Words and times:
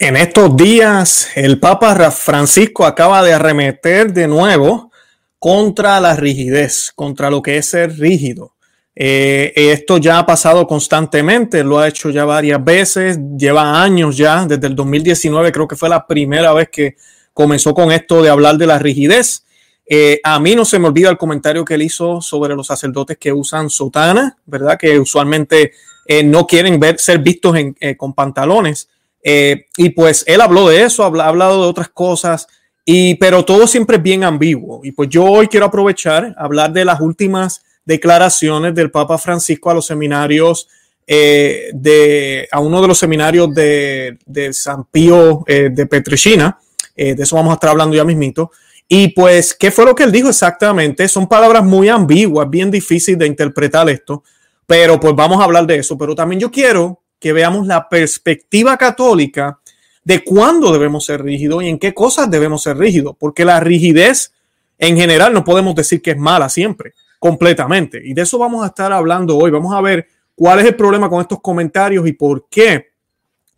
En 0.00 0.16
estos 0.16 0.56
días, 0.56 1.28
el 1.36 1.60
Papa 1.60 2.10
Francisco 2.10 2.84
acaba 2.84 3.22
de 3.22 3.32
arremeter 3.32 4.12
de 4.12 4.26
nuevo 4.26 4.90
contra 5.38 6.00
la 6.00 6.16
rigidez, 6.16 6.90
contra 6.96 7.30
lo 7.30 7.40
que 7.40 7.58
es 7.58 7.66
ser 7.66 7.96
rígido. 7.96 8.54
Eh, 8.96 9.52
esto 9.54 9.98
ya 9.98 10.18
ha 10.18 10.26
pasado 10.26 10.66
constantemente, 10.66 11.62
lo 11.62 11.78
ha 11.78 11.86
hecho 11.86 12.10
ya 12.10 12.24
varias 12.24 12.62
veces, 12.64 13.18
lleva 13.38 13.82
años 13.82 14.16
ya, 14.16 14.46
desde 14.46 14.66
el 14.66 14.74
2019 14.74 15.52
creo 15.52 15.68
que 15.68 15.76
fue 15.76 15.88
la 15.88 16.06
primera 16.08 16.52
vez 16.52 16.70
que 16.70 16.96
comenzó 17.32 17.72
con 17.72 17.92
esto 17.92 18.20
de 18.20 18.30
hablar 18.30 18.56
de 18.58 18.66
la 18.66 18.80
rigidez. 18.80 19.44
Eh, 19.86 20.20
a 20.24 20.40
mí 20.40 20.56
no 20.56 20.64
se 20.64 20.80
me 20.80 20.88
olvida 20.88 21.08
el 21.08 21.18
comentario 21.18 21.64
que 21.64 21.74
él 21.74 21.82
hizo 21.82 22.20
sobre 22.20 22.56
los 22.56 22.66
sacerdotes 22.66 23.16
que 23.16 23.32
usan 23.32 23.70
sotana, 23.70 24.36
¿verdad? 24.44 24.76
Que 24.76 24.98
usualmente 24.98 25.72
eh, 26.06 26.24
no 26.24 26.48
quieren 26.48 26.80
ver, 26.80 26.98
ser 26.98 27.20
vistos 27.20 27.56
con 27.96 28.12
pantalones. 28.12 28.88
Eh, 29.26 29.64
y 29.78 29.88
pues 29.90 30.22
él 30.26 30.42
habló 30.42 30.68
de 30.68 30.82
eso, 30.82 31.02
ha 31.02 31.06
hablado 31.06 31.62
de 31.62 31.68
otras 31.68 31.88
cosas, 31.88 32.46
y, 32.84 33.14
pero 33.14 33.42
todo 33.42 33.66
siempre 33.66 33.96
es 33.96 34.02
bien 34.02 34.22
ambiguo. 34.22 34.82
Y 34.84 34.92
pues 34.92 35.08
yo 35.08 35.24
hoy 35.24 35.48
quiero 35.48 35.66
aprovechar, 35.66 36.34
hablar 36.36 36.72
de 36.74 36.84
las 36.84 37.00
últimas 37.00 37.64
declaraciones 37.86 38.74
del 38.74 38.90
Papa 38.90 39.16
Francisco 39.16 39.70
a 39.70 39.74
los 39.74 39.86
seminarios, 39.86 40.68
eh, 41.06 41.70
de, 41.72 42.46
a 42.52 42.60
uno 42.60 42.82
de 42.82 42.88
los 42.88 42.98
seminarios 42.98 43.54
de, 43.54 44.18
de 44.26 44.52
San 44.52 44.84
Pío 44.84 45.44
eh, 45.46 45.70
de 45.72 45.86
Petricina. 45.86 46.58
de 46.94 47.12
eso 47.12 47.36
vamos 47.36 47.52
a 47.52 47.54
estar 47.54 47.70
hablando 47.70 47.96
ya 47.96 48.04
mismito. 48.04 48.52
Y 48.86 49.08
pues, 49.08 49.54
¿qué 49.54 49.70
fue 49.70 49.86
lo 49.86 49.94
que 49.94 50.02
él 50.02 50.12
dijo 50.12 50.28
exactamente? 50.28 51.08
Son 51.08 51.26
palabras 51.26 51.64
muy 51.64 51.88
ambiguas, 51.88 52.48
bien 52.50 52.70
difícil 52.70 53.16
de 53.16 53.26
interpretar 53.26 53.88
esto, 53.88 54.22
pero 54.66 55.00
pues 55.00 55.14
vamos 55.14 55.40
a 55.40 55.44
hablar 55.44 55.66
de 55.66 55.76
eso. 55.76 55.96
Pero 55.96 56.14
también 56.14 56.40
yo 56.40 56.50
quiero 56.50 57.03
que 57.24 57.32
veamos 57.32 57.66
la 57.66 57.88
perspectiva 57.88 58.76
católica 58.76 59.58
de 60.04 60.22
cuándo 60.22 60.70
debemos 60.70 61.06
ser 61.06 61.22
rígidos 61.22 61.62
y 61.62 61.68
en 61.68 61.78
qué 61.78 61.94
cosas 61.94 62.30
debemos 62.30 62.62
ser 62.62 62.76
rígidos, 62.76 63.16
porque 63.18 63.46
la 63.46 63.60
rigidez 63.60 64.34
en 64.76 64.98
general 64.98 65.32
no 65.32 65.42
podemos 65.42 65.74
decir 65.74 66.02
que 66.02 66.10
es 66.10 66.18
mala 66.18 66.50
siempre, 66.50 66.92
completamente. 67.18 67.98
Y 68.04 68.12
de 68.12 68.20
eso 68.20 68.36
vamos 68.36 68.62
a 68.62 68.66
estar 68.66 68.92
hablando 68.92 69.38
hoy. 69.38 69.50
Vamos 69.50 69.74
a 69.74 69.80
ver 69.80 70.06
cuál 70.34 70.58
es 70.58 70.66
el 70.66 70.74
problema 70.74 71.08
con 71.08 71.22
estos 71.22 71.40
comentarios 71.40 72.06
y 72.06 72.12
por 72.12 72.46
qué 72.50 72.90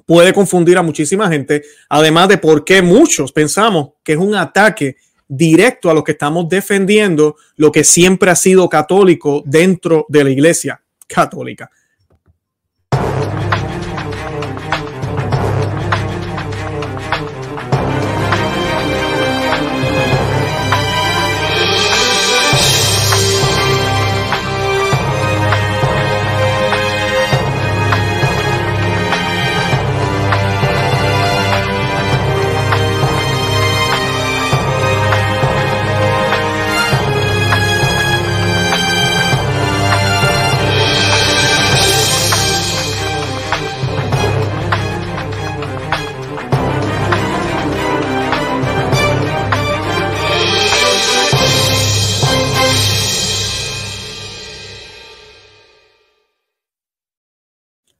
puede 0.06 0.32
confundir 0.32 0.78
a 0.78 0.82
muchísima 0.82 1.28
gente, 1.28 1.64
además 1.88 2.28
de 2.28 2.38
por 2.38 2.64
qué 2.64 2.82
muchos 2.82 3.32
pensamos 3.32 3.94
que 4.04 4.12
es 4.12 4.18
un 4.18 4.36
ataque 4.36 4.94
directo 5.26 5.90
a 5.90 5.94
lo 5.94 6.04
que 6.04 6.12
estamos 6.12 6.48
defendiendo, 6.48 7.34
lo 7.56 7.72
que 7.72 7.82
siempre 7.82 8.30
ha 8.30 8.36
sido 8.36 8.68
católico 8.68 9.42
dentro 9.44 10.06
de 10.08 10.22
la 10.22 10.30
iglesia 10.30 10.80
católica. 11.08 11.68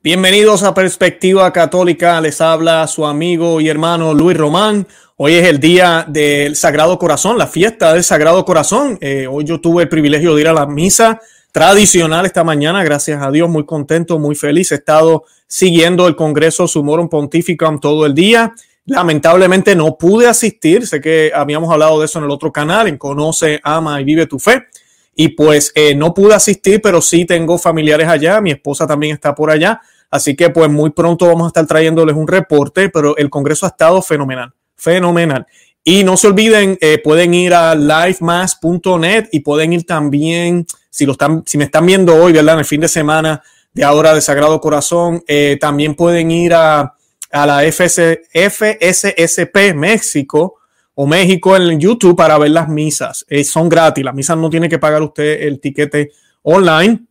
Bienvenidos 0.07 0.63
a 0.63 0.73
Perspectiva 0.73 1.53
Católica. 1.53 2.21
Les 2.21 2.41
habla 2.41 2.87
su 2.87 3.05
amigo 3.05 3.61
y 3.61 3.69
hermano 3.69 4.15
Luis 4.15 4.37
Román. 4.37 4.87
Hoy 5.17 5.35
es 5.35 5.49
el 5.49 5.59
día 5.59 6.07
del 6.07 6.55
Sagrado 6.55 6.97
Corazón, 6.97 7.37
la 7.37 7.49
fiesta 7.49 7.93
del 7.93 8.05
Sagrado 8.05 8.45
Corazón. 8.45 8.99
Eh, 9.01 9.27
hoy 9.29 9.43
yo 9.45 9.61
tuve 9.61 9.83
el 9.83 9.89
privilegio 9.89 10.37
de 10.37 10.43
ir 10.43 10.47
a 10.47 10.53
la 10.53 10.65
misa 10.65 11.21
tradicional 11.51 12.25
esta 12.25 12.45
mañana. 12.45 12.85
Gracias 12.85 13.21
a 13.21 13.33
Dios, 13.33 13.51
muy 13.51 13.67
contento, 13.67 14.21
muy 14.21 14.37
feliz. 14.37 14.71
He 14.71 14.77
estado 14.77 15.25
siguiendo 15.49 16.07
el 16.07 16.15
Congreso 16.15 16.69
Sumorum 16.69 17.09
Pontificum 17.09 17.81
todo 17.81 18.07
el 18.07 18.15
día. 18.15 18.55
Lamentablemente 18.85 19.75
no 19.75 19.99
pude 19.99 20.29
asistir. 20.29 20.87
Sé 20.87 21.01
que 21.01 21.33
habíamos 21.35 21.69
hablado 21.73 21.99
de 21.99 22.05
eso 22.05 22.21
en 22.21 22.27
el 22.27 22.31
otro 22.31 22.53
canal, 22.53 22.87
en 22.87 22.97
Conoce, 22.97 23.59
Ama 23.65 24.01
y 24.01 24.05
Vive 24.05 24.27
tu 24.27 24.39
Fe. 24.39 24.69
Y 25.17 25.31
pues 25.31 25.73
eh, 25.75 25.97
no 25.97 26.15
pude 26.15 26.35
asistir, 26.35 26.81
pero 26.81 27.03
sí 27.03 27.25
tengo 27.25 27.59
familiares 27.59 28.07
allá. 28.07 28.41
Mi 28.41 28.53
esposa 28.53 28.87
también 28.87 29.15
está 29.15 29.35
por 29.35 29.51
allá. 29.51 29.81
Así 30.11 30.37
que 30.37 30.51
pues 30.51 30.71
muy 30.71 30.91
pronto 30.91 31.27
vamos 31.27 31.45
a 31.45 31.49
estar 31.49 31.67
trayéndoles 31.67 32.17
un 32.17 32.29
reporte, 32.29 32.89
pero 32.89 33.17
el 33.17 33.31
Congreso 33.31 33.67
ha 33.67 33.71
estado 33.71 34.03
fenomenal, 34.03 34.53
fenomenal. 34.77 35.47
Y 35.85 36.05
no 36.05 36.17
se 36.17 36.27
olviden, 36.27 36.79
eh, 36.81 37.01
pueden 37.03 37.35
ir 37.35 37.55
a 37.55 37.75
livemass.net 37.75 39.29
y 39.31 39.41
pueden 39.41 39.73
ir 39.73 39.87
también, 39.87 40.67
si, 40.91 41.07
lo 41.07 41.13
están, 41.13 41.45
si 41.47 41.59
me 41.59 41.65
están 41.65 41.87
viendo 41.87 42.15
hoy, 42.15 42.33
¿verdad? 42.33 42.55
En 42.55 42.61
el 42.61 42.65
fin 42.65 42.81
de 42.81 42.89
semana 42.89 43.43
de 43.73 43.85
ahora 43.85 44.15
de 44.15 44.21
Sagrado 44.21 44.61
Corazón, 44.61 45.23
eh, 45.29 45.59
también 45.61 45.95
pueden 45.95 46.31
ir 46.31 46.55
a, 46.55 46.95
a 47.31 47.47
la 47.47 47.61
FSSP 47.71 49.75
México 49.75 50.57
o 50.95 51.07
México 51.07 51.57
en 51.57 51.79
YouTube 51.79 52.17
para 52.17 52.39
ver 52.39 52.51
las 52.51 52.69
misas. 52.69 53.27
Eh, 53.29 53.45
son 53.45 53.69
gratis, 53.69 54.05
las 54.05 54.15
misas 54.15 54.39
no 54.39 54.49
tiene 54.49 54.69
que 54.69 54.79
pagar 54.79 55.03
usted 55.03 55.43
el 55.43 55.61
tiquete 55.61 56.13
online. 56.43 57.06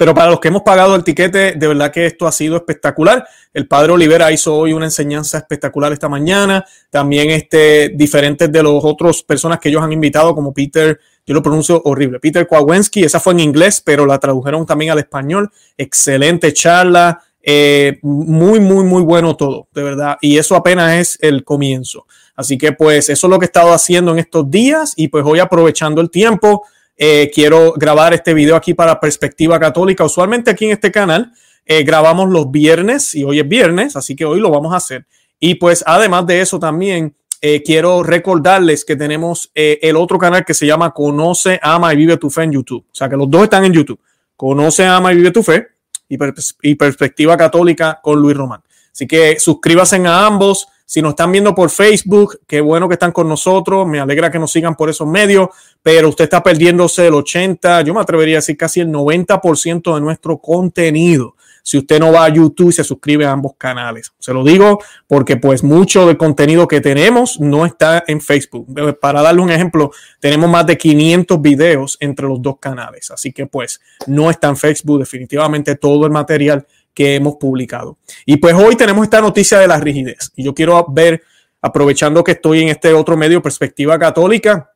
Pero 0.00 0.14
para 0.14 0.30
los 0.30 0.40
que 0.40 0.48
hemos 0.48 0.62
pagado 0.62 0.96
el 0.96 1.04
tiquete, 1.04 1.52
de 1.52 1.68
verdad 1.68 1.92
que 1.92 2.06
esto 2.06 2.26
ha 2.26 2.32
sido 2.32 2.56
espectacular. 2.56 3.22
El 3.52 3.68
padre 3.68 3.92
Olivera 3.92 4.32
hizo 4.32 4.56
hoy 4.56 4.72
una 4.72 4.86
enseñanza 4.86 5.36
espectacular 5.36 5.92
esta 5.92 6.08
mañana. 6.08 6.64
También 6.88 7.28
este, 7.28 7.90
diferentes 7.90 8.50
de 8.50 8.62
los 8.62 8.82
otros 8.82 9.22
personas 9.22 9.60
que 9.60 9.68
ellos 9.68 9.82
han 9.82 9.92
invitado, 9.92 10.34
como 10.34 10.54
Peter, 10.54 10.98
yo 11.26 11.34
lo 11.34 11.42
pronuncio 11.42 11.82
horrible, 11.84 12.18
Peter 12.18 12.46
Kowalski, 12.46 13.02
esa 13.02 13.20
fue 13.20 13.34
en 13.34 13.40
inglés, 13.40 13.82
pero 13.84 14.06
la 14.06 14.18
tradujeron 14.18 14.64
también 14.64 14.92
al 14.92 15.00
español. 15.00 15.50
Excelente 15.76 16.54
charla. 16.54 17.22
Eh, 17.42 17.98
muy, 18.00 18.58
muy, 18.58 18.84
muy 18.84 19.02
bueno 19.02 19.36
todo, 19.36 19.68
de 19.74 19.82
verdad. 19.82 20.16
Y 20.22 20.38
eso 20.38 20.56
apenas 20.56 20.94
es 20.94 21.18
el 21.20 21.44
comienzo. 21.44 22.06
Así 22.34 22.56
que 22.56 22.72
pues 22.72 23.10
eso 23.10 23.26
es 23.26 23.30
lo 23.30 23.38
que 23.38 23.44
he 23.44 23.52
estado 23.52 23.74
haciendo 23.74 24.12
en 24.12 24.18
estos 24.20 24.50
días 24.50 24.94
y 24.96 25.08
pues 25.08 25.26
hoy 25.26 25.40
aprovechando 25.40 26.00
el 26.00 26.08
tiempo 26.08 26.62
eh, 27.02 27.30
quiero 27.34 27.72
grabar 27.72 28.12
este 28.12 28.34
video 28.34 28.54
aquí 28.54 28.74
para 28.74 29.00
Perspectiva 29.00 29.58
Católica. 29.58 30.04
Usualmente 30.04 30.50
aquí 30.50 30.66
en 30.66 30.72
este 30.72 30.92
canal 30.92 31.32
eh, 31.64 31.82
grabamos 31.82 32.28
los 32.28 32.50
viernes 32.50 33.14
y 33.14 33.24
hoy 33.24 33.40
es 33.40 33.48
viernes, 33.48 33.96
así 33.96 34.14
que 34.14 34.26
hoy 34.26 34.38
lo 34.38 34.50
vamos 34.50 34.74
a 34.74 34.76
hacer. 34.76 35.06
Y 35.38 35.54
pues 35.54 35.82
además 35.86 36.26
de 36.26 36.42
eso 36.42 36.58
también 36.58 37.16
eh, 37.40 37.62
quiero 37.62 38.02
recordarles 38.02 38.84
que 38.84 38.96
tenemos 38.96 39.50
el 39.54 39.96
otro 39.96 40.18
canal 40.18 40.44
que 40.44 40.52
se 40.52 40.66
llama 40.66 40.92
Conoce, 40.92 41.58
Ama 41.62 41.94
y 41.94 41.96
Vive 41.96 42.18
tu 42.18 42.28
Fe 42.28 42.42
en 42.42 42.52
YouTube. 42.52 42.84
O 42.84 42.94
sea 42.94 43.08
que 43.08 43.16
los 43.16 43.30
dos 43.30 43.44
están 43.44 43.64
en 43.64 43.72
YouTube. 43.72 43.98
Conoce, 44.36 44.84
Ama 44.84 45.14
y 45.14 45.16
Vive 45.16 45.30
tu 45.30 45.42
Fe 45.42 45.68
y, 46.06 46.18
y 46.64 46.74
Perspectiva 46.74 47.34
Católica 47.38 47.98
con 48.02 48.20
Luis 48.20 48.36
Román. 48.36 48.60
Así 48.92 49.06
que 49.06 49.40
suscríbanse 49.40 49.96
a 50.06 50.26
ambos. 50.26 50.68
Si 50.90 51.00
nos 51.00 51.10
están 51.10 51.30
viendo 51.30 51.54
por 51.54 51.70
Facebook, 51.70 52.40
qué 52.48 52.60
bueno 52.60 52.88
que 52.88 52.94
están 52.94 53.12
con 53.12 53.28
nosotros. 53.28 53.86
Me 53.86 54.00
alegra 54.00 54.28
que 54.28 54.40
nos 54.40 54.50
sigan 54.50 54.74
por 54.74 54.90
esos 54.90 55.06
medios, 55.06 55.50
pero 55.84 56.08
usted 56.08 56.24
está 56.24 56.42
perdiéndose 56.42 57.06
el 57.06 57.14
80, 57.14 57.82
yo 57.82 57.94
me 57.94 58.00
atrevería 58.00 58.38
a 58.38 58.38
decir 58.38 58.56
casi 58.56 58.80
el 58.80 58.88
90% 58.88 59.94
de 59.94 60.00
nuestro 60.00 60.38
contenido. 60.38 61.36
Si 61.62 61.78
usted 61.78 62.00
no 62.00 62.10
va 62.10 62.24
a 62.24 62.28
YouTube 62.28 62.70
y 62.70 62.72
se 62.72 62.82
suscribe 62.82 63.24
a 63.24 63.30
ambos 63.30 63.52
canales. 63.56 64.12
Se 64.18 64.34
lo 64.34 64.42
digo 64.42 64.80
porque 65.06 65.36
pues 65.36 65.62
mucho 65.62 66.08
del 66.08 66.16
contenido 66.16 66.66
que 66.66 66.80
tenemos 66.80 67.38
no 67.38 67.66
está 67.66 68.02
en 68.08 68.20
Facebook. 68.20 68.66
Para 69.00 69.22
darle 69.22 69.42
un 69.42 69.50
ejemplo, 69.52 69.92
tenemos 70.18 70.50
más 70.50 70.66
de 70.66 70.76
500 70.76 71.40
videos 71.40 71.98
entre 72.00 72.26
los 72.26 72.42
dos 72.42 72.56
canales. 72.58 73.12
Así 73.12 73.30
que 73.30 73.46
pues 73.46 73.80
no 74.08 74.28
está 74.28 74.48
en 74.48 74.56
Facebook 74.56 74.98
definitivamente 74.98 75.76
todo 75.76 76.04
el 76.06 76.10
material 76.10 76.66
que 77.00 77.14
hemos 77.14 77.36
publicado. 77.36 77.96
Y 78.26 78.36
pues 78.36 78.52
hoy 78.52 78.76
tenemos 78.76 79.04
esta 79.04 79.22
noticia 79.22 79.58
de 79.58 79.66
la 79.66 79.80
rigidez. 79.80 80.32
Y 80.36 80.44
yo 80.44 80.52
quiero 80.52 80.84
ver, 80.90 81.22
aprovechando 81.62 82.22
que 82.22 82.32
estoy 82.32 82.60
en 82.60 82.68
este 82.68 82.92
otro 82.92 83.16
medio, 83.16 83.40
Perspectiva 83.40 83.98
Católica, 83.98 84.70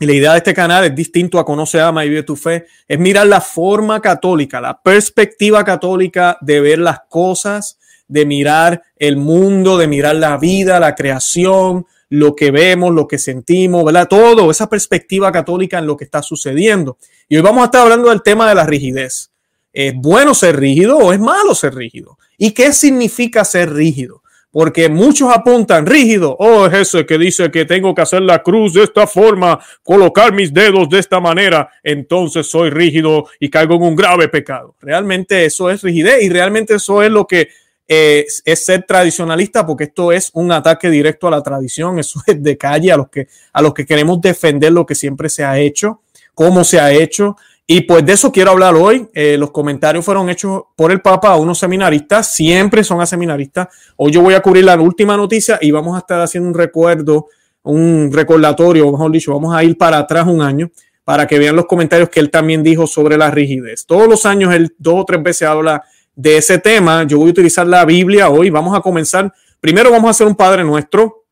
y 0.00 0.06
la 0.06 0.14
idea 0.14 0.32
de 0.32 0.38
este 0.38 0.54
canal 0.54 0.84
es 0.86 0.94
distinto 0.94 1.38
a 1.38 1.44
Conoce, 1.44 1.78
Ama 1.78 2.06
y 2.06 2.08
Vive 2.08 2.22
tu 2.22 2.36
Fe, 2.36 2.64
es 2.88 2.98
mirar 2.98 3.26
la 3.26 3.42
forma 3.42 4.00
católica, 4.00 4.62
la 4.62 4.80
perspectiva 4.80 5.62
católica 5.62 6.38
de 6.40 6.62
ver 6.62 6.78
las 6.78 7.00
cosas, 7.10 7.78
de 8.06 8.24
mirar 8.24 8.82
el 8.96 9.18
mundo, 9.18 9.76
de 9.76 9.88
mirar 9.88 10.16
la 10.16 10.38
vida, 10.38 10.80
la 10.80 10.94
creación, 10.94 11.84
lo 12.08 12.34
que 12.34 12.50
vemos, 12.50 12.94
lo 12.94 13.06
que 13.06 13.18
sentimos, 13.18 13.84
¿verdad? 13.84 14.08
Todo, 14.08 14.50
esa 14.50 14.70
perspectiva 14.70 15.30
católica 15.30 15.76
en 15.76 15.86
lo 15.86 15.98
que 15.98 16.04
está 16.04 16.22
sucediendo. 16.22 16.96
Y 17.28 17.36
hoy 17.36 17.42
vamos 17.42 17.60
a 17.60 17.64
estar 17.66 17.82
hablando 17.82 18.08
del 18.08 18.22
tema 18.22 18.48
de 18.48 18.54
la 18.54 18.64
rigidez. 18.64 19.32
¿Es 19.72 19.94
bueno 19.94 20.34
ser 20.34 20.58
rígido 20.58 20.96
o 20.98 21.12
es 21.12 21.20
malo 21.20 21.54
ser 21.54 21.74
rígido? 21.74 22.18
¿Y 22.36 22.52
qué 22.52 22.72
significa 22.72 23.44
ser 23.44 23.72
rígido? 23.72 24.22
porque 24.50 24.88
muchos 24.88 25.30
apuntan 25.30 25.86
rígido, 25.86 26.34
oh, 26.38 26.66
es 26.66 26.74
ese 26.74 27.04
que 27.04 27.18
dice 27.18 27.50
que 27.50 27.64
tengo 27.64 27.94
que 27.94 28.02
hacer 28.02 28.22
la 28.22 28.42
cruz 28.42 28.74
de 28.74 28.84
esta 28.84 29.06
forma, 29.06 29.60
colocar 29.82 30.32
mis 30.32 30.52
dedos 30.52 30.88
de 30.88 30.98
esta 30.98 31.20
manera, 31.20 31.68
entonces 31.82 32.46
soy 32.48 32.70
rígido 32.70 33.26
y 33.38 33.50
caigo 33.50 33.74
en 33.76 33.82
un 33.82 33.96
grave 33.96 34.28
pecado. 34.28 34.74
Realmente 34.80 35.44
eso 35.44 35.70
es 35.70 35.82
rigidez 35.82 36.22
y 36.22 36.30
realmente 36.30 36.74
eso 36.74 37.02
es 37.02 37.10
lo 37.10 37.26
que 37.26 37.48
eh, 37.86 38.26
es 38.44 38.64
ser 38.64 38.84
tradicionalista, 38.84 39.66
porque 39.66 39.84
esto 39.84 40.12
es 40.12 40.30
un 40.34 40.50
ataque 40.50 40.90
directo 40.90 41.28
a 41.28 41.30
la 41.30 41.42
tradición, 41.42 41.98
eso 41.98 42.20
es 42.26 42.42
de 42.42 42.56
calle 42.56 42.90
a 42.90 42.96
los 42.96 43.10
que, 43.10 43.28
a 43.52 43.62
los 43.62 43.74
que 43.74 43.86
queremos 43.86 44.20
defender 44.20 44.72
lo 44.72 44.86
que 44.86 44.94
siempre 44.94 45.28
se 45.28 45.44
ha 45.44 45.58
hecho, 45.58 46.02
cómo 46.34 46.64
se 46.64 46.80
ha 46.80 46.90
hecho 46.92 47.36
y 47.70 47.82
pues 47.82 48.04
de 48.06 48.14
eso 48.14 48.32
quiero 48.32 48.52
hablar 48.52 48.74
hoy. 48.74 49.10
Eh, 49.12 49.36
los 49.36 49.50
comentarios 49.50 50.02
fueron 50.02 50.30
hechos 50.30 50.62
por 50.74 50.90
el 50.90 51.02
Papa 51.02 51.28
a 51.28 51.36
unos 51.36 51.58
seminaristas, 51.58 52.34
siempre 52.34 52.82
son 52.82 53.02
a 53.02 53.06
seminaristas. 53.06 53.68
Hoy 53.96 54.10
yo 54.10 54.22
voy 54.22 54.32
a 54.32 54.40
cubrir 54.40 54.64
la 54.64 54.80
última 54.80 55.18
noticia 55.18 55.58
y 55.60 55.70
vamos 55.70 55.94
a 55.94 55.98
estar 55.98 56.18
haciendo 56.18 56.48
un 56.48 56.54
recuerdo, 56.54 57.26
un 57.64 58.10
recordatorio, 58.10 58.90
mejor 58.90 59.12
dicho, 59.12 59.34
vamos 59.34 59.54
a 59.54 59.62
ir 59.62 59.76
para 59.76 59.98
atrás 59.98 60.26
un 60.26 60.40
año 60.40 60.70
para 61.04 61.26
que 61.26 61.38
vean 61.38 61.56
los 61.56 61.66
comentarios 61.66 62.08
que 62.08 62.20
él 62.20 62.30
también 62.30 62.62
dijo 62.62 62.86
sobre 62.86 63.18
la 63.18 63.30
rigidez. 63.30 63.84
Todos 63.84 64.08
los 64.08 64.24
años 64.24 64.54
él 64.54 64.74
dos 64.78 64.94
o 65.00 65.04
tres 65.04 65.22
veces 65.22 65.46
habla 65.46 65.84
de 66.16 66.38
ese 66.38 66.58
tema. 66.58 67.04
Yo 67.04 67.18
voy 67.18 67.28
a 67.28 67.32
utilizar 67.32 67.66
la 67.66 67.84
Biblia 67.84 68.30
hoy. 68.30 68.48
Vamos 68.48 68.74
a 68.74 68.80
comenzar. 68.80 69.30
Primero 69.60 69.90
vamos 69.90 70.08
a 70.08 70.10
hacer 70.12 70.26
un 70.26 70.34
Padre 70.34 70.64
Nuestro 70.64 71.26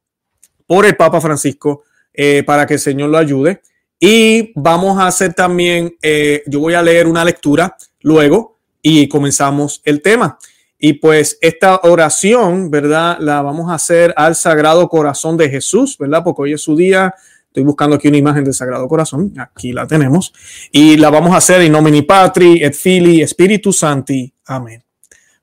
por 0.66 0.84
el 0.84 0.96
Papa 0.96 1.18
Francisco 1.18 1.84
eh, 2.12 2.42
para 2.46 2.66
que 2.66 2.74
el 2.74 2.80
Señor 2.80 3.08
lo 3.08 3.16
ayude. 3.16 3.62
Y 3.98 4.52
vamos 4.54 4.98
a 4.98 5.06
hacer 5.06 5.32
también, 5.32 5.96
eh, 6.02 6.42
yo 6.46 6.60
voy 6.60 6.74
a 6.74 6.82
leer 6.82 7.06
una 7.06 7.24
lectura 7.24 7.76
luego 8.02 8.58
y 8.82 9.08
comenzamos 9.08 9.80
el 9.84 10.02
tema. 10.02 10.38
Y 10.78 10.94
pues 10.94 11.38
esta 11.40 11.80
oración, 11.84 12.70
¿verdad? 12.70 13.16
La 13.20 13.40
vamos 13.40 13.70
a 13.70 13.74
hacer 13.74 14.12
al 14.16 14.36
Sagrado 14.36 14.88
Corazón 14.88 15.36
de 15.36 15.48
Jesús, 15.48 15.96
¿verdad? 15.98 16.22
Porque 16.22 16.42
hoy 16.42 16.52
es 16.52 16.60
su 16.60 16.76
día. 16.76 17.14
Estoy 17.46 17.64
buscando 17.64 17.96
aquí 17.96 18.08
una 18.08 18.18
imagen 18.18 18.44
del 18.44 18.52
Sagrado 18.52 18.86
Corazón. 18.86 19.32
Aquí 19.38 19.72
la 19.72 19.86
tenemos. 19.86 20.34
Y 20.70 20.98
la 20.98 21.08
vamos 21.08 21.32
a 21.32 21.38
hacer 21.38 21.62
in 21.62 21.72
nomine 21.72 22.02
Patri 22.02 22.62
et 22.62 22.74
Fili 22.74 23.26
Spiritu 23.26 23.72
Santi. 23.72 24.30
Amén. 24.44 24.82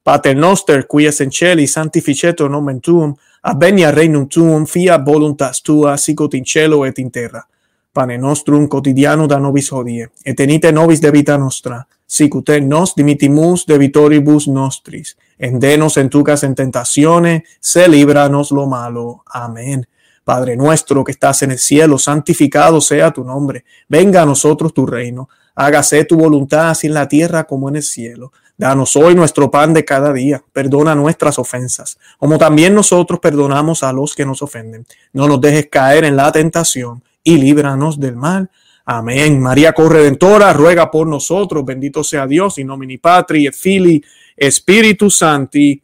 Pater 0.03 0.35
noster, 0.35 0.85
qui 0.85 1.07
es 1.07 1.21
in 1.21 1.31
celi, 1.31 1.65
sanctificetur 1.65 2.51
nomen 2.51 2.81
tuum, 2.81 3.15
avenia 3.41 3.89
regnum 3.89 4.27
tuum, 4.27 4.67
fiat 4.67 5.01
voluntas 5.03 5.63
tua, 5.63 5.97
sicut 5.97 6.33
in 6.33 6.43
et 6.85 6.99
in 6.99 7.09
terra 7.09 7.47
pane 7.93 8.17
nostrum 8.17 8.67
quotidiano 8.67 9.27
da 9.27 9.37
nobis 9.37 9.71
hodie, 9.71 10.09
et 10.25 10.35
tenite 10.35 10.71
nobis 10.71 10.99
debita 10.99 11.37
nostra, 11.37 11.85
sic 12.07 12.33
nos 12.61 12.95
dimitimus 12.95 13.65
debitoribus 13.65 14.47
nostris, 14.47 15.15
endenos 15.37 15.97
en 15.97 16.09
tucas 16.09 16.43
en 16.43 16.55
tentaciones, 16.55 17.43
se 17.59 17.87
líbranos 17.87 18.51
lo 18.51 18.65
malo. 18.65 19.23
Amén. 19.27 19.87
Padre 20.23 20.55
nuestro 20.55 21.03
que 21.03 21.11
estás 21.11 21.43
en 21.43 21.51
el 21.51 21.59
cielo, 21.59 21.97
santificado 21.99 22.81
sea 22.81 23.11
tu 23.11 23.23
nombre. 23.23 23.65
Venga 23.89 24.21
a 24.21 24.25
nosotros 24.25 24.73
tu 24.73 24.85
reino. 24.85 25.29
Hágase 25.53 26.05
tu 26.05 26.17
voluntad 26.17 26.69
así 26.69 26.87
en 26.87 26.93
la 26.93 27.07
tierra 27.07 27.43
como 27.43 27.67
en 27.69 27.75
el 27.75 27.83
cielo. 27.83 28.31
Danos 28.57 28.95
hoy 28.95 29.15
nuestro 29.15 29.51
pan 29.51 29.73
de 29.73 29.83
cada 29.83 30.13
día. 30.13 30.41
Perdona 30.53 30.95
nuestras 30.95 31.37
ofensas, 31.39 31.97
como 32.17 32.37
también 32.37 32.73
nosotros 32.73 33.19
perdonamos 33.19 33.83
a 33.83 33.91
los 33.91 34.15
que 34.15 34.25
nos 34.25 34.41
ofenden. 34.41 34.85
No 35.11 35.27
nos 35.27 35.41
dejes 35.41 35.67
caer 35.69 36.05
en 36.05 36.15
la 36.15 36.31
tentación 36.31 37.03
y 37.23 37.37
líbranos 37.37 37.99
del 37.99 38.15
mal. 38.15 38.49
Amén. 38.85 39.39
María 39.39 39.73
Corredentora, 39.73 40.51
ruega 40.51 40.91
por 40.91 41.07
nosotros. 41.07 41.63
Bendito 41.63 42.03
sea 42.03 42.27
Dios, 42.27 42.57
y 42.57 42.63
nomini 42.63 42.97
Patri 42.97 43.47
et 43.47 43.55
Fili, 43.55 44.03
Espíritu 44.35 45.09
Santi. 45.09 45.81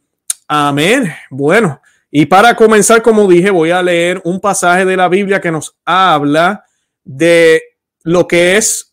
Amén. 0.48 1.10
Bueno, 1.30 1.80
y 2.10 2.26
para 2.26 2.54
comenzar, 2.54 3.02
como 3.02 3.26
dije, 3.28 3.50
voy 3.50 3.70
a 3.70 3.82
leer 3.82 4.20
un 4.24 4.40
pasaje 4.40 4.84
de 4.84 4.96
la 4.96 5.08
Biblia 5.08 5.40
que 5.40 5.50
nos 5.50 5.76
habla 5.84 6.64
de 7.04 7.62
lo 8.02 8.26
que 8.26 8.56
es, 8.56 8.92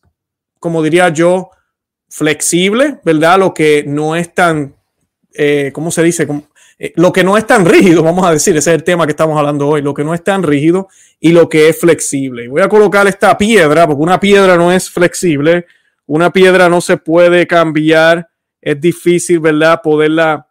como 0.59 0.83
diría 0.83 1.09
yo, 1.09 1.49
flexible, 2.09 2.99
¿verdad? 3.03 3.39
Lo 3.39 3.53
que 3.53 3.83
no 3.85 4.15
es 4.15 4.33
tan, 4.33 4.75
eh, 5.33 5.71
¿cómo 5.73 5.91
se 5.91 6.03
dice? 6.03 6.27
Eh, 6.79 6.93
lo 6.95 7.11
que 7.11 7.23
no 7.23 7.37
es 7.37 7.47
tan 7.47 7.65
rígido, 7.65 8.03
vamos 8.03 8.25
a 8.25 8.31
decir, 8.31 8.55
ese 8.55 8.69
es 8.71 8.75
el 8.75 8.83
tema 8.83 9.05
que 9.05 9.11
estamos 9.11 9.37
hablando 9.37 9.67
hoy, 9.67 9.81
lo 9.81 9.93
que 9.93 10.03
no 10.03 10.13
es 10.13 10.23
tan 10.23 10.43
rígido 10.43 10.87
y 11.19 11.31
lo 11.31 11.49
que 11.49 11.69
es 11.69 11.79
flexible. 11.79 12.47
Voy 12.47 12.61
a 12.61 12.69
colocar 12.69 13.07
esta 13.07 13.37
piedra, 13.37 13.87
porque 13.87 14.01
una 14.01 14.19
piedra 14.19 14.55
no 14.55 14.71
es 14.71 14.89
flexible, 14.89 15.65
una 16.05 16.31
piedra 16.31 16.69
no 16.69 16.81
se 16.81 16.97
puede 16.97 17.47
cambiar, 17.47 18.29
es 18.61 18.79
difícil, 18.79 19.39
¿verdad? 19.39 19.81
Poderla 19.81 20.47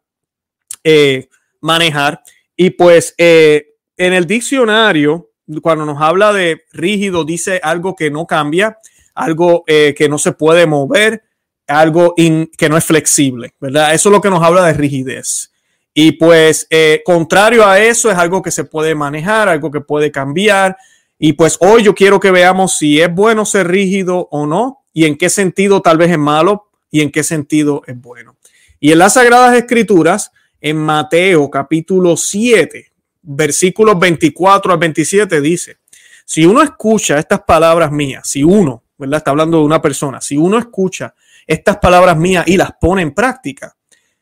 eh, 0.82 1.28
manejar. 1.60 2.22
Y 2.56 2.70
pues 2.70 3.14
eh, 3.18 3.74
en 3.96 4.12
el 4.12 4.26
diccionario, 4.26 5.30
cuando 5.62 5.84
nos 5.84 6.00
habla 6.00 6.32
de 6.32 6.64
rígido, 6.72 7.24
dice 7.24 7.60
algo 7.62 7.94
que 7.94 8.10
no 8.10 8.26
cambia, 8.26 8.78
algo 9.14 9.64
que 9.66 10.08
no 10.10 10.18
se 10.18 10.32
puede 10.32 10.66
mover, 10.66 11.22
algo 11.66 12.14
que 12.16 12.68
no 12.68 12.76
es 12.76 12.84
flexible, 12.84 13.54
¿verdad? 13.60 13.94
Eso 13.94 14.08
es 14.08 14.12
lo 14.12 14.20
que 14.20 14.30
nos 14.30 14.42
habla 14.42 14.66
de 14.66 14.74
rigidez. 14.74 15.50
Y 15.98 16.12
pues, 16.12 16.66
eh, 16.68 17.00
contrario 17.06 17.66
a 17.66 17.80
eso, 17.80 18.10
es 18.10 18.18
algo 18.18 18.42
que 18.42 18.50
se 18.50 18.64
puede 18.64 18.94
manejar, 18.94 19.48
algo 19.48 19.70
que 19.70 19.80
puede 19.80 20.12
cambiar. 20.12 20.76
Y 21.18 21.32
pues 21.32 21.56
hoy 21.58 21.84
yo 21.84 21.94
quiero 21.94 22.20
que 22.20 22.30
veamos 22.30 22.76
si 22.76 23.00
es 23.00 23.10
bueno 23.10 23.46
ser 23.46 23.68
rígido 23.68 24.28
o 24.30 24.46
no, 24.46 24.84
y 24.92 25.06
en 25.06 25.16
qué 25.16 25.30
sentido 25.30 25.80
tal 25.80 25.96
vez 25.96 26.10
es 26.10 26.18
malo 26.18 26.68
y 26.90 27.00
en 27.00 27.10
qué 27.10 27.22
sentido 27.22 27.80
es 27.86 27.98
bueno. 27.98 28.36
Y 28.78 28.92
en 28.92 28.98
las 28.98 29.14
Sagradas 29.14 29.56
Escrituras, 29.56 30.32
en 30.60 30.76
Mateo 30.76 31.48
capítulo 31.50 32.18
7, 32.18 32.92
versículos 33.22 33.98
24 33.98 34.74
al 34.74 34.78
27, 34.78 35.40
dice, 35.40 35.78
si 36.26 36.44
uno 36.44 36.60
escucha 36.60 37.18
estas 37.18 37.40
palabras 37.40 37.90
mías, 37.90 38.28
si 38.28 38.44
uno, 38.44 38.82
¿verdad? 38.98 39.16
Está 39.16 39.30
hablando 39.30 39.60
de 39.60 39.64
una 39.64 39.80
persona, 39.80 40.20
si 40.20 40.36
uno 40.36 40.58
escucha 40.58 41.14
estas 41.46 41.78
palabras 41.78 42.18
mías 42.18 42.46
y 42.46 42.58
las 42.58 42.72
pone 42.78 43.00
en 43.00 43.14
práctica, 43.14 43.74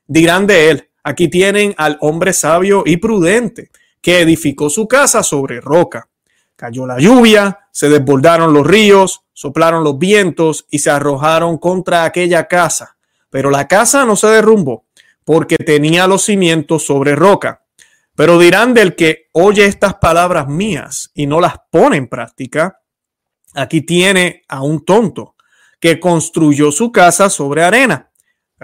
dirán 0.07 0.47
de 0.47 0.71
él, 0.71 0.89
Aquí 1.05 1.29
tienen 1.29 1.75
al 1.77 1.99
hombre 2.01 2.33
sabio 2.33 2.83
y 2.87 2.97
prudente 2.97 3.71
que 4.01 4.23
edificó 4.23 4.71
su 4.71 4.89
casa 4.89 5.23
sobre 5.23 5.61
roca. 5.61 6.09
Cayó 6.57 6.87
la 6.87 6.99
lluvia, 6.99 7.69
se 7.73 7.91
desbordaron 7.91 8.55
los 8.55 8.67
ríos, 8.67 9.21
soplaron 9.35 9.85
los 9.85 9.99
vientos 9.99 10.67
y 10.71 10.79
se 10.79 10.91
arrojaron 10.91 11.59
contra 11.59 12.05
aquella 12.05 12.49
casa. 12.49 12.97
Pero 13.29 13.51
la 13.51 13.69
casa 13.69 14.07
no 14.07 14.17
se 14.17 14.29
derrumbó 14.29 14.87
porque 15.25 15.57
tenía 15.57 16.07
los 16.07 16.25
cimientos 16.25 16.87
sobre 16.87 17.15
roca. 17.15 17.63
Pero 18.17 18.39
dirán 18.39 18.73
del 18.73 18.95
que 18.95 19.29
oye 19.33 19.67
estas 19.67 19.97
palabras 19.97 20.49
mías 20.49 21.11
y 21.15 21.27
no 21.27 21.39
las 21.41 21.57
pone 21.71 21.99
en 21.99 22.09
práctica, 22.09 22.81
aquí 23.53 23.83
tiene 23.83 24.43
a 24.49 24.63
un 24.63 24.85
tonto 24.87 25.35
que 25.81 26.01
construyó 26.01 26.73
su 26.73 26.93
casa 26.93 27.29
sobre 27.29 27.63
arena 27.63 28.11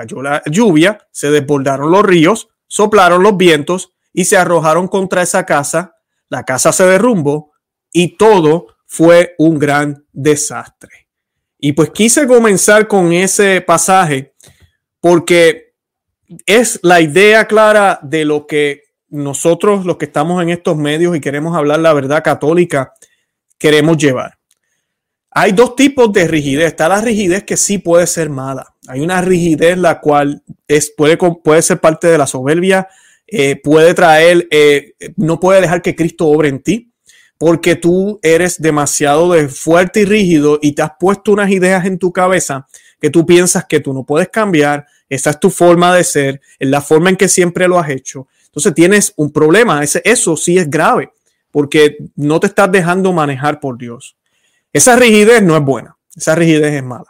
cayó 0.01 0.23
la 0.23 0.43
lluvia, 0.47 1.07
se 1.11 1.31
desbordaron 1.31 1.91
los 1.91 2.03
ríos, 2.03 2.49
soplaron 2.67 3.23
los 3.23 3.37
vientos 3.37 3.93
y 4.13 4.25
se 4.25 4.37
arrojaron 4.37 4.89
contra 4.89 5.23
esa 5.23 5.45
casa. 5.45 5.97
La 6.29 6.45
casa 6.45 6.73
se 6.73 6.87
derrumbó 6.87 7.53
y 7.93 8.17
todo 8.17 8.69
fue 8.87 9.35
un 9.39 9.59
gran 9.59 10.07
desastre. 10.13 11.09
Y 11.59 11.73
pues 11.73 11.91
quise 11.91 12.27
comenzar 12.27 12.89
con 12.89 13.13
ese 13.13 13.61
pasaje 13.61 14.35
porque 15.01 15.75
es 16.47 16.81
la 16.83 17.01
idea 17.01 17.47
clara 17.47 17.99
de 18.03 18.25
lo 18.25 18.47
que 18.47 18.85
nosotros, 19.09 19.85
los 19.85 19.97
que 19.97 20.07
estamos 20.07 20.43
en 20.43 20.49
estos 20.49 20.77
medios 20.77 21.15
y 21.15 21.21
queremos 21.21 21.57
hablar 21.57 21.81
la 21.81 21.93
verdad 21.93 22.23
católica, 22.25 22.95
queremos 23.59 23.99
llevar. 23.99 24.39
Hay 25.33 25.53
dos 25.53 25.77
tipos 25.77 26.13
de 26.13 26.27
rigidez. 26.27 26.69
Está 26.69 26.89
la 26.89 27.01
rigidez 27.01 27.45
que 27.45 27.57
sí 27.57 27.79
puede 27.79 28.07
ser 28.07 28.31
mala. 28.31 28.75
Hay 28.91 29.01
una 29.01 29.21
rigidez 29.21 29.79
la 29.79 30.01
cual 30.01 30.43
es, 30.67 30.93
puede, 30.97 31.17
puede 31.17 31.63
ser 31.63 31.81
parte 31.81 32.09
de 32.09 32.19
la 32.19 32.27
soberbia, 32.27 32.89
eh, 33.27 33.55
puede 33.55 33.95
traer, 33.95 34.49
eh, 34.51 34.95
no 35.17 35.39
puede 35.39 35.61
dejar 35.61 35.81
que 35.81 35.95
Cristo 35.95 36.27
obre 36.27 36.49
en 36.49 36.61
ti, 36.61 36.91
porque 37.39 37.77
tú 37.77 38.19
eres 38.23 38.61
demasiado 38.61 39.33
de 39.33 39.49
fuerte 39.49 40.01
y 40.01 40.05
rígido 40.05 40.59
y 40.61 40.73
te 40.73 40.83
has 40.83 40.93
puesto 40.99 41.33
unas 41.33 41.51
ideas 41.51 41.87
en 41.87 41.99
tu 41.99 42.13
cabeza 42.13 42.67
que 43.01 43.11
tú 43.11 43.25
piensas 43.25 43.65
que 43.67 43.81
tú 43.81 43.95
no 43.95 44.05
puedes 44.05 44.29
cambiar, 44.29 44.87
esa 45.09 45.31
es 45.31 45.41
tu 45.41 45.51
forma 45.51 45.95
de 45.95 46.05
ser, 46.05 46.41
es 46.59 46.69
la 46.69 46.81
forma 46.81 47.11
en 47.11 47.17
que 47.17 47.29
siempre 47.29 47.69
lo 47.69 47.79
has 47.79 47.91
hecho. 47.91 48.27
Entonces 48.47 48.75
tienes 48.75 49.13
un 49.17 49.33
problema, 49.33 49.83
eso 49.83 50.37
sí 50.37 50.59
es 50.59 50.69
grave, 50.69 51.13
porque 51.53 51.97
no 52.17 52.41
te 52.41 52.49
estás 52.49 52.71
dejando 52.71 53.13
manejar 53.13 53.61
por 53.61 53.79
Dios. 53.79 54.17
Esa 54.73 54.97
rigidez 54.97 55.43
no 55.43 55.57
es 55.57 55.63
buena, 55.63 55.97
esa 56.15 56.35
rigidez 56.35 56.75
es 56.75 56.83
mala. 56.83 57.10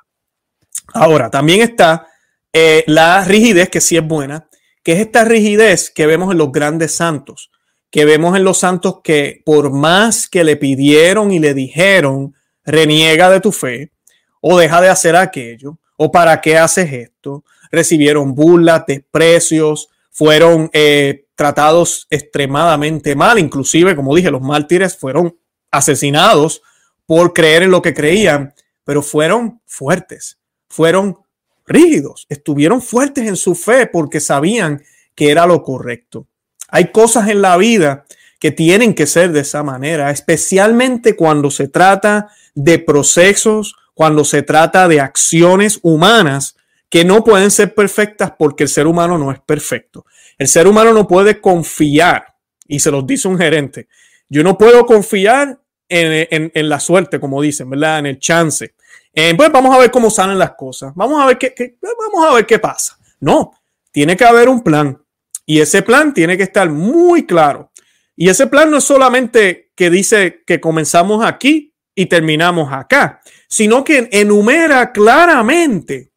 Ahora, 0.94 1.30
también 1.30 1.60
está 1.60 2.06
eh, 2.52 2.84
la 2.86 3.24
rigidez 3.24 3.68
que 3.68 3.80
sí 3.80 3.96
es 3.96 4.06
buena, 4.06 4.48
que 4.82 4.92
es 4.92 5.00
esta 5.00 5.24
rigidez 5.24 5.90
que 5.90 6.06
vemos 6.06 6.32
en 6.32 6.38
los 6.38 6.50
grandes 6.52 6.94
santos, 6.94 7.50
que 7.90 8.04
vemos 8.04 8.36
en 8.36 8.44
los 8.44 8.58
santos 8.58 9.00
que 9.02 9.42
por 9.44 9.72
más 9.72 10.28
que 10.28 10.44
le 10.44 10.56
pidieron 10.56 11.32
y 11.32 11.38
le 11.38 11.54
dijeron, 11.54 12.34
reniega 12.64 13.30
de 13.30 13.40
tu 13.40 13.52
fe 13.52 13.92
o 14.40 14.58
deja 14.58 14.80
de 14.80 14.88
hacer 14.88 15.16
aquello, 15.16 15.78
o 15.96 16.10
para 16.10 16.40
qué 16.40 16.56
haces 16.56 16.92
esto, 16.92 17.44
recibieron 17.70 18.34
burlas, 18.34 18.84
desprecios, 18.86 19.88
fueron 20.10 20.70
eh, 20.72 21.26
tratados 21.34 22.06
extremadamente 22.10 23.14
mal, 23.14 23.38
inclusive, 23.38 23.94
como 23.94 24.14
dije, 24.14 24.30
los 24.30 24.40
mártires 24.40 24.96
fueron 24.96 25.36
asesinados 25.70 26.62
por 27.06 27.32
creer 27.32 27.64
en 27.64 27.70
lo 27.70 27.82
que 27.82 27.94
creían, 27.94 28.54
pero 28.84 29.02
fueron 29.02 29.60
fuertes, 29.66 30.39
fueron 30.70 31.18
rígidos, 31.66 32.26
estuvieron 32.30 32.80
fuertes 32.80 33.28
en 33.28 33.36
su 33.36 33.54
fe 33.54 33.86
porque 33.86 34.20
sabían 34.20 34.82
que 35.14 35.30
era 35.30 35.44
lo 35.44 35.62
correcto. 35.62 36.26
Hay 36.68 36.92
cosas 36.92 37.28
en 37.28 37.42
la 37.42 37.56
vida 37.58 38.06
que 38.38 38.50
tienen 38.50 38.94
que 38.94 39.06
ser 39.06 39.32
de 39.32 39.40
esa 39.40 39.62
manera, 39.62 40.10
especialmente 40.10 41.14
cuando 41.14 41.50
se 41.50 41.68
trata 41.68 42.30
de 42.54 42.78
procesos, 42.78 43.74
cuando 43.92 44.24
se 44.24 44.42
trata 44.42 44.88
de 44.88 45.00
acciones 45.00 45.78
humanas 45.82 46.56
que 46.88 47.04
no 47.04 47.22
pueden 47.22 47.50
ser 47.50 47.74
perfectas 47.74 48.32
porque 48.38 48.64
el 48.64 48.68
ser 48.70 48.86
humano 48.86 49.18
no 49.18 49.30
es 49.30 49.40
perfecto. 49.40 50.06
El 50.38 50.48
ser 50.48 50.66
humano 50.66 50.92
no 50.92 51.06
puede 51.06 51.40
confiar, 51.40 52.24
y 52.66 52.80
se 52.80 52.90
los 52.90 53.06
dice 53.06 53.28
un 53.28 53.36
gerente, 53.36 53.88
yo 54.28 54.42
no 54.42 54.56
puedo 54.56 54.86
confiar 54.86 55.60
en, 55.90 56.68
la 56.68 56.80
suerte, 56.80 57.20
como 57.20 57.42
dicen, 57.42 57.68
¿verdad? 57.68 57.98
En 57.98 58.06
el 58.06 58.18
chance. 58.18 58.74
Eh, 59.12 59.34
pues 59.36 59.50
vamos 59.50 59.74
a 59.74 59.78
ver 59.78 59.90
cómo 59.90 60.10
salen 60.10 60.38
las 60.38 60.52
cosas. 60.52 60.92
Vamos 60.94 61.20
a 61.20 61.26
ver 61.26 61.38
qué, 61.38 61.76
vamos 61.80 62.30
a 62.30 62.34
ver 62.34 62.46
qué 62.46 62.58
pasa. 62.58 62.98
No, 63.20 63.52
tiene 63.90 64.16
que 64.16 64.24
haber 64.24 64.48
un 64.48 64.62
plan. 64.62 65.02
Y 65.44 65.60
ese 65.60 65.82
plan 65.82 66.14
tiene 66.14 66.36
que 66.36 66.44
estar 66.44 66.70
muy 66.70 67.26
claro. 67.26 67.70
Y 68.16 68.28
ese 68.28 68.46
plan 68.46 68.70
no 68.70 68.78
es 68.78 68.84
solamente 68.84 69.72
que 69.74 69.90
dice 69.90 70.42
que 70.46 70.60
comenzamos 70.60 71.24
aquí 71.24 71.74
y 71.94 72.06
terminamos 72.06 72.72
acá, 72.72 73.20
sino 73.48 73.82
que 73.82 74.08
enumera 74.12 74.92
claramente 74.92 76.12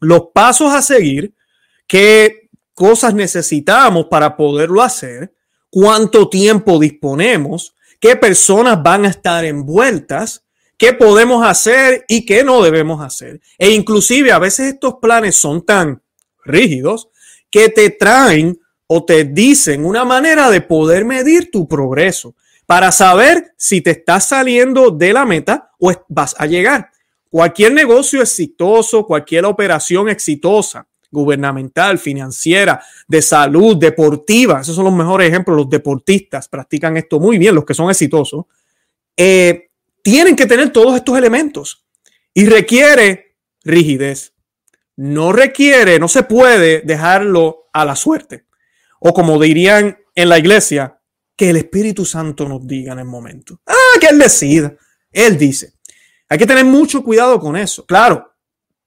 los 0.00 0.28
pasos 0.32 0.72
a 0.72 0.82
seguir, 0.82 1.34
qué 1.86 2.48
cosas 2.74 3.14
necesitamos 3.14 4.06
para 4.06 4.36
poderlo 4.36 4.82
hacer, 4.82 5.34
cuánto 5.70 6.28
tiempo 6.28 6.78
disponemos, 6.78 7.74
qué 8.00 8.16
personas 8.16 8.82
van 8.82 9.04
a 9.04 9.08
estar 9.08 9.44
envueltas, 9.44 10.41
qué 10.82 10.92
podemos 10.92 11.46
hacer 11.46 12.04
y 12.08 12.26
qué 12.26 12.42
no 12.42 12.60
debemos 12.60 13.00
hacer. 13.00 13.40
E 13.56 13.70
inclusive 13.70 14.32
a 14.32 14.40
veces 14.40 14.72
estos 14.72 14.94
planes 15.00 15.36
son 15.36 15.64
tan 15.64 16.02
rígidos 16.44 17.08
que 17.52 17.68
te 17.68 17.90
traen 17.90 18.58
o 18.88 19.04
te 19.04 19.22
dicen 19.22 19.84
una 19.84 20.04
manera 20.04 20.50
de 20.50 20.60
poder 20.60 21.04
medir 21.04 21.52
tu 21.52 21.68
progreso 21.68 22.34
para 22.66 22.90
saber 22.90 23.54
si 23.56 23.80
te 23.80 23.92
estás 23.92 24.26
saliendo 24.26 24.90
de 24.90 25.12
la 25.12 25.24
meta 25.24 25.70
o 25.78 25.92
vas 26.08 26.34
a 26.36 26.46
llegar. 26.46 26.90
Cualquier 27.30 27.74
negocio 27.74 28.20
exitoso, 28.20 29.06
cualquier 29.06 29.44
operación 29.44 30.08
exitosa, 30.08 30.84
gubernamental, 31.12 31.96
financiera, 32.00 32.82
de 33.06 33.22
salud, 33.22 33.76
deportiva, 33.76 34.62
esos 34.62 34.74
son 34.74 34.86
los 34.86 34.94
mejores 34.94 35.28
ejemplos, 35.28 35.58
los 35.58 35.70
deportistas 35.70 36.48
practican 36.48 36.96
esto 36.96 37.20
muy 37.20 37.38
bien, 37.38 37.54
los 37.54 37.64
que 37.64 37.72
son 37.72 37.88
exitosos, 37.88 38.46
eh, 39.16 39.68
tienen 40.02 40.36
que 40.36 40.46
tener 40.46 40.70
todos 40.70 40.96
estos 40.96 41.16
elementos 41.16 41.86
y 42.34 42.46
requiere 42.46 43.36
rigidez. 43.64 44.34
No 44.96 45.32
requiere, 45.32 45.98
no 45.98 46.08
se 46.08 46.22
puede 46.22 46.82
dejarlo 46.82 47.68
a 47.72 47.84
la 47.84 47.96
suerte 47.96 48.46
o 49.04 49.12
como 49.12 49.38
dirían 49.40 49.98
en 50.14 50.28
la 50.28 50.38
iglesia, 50.38 50.98
que 51.36 51.50
el 51.50 51.56
Espíritu 51.56 52.04
Santo 52.04 52.48
nos 52.48 52.66
diga 52.66 52.92
en 52.92 53.00
el 53.00 53.04
momento. 53.04 53.60
Ah, 53.66 53.98
que 54.00 54.06
Él 54.06 54.18
decida. 54.18 54.74
Él 55.10 55.36
dice. 55.36 55.72
Hay 56.28 56.38
que 56.38 56.46
tener 56.46 56.64
mucho 56.64 57.02
cuidado 57.02 57.40
con 57.40 57.56
eso. 57.56 57.84
Claro, 57.84 58.32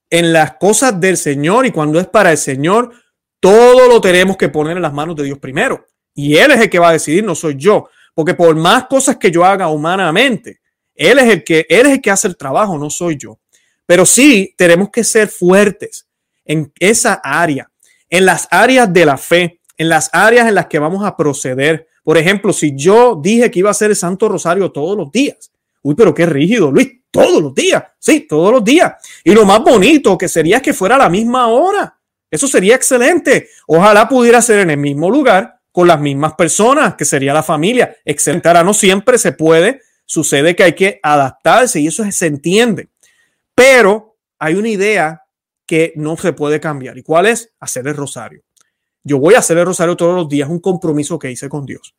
en 0.09 0.31
las 0.31 0.55
cosas 0.55 0.99
del 0.99 1.17
Señor 1.17 1.65
y 1.65 1.71
cuando 1.71 1.99
es 1.99 2.07
para 2.07 2.31
el 2.31 2.37
Señor, 2.37 2.93
todo 3.41 3.89
lo 3.89 3.99
tenemos 3.99 4.37
que 4.37 4.47
poner 4.47 4.77
en 4.77 4.83
las 4.83 4.93
manos 4.93 5.17
de 5.17 5.23
Dios 5.23 5.39
primero. 5.39 5.85
Y 6.13 6.37
Él 6.37 6.51
es 6.51 6.61
el 6.61 6.69
que 6.69 6.79
va 6.79 6.89
a 6.89 6.93
decidir, 6.93 7.23
no 7.23 7.35
soy 7.35 7.55
yo. 7.57 7.89
Porque 8.13 8.35
por 8.35 8.55
más 8.55 8.85
cosas 8.85 9.17
que 9.17 9.29
yo 9.31 9.43
haga 9.43 9.67
humanamente, 9.67 10.61
Él 10.95 11.19
es 11.19 11.31
el 11.31 11.43
que, 11.43 11.65
Él 11.69 11.87
es 11.87 11.93
el 11.93 12.01
que 12.01 12.11
hace 12.11 12.27
el 12.27 12.37
trabajo, 12.37 12.77
no 12.77 12.89
soy 12.89 13.17
yo. 13.17 13.39
Pero 13.85 14.05
sí 14.05 14.53
tenemos 14.57 14.89
que 14.89 15.03
ser 15.03 15.27
fuertes 15.27 16.07
en 16.45 16.71
esa 16.79 17.13
área, 17.23 17.69
en 18.09 18.25
las 18.25 18.47
áreas 18.49 18.91
de 18.91 19.05
la 19.05 19.17
fe, 19.17 19.59
en 19.77 19.89
las 19.89 20.09
áreas 20.13 20.47
en 20.47 20.55
las 20.55 20.67
que 20.67 20.79
vamos 20.79 21.05
a 21.05 21.15
proceder. 21.15 21.87
Por 22.03 22.17
ejemplo, 22.17 22.53
si 22.53 22.75
yo 22.75 23.19
dije 23.21 23.51
que 23.51 23.59
iba 23.59 23.69
a 23.69 23.71
hacer 23.71 23.89
el 23.89 23.95
Santo 23.95 24.29
Rosario 24.29 24.71
todos 24.71 24.97
los 24.97 25.11
días, 25.11 25.51
uy, 25.81 25.95
pero 25.95 26.13
qué 26.13 26.25
rígido, 26.25 26.71
Luis, 26.71 26.91
todos 27.11 27.41
los 27.41 27.55
días, 27.55 27.83
sí, 27.99 28.21
todos 28.21 28.51
los 28.51 28.63
días. 28.63 28.93
Y 29.23 29.33
lo 29.33 29.45
más 29.45 29.61
bonito 29.61 30.17
que 30.17 30.27
sería 30.27 30.61
que 30.61 30.73
fuera 30.73 30.95
a 30.95 30.99
la 30.99 31.09
misma 31.09 31.47
hora. 31.47 31.97
Eso 32.29 32.47
sería 32.47 32.75
excelente. 32.75 33.49
Ojalá 33.67 34.09
pudiera 34.09 34.41
ser 34.41 34.59
en 34.59 34.71
el 34.71 34.77
mismo 34.77 35.09
lugar 35.09 35.59
con 35.71 35.87
las 35.87 35.99
mismas 35.99 36.33
personas, 36.33 36.95
que 36.95 37.05
sería 37.05 37.33
la 37.33 37.43
familia. 37.43 37.95
Excelente. 38.03 38.47
Ahora 38.47 38.63
no 38.63 38.73
siempre 38.73 39.17
se 39.17 39.31
puede, 39.31 39.81
sucede 40.05 40.55
que 40.55 40.63
hay 40.63 40.73
que 40.73 40.99
adaptarse 41.03 41.79
y 41.79 41.87
eso 41.87 42.09
se 42.11 42.27
entiende. 42.27 42.89
Pero 43.53 44.17
hay 44.39 44.55
una 44.55 44.69
idea 44.69 45.23
que 45.65 45.93
no 45.95 46.17
se 46.17 46.33
puede 46.33 46.59
cambiar. 46.59 46.97
¿Y 46.97 47.03
cuál 47.03 47.25
es? 47.25 47.53
Hacer 47.59 47.87
el 47.87 47.95
rosario. 47.95 48.43
Yo 49.03 49.19
voy 49.19 49.35
a 49.35 49.39
hacer 49.39 49.57
el 49.57 49.65
rosario 49.65 49.95
todos 49.95 50.15
los 50.15 50.29
días, 50.29 50.49
un 50.49 50.59
compromiso 50.59 51.19
que 51.19 51.31
hice 51.31 51.49
con 51.49 51.65
Dios. 51.65 51.95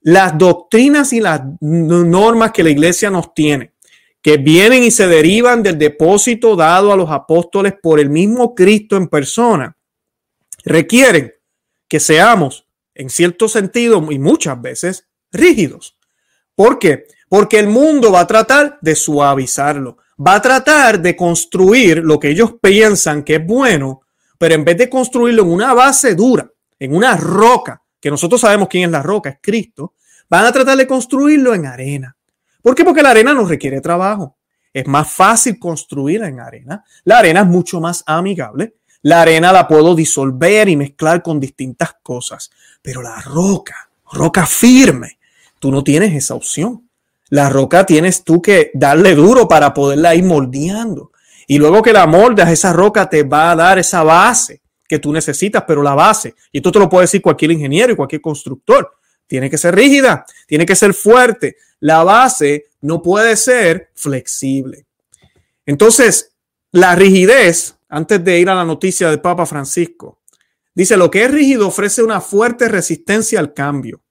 Las 0.00 0.36
doctrinas 0.36 1.12
y 1.12 1.20
las 1.20 1.42
normas 1.60 2.52
que 2.52 2.62
la 2.62 2.70
iglesia 2.70 3.10
nos 3.10 3.34
tiene, 3.34 3.72
que 4.20 4.36
vienen 4.36 4.82
y 4.82 4.90
se 4.90 5.06
derivan 5.06 5.62
del 5.62 5.78
depósito 5.78 6.56
dado 6.56 6.92
a 6.92 6.96
los 6.96 7.10
apóstoles 7.10 7.74
por 7.82 7.98
el 7.98 8.10
mismo 8.10 8.54
Cristo 8.54 8.96
en 8.96 9.08
persona, 9.08 9.76
requieren 10.64 11.34
que 11.88 12.00
seamos, 12.00 12.66
en 12.94 13.10
cierto 13.10 13.48
sentido 13.48 14.06
y 14.10 14.18
muchas 14.18 14.60
veces, 14.60 15.08
rígidos. 15.32 15.98
¿Por 16.54 16.78
qué? 16.78 17.06
Porque 17.34 17.58
el 17.58 17.66
mundo 17.66 18.12
va 18.12 18.20
a 18.20 18.26
tratar 18.28 18.78
de 18.80 18.94
suavizarlo, 18.94 19.96
va 20.24 20.36
a 20.36 20.40
tratar 20.40 21.02
de 21.02 21.16
construir 21.16 21.98
lo 21.98 22.20
que 22.20 22.28
ellos 22.28 22.54
piensan 22.62 23.24
que 23.24 23.34
es 23.34 23.44
bueno 23.44 24.02
pero 24.38 24.54
en 24.54 24.64
vez 24.64 24.76
de 24.76 24.90
construirlo 24.90 25.42
en 25.42 25.50
una 25.50 25.72
base 25.72 26.14
dura, 26.14 26.46
en 26.78 26.94
una 26.94 27.16
roca, 27.16 27.82
que 27.98 28.10
nosotros 28.10 28.40
sabemos 28.40 28.68
quién 28.68 28.84
es 28.84 28.90
la 28.90 29.02
roca, 29.02 29.30
es 29.30 29.38
Cristo, 29.40 29.94
van 30.28 30.44
a 30.44 30.52
tratar 30.52 30.76
de 30.76 30.86
construirlo 30.86 31.54
en 31.54 31.64
arena. 31.66 32.14
¿Por 32.60 32.74
qué? 32.74 32.84
Porque 32.84 33.02
la 33.02 33.10
arena 33.10 33.32
no 33.32 33.46
requiere 33.46 33.80
trabajo. 33.80 34.36
Es 34.70 34.86
más 34.86 35.10
fácil 35.10 35.58
construirla 35.58 36.28
en 36.28 36.40
arena. 36.40 36.84
La 37.04 37.20
arena 37.20 37.40
es 37.40 37.46
mucho 37.46 37.80
más 37.80 38.04
amigable. 38.06 38.74
La 39.02 39.22
arena 39.22 39.50
la 39.50 39.66
puedo 39.66 39.94
disolver 39.94 40.68
y 40.68 40.76
mezclar 40.76 41.22
con 41.22 41.40
distintas 41.40 41.96
cosas. 42.02 42.50
Pero 42.82 43.00
la 43.00 43.20
roca, 43.22 43.88
roca 44.12 44.44
firme, 44.46 45.18
tú 45.58 45.72
no 45.72 45.82
tienes 45.82 46.12
esa 46.12 46.34
opción. 46.34 46.84
La 47.30 47.48
roca 47.48 47.86
tienes 47.86 48.24
tú 48.24 48.42
que 48.42 48.70
darle 48.74 49.14
duro 49.14 49.48
para 49.48 49.72
poderla 49.72 50.14
ir 50.14 50.24
moldeando. 50.24 51.12
Y 51.46 51.58
luego 51.58 51.82
que 51.82 51.92
la 51.92 52.06
moldas, 52.06 52.50
esa 52.50 52.72
roca 52.72 53.08
te 53.08 53.22
va 53.22 53.50
a 53.50 53.56
dar 53.56 53.78
esa 53.78 54.02
base 54.02 54.62
que 54.86 54.98
tú 54.98 55.12
necesitas, 55.12 55.64
pero 55.66 55.82
la 55.82 55.94
base, 55.94 56.34
y 56.52 56.58
esto 56.58 56.70
te 56.70 56.78
lo 56.78 56.88
puede 56.88 57.04
decir 57.04 57.22
cualquier 57.22 57.52
ingeniero 57.52 57.92
y 57.92 57.96
cualquier 57.96 58.20
constructor, 58.20 58.92
tiene 59.26 59.48
que 59.48 59.58
ser 59.58 59.74
rígida, 59.74 60.26
tiene 60.46 60.66
que 60.66 60.76
ser 60.76 60.92
fuerte. 60.92 61.56
La 61.80 62.04
base 62.04 62.66
no 62.82 63.02
puede 63.02 63.36
ser 63.36 63.90
flexible. 63.94 64.86
Entonces, 65.66 66.32
la 66.72 66.94
rigidez, 66.94 67.76
antes 67.88 68.22
de 68.22 68.38
ir 68.38 68.50
a 68.50 68.54
la 68.54 68.64
noticia 68.64 69.08
del 69.08 69.20
Papa 69.20 69.46
Francisco, 69.46 70.20
dice, 70.74 70.96
lo 70.96 71.10
que 71.10 71.24
es 71.24 71.30
rígido 71.30 71.68
ofrece 71.68 72.02
una 72.02 72.20
fuerte 72.20 72.68
resistencia 72.68 73.40
al 73.40 73.54
cambio. 73.54 74.03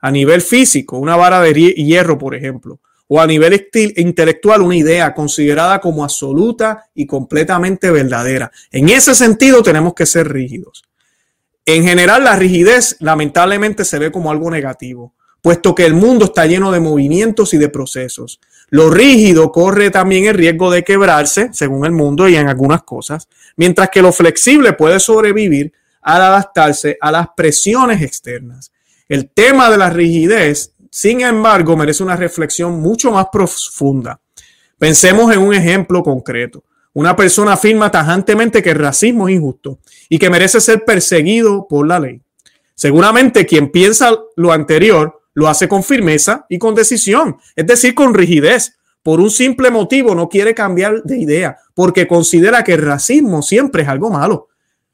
A 0.00 0.10
nivel 0.10 0.40
físico, 0.42 0.98
una 0.98 1.16
vara 1.16 1.40
de 1.40 1.52
hierro, 1.52 2.18
por 2.18 2.34
ejemplo, 2.34 2.80
o 3.08 3.20
a 3.20 3.26
nivel 3.26 3.68
intelectual 3.96 4.62
una 4.62 4.76
idea 4.76 5.12
considerada 5.14 5.80
como 5.80 6.04
absoluta 6.04 6.86
y 6.94 7.06
completamente 7.06 7.90
verdadera. 7.90 8.52
En 8.70 8.88
ese 8.88 9.14
sentido 9.14 9.62
tenemos 9.62 9.94
que 9.94 10.06
ser 10.06 10.32
rígidos. 10.32 10.84
En 11.66 11.84
general, 11.84 12.24
la 12.24 12.36
rigidez 12.36 12.96
lamentablemente 13.00 13.84
se 13.84 13.98
ve 13.98 14.10
como 14.10 14.30
algo 14.30 14.50
negativo, 14.50 15.12
puesto 15.42 15.74
que 15.74 15.86
el 15.86 15.94
mundo 15.94 16.26
está 16.26 16.46
lleno 16.46 16.70
de 16.72 16.80
movimientos 16.80 17.52
y 17.52 17.58
de 17.58 17.68
procesos. 17.68 18.40
Lo 18.68 18.90
rígido 18.90 19.50
corre 19.50 19.90
también 19.90 20.26
el 20.26 20.34
riesgo 20.34 20.70
de 20.70 20.84
quebrarse, 20.84 21.50
según 21.52 21.84
el 21.84 21.92
mundo 21.92 22.28
y 22.28 22.36
en 22.36 22.48
algunas 22.48 22.84
cosas, 22.84 23.28
mientras 23.56 23.90
que 23.90 24.02
lo 24.02 24.12
flexible 24.12 24.72
puede 24.74 25.00
sobrevivir 25.00 25.72
al 26.02 26.22
adaptarse 26.22 26.96
a 27.00 27.10
las 27.10 27.28
presiones 27.36 28.02
externas. 28.02 28.70
El 29.10 29.28
tema 29.28 29.70
de 29.70 29.76
la 29.76 29.90
rigidez 29.90 30.74
sin 30.90 31.20
embargo, 31.20 31.76
merece 31.76 32.02
una 32.02 32.16
reflexión 32.16 32.80
mucho 32.80 33.12
más 33.12 33.26
profunda. 33.30 34.20
Pensemos 34.76 35.32
en 35.32 35.40
un 35.40 35.54
ejemplo 35.54 36.02
concreto. 36.02 36.64
Una 36.92 37.14
persona 37.14 37.52
afirma 37.52 37.92
tajantemente 37.92 38.62
que 38.62 38.70
el 38.70 38.78
racismo 38.78 39.28
es 39.28 39.36
injusto 39.36 39.78
y 40.08 40.18
que 40.18 40.28
merece 40.28 40.60
ser 40.60 40.84
perseguido 40.84 41.68
por 41.68 41.86
la 41.86 42.00
ley. 42.00 42.20
Seguramente 42.74 43.46
quien 43.46 43.70
piensa 43.70 44.18
lo 44.34 44.50
anterior 44.50 45.22
lo 45.34 45.46
hace 45.46 45.68
con 45.68 45.84
firmeza 45.84 46.46
y 46.48 46.58
con 46.58 46.74
decisión, 46.74 47.36
es 47.54 47.66
decir, 47.66 47.94
con 47.94 48.14
rigidez. 48.14 48.76
Por 49.02 49.20
un 49.20 49.30
simple 49.30 49.70
motivo 49.70 50.14
no 50.14 50.28
quiere 50.28 50.54
cambiar 50.54 51.02
de 51.04 51.18
idea, 51.18 51.56
porque 51.74 52.08
considera 52.08 52.64
que 52.64 52.74
el 52.74 52.82
racismo 52.82 53.42
siempre 53.42 53.82
es 53.82 53.88
algo 53.88 54.10
malo. 54.10 54.48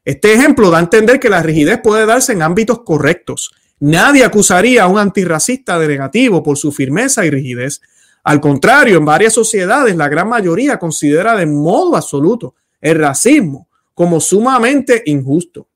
Este 0.04 0.34
ejemplo 0.34 0.70
da 0.70 0.76
a 0.76 0.82
entender 0.82 1.18
que 1.18 1.30
la 1.30 1.42
rigidez 1.42 1.80
puede 1.82 2.04
darse 2.04 2.32
en 2.32 2.42
ámbitos 2.42 2.82
correctos. 2.84 3.50
Nadie 3.80 4.24
acusaría 4.24 4.84
a 4.84 4.86
un 4.88 4.98
antirracista 4.98 5.78
de 5.78 5.88
negativo 5.88 6.42
por 6.42 6.56
su 6.56 6.72
firmeza 6.72 7.26
y 7.26 7.30
rigidez. 7.30 7.82
Al 8.24 8.40
contrario, 8.40 8.96
en 8.96 9.04
varias 9.04 9.34
sociedades 9.34 9.94
la 9.96 10.08
gran 10.08 10.28
mayoría 10.28 10.78
considera 10.78 11.36
de 11.36 11.46
modo 11.46 11.96
absoluto 11.96 12.54
el 12.80 12.98
racismo 12.98 13.68
como 13.92 14.20
sumamente 14.20 15.02
injusto. 15.06 15.68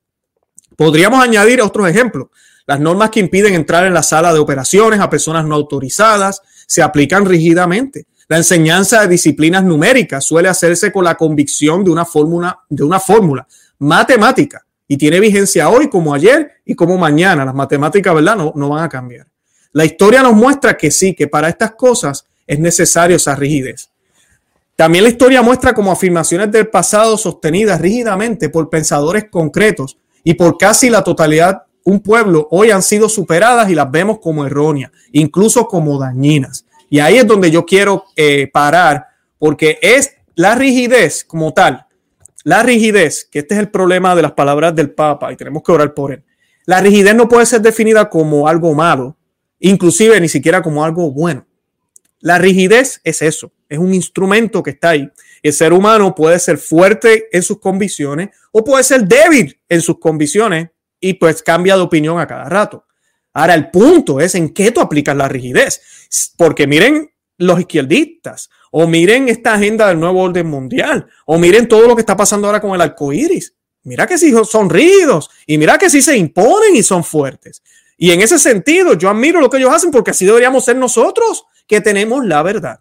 Podríamos 0.76 1.22
añadir 1.22 1.60
otros 1.60 1.88
ejemplos. 1.88 2.28
Las 2.66 2.80
normas 2.80 3.10
que 3.10 3.20
impiden 3.20 3.54
entrar 3.54 3.86
en 3.86 3.94
la 3.94 4.02
sala 4.02 4.32
de 4.32 4.38
operaciones 4.38 5.00
a 5.00 5.10
personas 5.10 5.44
no 5.44 5.54
autorizadas 5.54 6.40
se 6.66 6.82
aplican 6.82 7.26
rígidamente. 7.26 8.06
La 8.28 8.38
enseñanza 8.38 9.02
de 9.02 9.08
disciplinas 9.08 9.64
numéricas 9.64 10.24
suele 10.24 10.48
hacerse 10.48 10.90
con 10.92 11.04
la 11.04 11.16
convicción 11.16 11.84
de 11.84 11.90
una 11.90 12.04
fórmula, 12.04 12.60
de 12.68 12.84
una 12.84 13.00
fórmula 13.00 13.46
matemática 13.78 14.64
y 14.90 14.96
tiene 14.96 15.20
vigencia 15.20 15.70
hoy 15.70 15.88
como 15.88 16.12
ayer 16.12 16.50
y 16.64 16.74
como 16.74 16.98
mañana. 16.98 17.44
Las 17.44 17.54
matemáticas, 17.54 18.12
¿verdad? 18.12 18.34
No, 18.34 18.52
no 18.56 18.70
van 18.70 18.82
a 18.82 18.88
cambiar. 18.88 19.24
La 19.70 19.84
historia 19.84 20.20
nos 20.20 20.34
muestra 20.34 20.76
que 20.76 20.90
sí, 20.90 21.14
que 21.14 21.28
para 21.28 21.48
estas 21.48 21.76
cosas 21.76 22.26
es 22.44 22.58
necesario 22.58 23.14
esa 23.14 23.36
rigidez. 23.36 23.88
También 24.74 25.04
la 25.04 25.10
historia 25.10 25.42
muestra 25.42 25.74
como 25.74 25.92
afirmaciones 25.92 26.50
del 26.50 26.66
pasado 26.66 27.16
sostenidas 27.16 27.80
rígidamente 27.80 28.48
por 28.48 28.68
pensadores 28.68 29.26
concretos 29.30 29.96
y 30.24 30.34
por 30.34 30.58
casi 30.58 30.90
la 30.90 31.04
totalidad 31.04 31.62
un 31.84 32.00
pueblo 32.00 32.48
hoy 32.50 32.72
han 32.72 32.82
sido 32.82 33.08
superadas 33.08 33.70
y 33.70 33.76
las 33.76 33.88
vemos 33.92 34.18
como 34.18 34.44
erróneas, 34.44 34.90
incluso 35.12 35.68
como 35.68 36.00
dañinas. 36.00 36.64
Y 36.88 36.98
ahí 36.98 37.18
es 37.18 37.28
donde 37.28 37.52
yo 37.52 37.64
quiero 37.64 38.06
eh, 38.16 38.50
parar, 38.52 39.06
porque 39.38 39.78
es 39.82 40.14
la 40.34 40.56
rigidez 40.56 41.22
como 41.24 41.52
tal, 41.52 41.86
la 42.44 42.62
rigidez, 42.62 43.28
que 43.30 43.40
este 43.40 43.54
es 43.54 43.60
el 43.60 43.70
problema 43.70 44.14
de 44.14 44.22
las 44.22 44.32
palabras 44.32 44.74
del 44.74 44.90
Papa 44.92 45.32
y 45.32 45.36
tenemos 45.36 45.62
que 45.62 45.72
orar 45.72 45.94
por 45.94 46.12
él. 46.12 46.24
La 46.66 46.80
rigidez 46.80 47.14
no 47.14 47.28
puede 47.28 47.46
ser 47.46 47.60
definida 47.60 48.08
como 48.08 48.48
algo 48.48 48.74
malo, 48.74 49.16
inclusive 49.58 50.20
ni 50.20 50.28
siquiera 50.28 50.62
como 50.62 50.84
algo 50.84 51.10
bueno. 51.10 51.46
La 52.20 52.38
rigidez 52.38 53.00
es 53.04 53.22
eso, 53.22 53.52
es 53.68 53.78
un 53.78 53.94
instrumento 53.94 54.62
que 54.62 54.70
está 54.70 54.90
ahí. 54.90 55.10
El 55.42 55.52
ser 55.52 55.72
humano 55.72 56.14
puede 56.14 56.38
ser 56.38 56.58
fuerte 56.58 57.28
en 57.32 57.42
sus 57.42 57.58
convicciones 57.60 58.30
o 58.52 58.62
puede 58.62 58.84
ser 58.84 59.04
débil 59.04 59.58
en 59.68 59.80
sus 59.80 59.98
convicciones 59.98 60.68
y 61.00 61.14
pues 61.14 61.42
cambia 61.42 61.76
de 61.76 61.82
opinión 61.82 62.20
a 62.20 62.26
cada 62.26 62.44
rato. 62.44 62.84
Ahora, 63.32 63.54
el 63.54 63.70
punto 63.70 64.20
es 64.20 64.34
en 64.34 64.52
qué 64.52 64.70
tú 64.70 64.80
aplicas 64.80 65.16
la 65.16 65.28
rigidez. 65.28 65.80
Porque 66.36 66.66
miren 66.66 67.10
los 67.40 67.58
izquierdistas, 67.58 68.50
o 68.70 68.86
miren 68.86 69.28
esta 69.28 69.54
agenda 69.54 69.88
del 69.88 69.98
nuevo 69.98 70.22
orden 70.22 70.46
mundial, 70.46 71.06
o 71.26 71.38
miren 71.38 71.68
todo 71.68 71.86
lo 71.86 71.96
que 71.96 72.02
está 72.02 72.16
pasando 72.16 72.46
ahora 72.46 72.60
con 72.60 72.74
el 72.74 72.80
arco 72.80 73.12
iris. 73.12 73.54
Mira 73.82 74.06
que 74.06 74.18
sí 74.18 74.32
son 74.44 74.70
rígidos, 74.70 75.30
y 75.46 75.58
mira 75.58 75.78
que 75.78 75.90
sí 75.90 76.02
se 76.02 76.16
imponen 76.16 76.76
y 76.76 76.82
son 76.82 77.02
fuertes. 77.02 77.62
Y 77.96 78.10
en 78.12 78.20
ese 78.20 78.38
sentido, 78.38 78.94
yo 78.94 79.10
admiro 79.10 79.40
lo 79.40 79.50
que 79.50 79.56
ellos 79.56 79.72
hacen 79.72 79.90
porque 79.90 80.12
así 80.12 80.24
deberíamos 80.24 80.64
ser 80.64 80.76
nosotros 80.76 81.44
que 81.66 81.80
tenemos 81.80 82.24
la 82.24 82.42
verdad. 82.42 82.80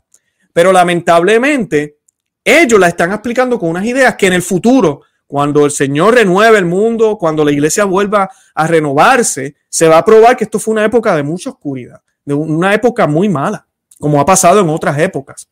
Pero 0.54 0.72
lamentablemente, 0.72 1.98
ellos 2.44 2.80
la 2.80 2.88
están 2.88 3.12
explicando 3.12 3.60
con 3.60 3.70
unas 3.70 3.86
ideas 3.86 4.16
que 4.16 4.28
en 4.28 4.34
el 4.34 4.42
futuro 4.42 5.02
cuando 5.30 5.64
el 5.64 5.70
Señor 5.70 6.16
renueve 6.16 6.58
el 6.58 6.66
mundo, 6.66 7.16
cuando 7.20 7.46
la 7.46 7.52
iglesia 7.52 7.86
vuelva 7.86 8.32
a 8.56 8.66
renovarse, 8.66 9.58
se 9.70 9.88
va 9.88 10.00
a 10.00 10.04
probar 10.04 10.36
que 10.36 10.46
esto 10.46 10.58
fue 10.58 10.72
una 10.72 10.84
época 10.84 11.16
de 11.16 11.22
mucha 11.22 11.52
oscuridad, 11.52 12.02
de 12.26 12.34
una 12.34 12.74
época 12.74 13.06
muy 13.06 13.30
mala, 13.30 13.68
como 14.00 14.20
ha 14.20 14.26
pasado 14.26 14.62
en 14.62 14.70
otras 14.70 14.98
épocas. 15.00 15.50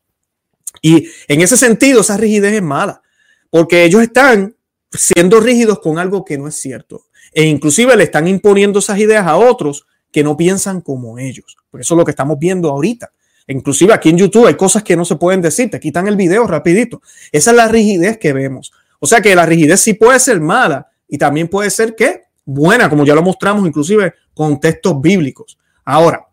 Y 0.82 1.10
en 1.27 1.42
ese 1.42 1.58
sentido, 1.58 2.01
esa 2.01 2.18
rigidez 2.18 2.54
es 2.54 2.62
mala, 2.62 3.01
porque 3.50 3.84
ellos 3.84 4.01
están 4.01 4.56
siendo 4.92 5.39
rígidos 5.39 5.80
con 5.80 6.00
algo 6.00 6.24
que 6.24 6.38
no 6.38 6.48
es 6.48 6.56
cierto. 6.56 7.06
E 7.34 7.44
inclusive 7.44 7.96
le 7.96 8.06
están 8.06 8.27
imponiendo 8.27 8.80
esas 8.80 8.98
ideas 9.00 9.27
a 9.27 9.38
otros 9.38 9.86
que 10.12 10.24
no 10.24 10.38
piensan 10.38 10.82
como 10.82 11.20
ellos. 11.20 11.58
Por 11.70 11.82
eso 11.82 11.94
es 11.94 11.98
lo 11.98 12.06
que 12.06 12.12
estamos 12.12 12.39
viendo 12.39 12.70
ahorita. 12.70 13.12
Inclusive 13.48 13.94
aquí 13.94 14.10
en 14.10 14.18
YouTube 14.18 14.48
hay 14.48 14.56
cosas 14.56 14.84
que 14.84 14.96
no 14.96 15.06
se 15.06 15.15
pueden 15.15 15.41
decir, 15.41 15.69
te 15.69 15.80
quitan 15.80 16.08
el 16.08 16.15
video 16.15 16.45
rapidito. 16.48 17.02
Esa 17.32 17.52
es 17.52 17.58
la 17.58 17.67
rigidez 17.67 18.17
que 18.17 18.34
vemos. 18.34 18.74
O 19.00 19.08
sea 19.08 19.22
que 19.22 19.36
la 19.36 19.45
rigidez 19.45 19.80
sí 19.80 19.93
puede 19.93 20.19
ser 20.19 20.41
mala 20.41 20.88
y 21.08 21.17
también 21.17 21.48
puede 21.48 21.69
ser 21.69 21.95
que 21.95 22.24
buena, 22.43 22.89
como 22.89 23.06
ya 23.06 23.15
lo 23.15 23.22
mostramos 23.22 23.65
inclusive 23.67 24.13
con 24.34 24.60
textos 24.60 25.00
bíblicos. 25.02 25.58
Ahora, 25.86 26.27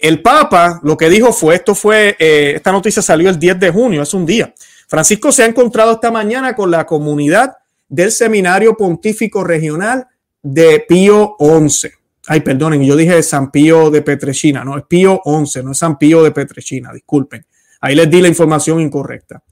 el 0.00 0.22
Papa 0.22 0.80
lo 0.82 0.96
que 0.96 1.08
dijo 1.08 1.32
fue, 1.32 1.54
esto 1.54 1.74
fue, 1.74 2.16
eh, 2.18 2.52
esta 2.56 2.72
noticia 2.72 3.02
salió 3.02 3.28
el 3.28 3.38
10 3.38 3.60
de 3.60 3.70
junio, 3.70 4.02
es 4.02 4.14
un 4.14 4.26
día. 4.26 4.52
Francisco 4.88 5.30
se 5.30 5.42
ha 5.42 5.46
encontrado 5.46 5.92
esta 5.92 6.10
mañana 6.10 6.54
con 6.54 6.70
la 6.70 6.86
comunidad 6.86 7.56
del 7.88 8.10
Seminario 8.10 8.76
Pontífico 8.76 9.44
Regional 9.44 10.06
de 10.42 10.84
Pío 10.88 11.36
XI. 11.38 11.90
Ay, 12.26 12.40
perdonen, 12.40 12.82
yo 12.82 12.96
dije 12.96 13.22
San 13.22 13.50
Pío 13.50 13.90
de 13.90 14.02
Petrechina, 14.02 14.64
no, 14.64 14.78
es 14.78 14.84
Pío 14.84 15.20
XI, 15.24 15.62
no 15.62 15.72
es 15.72 15.78
San 15.78 15.98
Pío 15.98 16.22
de 16.22 16.30
Petrechina, 16.30 16.92
disculpen. 16.92 17.44
Ahí 17.80 17.94
les 17.94 18.10
di 18.10 18.20
la 18.20 18.28
información 18.28 18.80
incorrecta. 18.80 19.42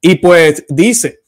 Y 0.00 0.16
pues 0.16 0.64
dice, 0.68 1.20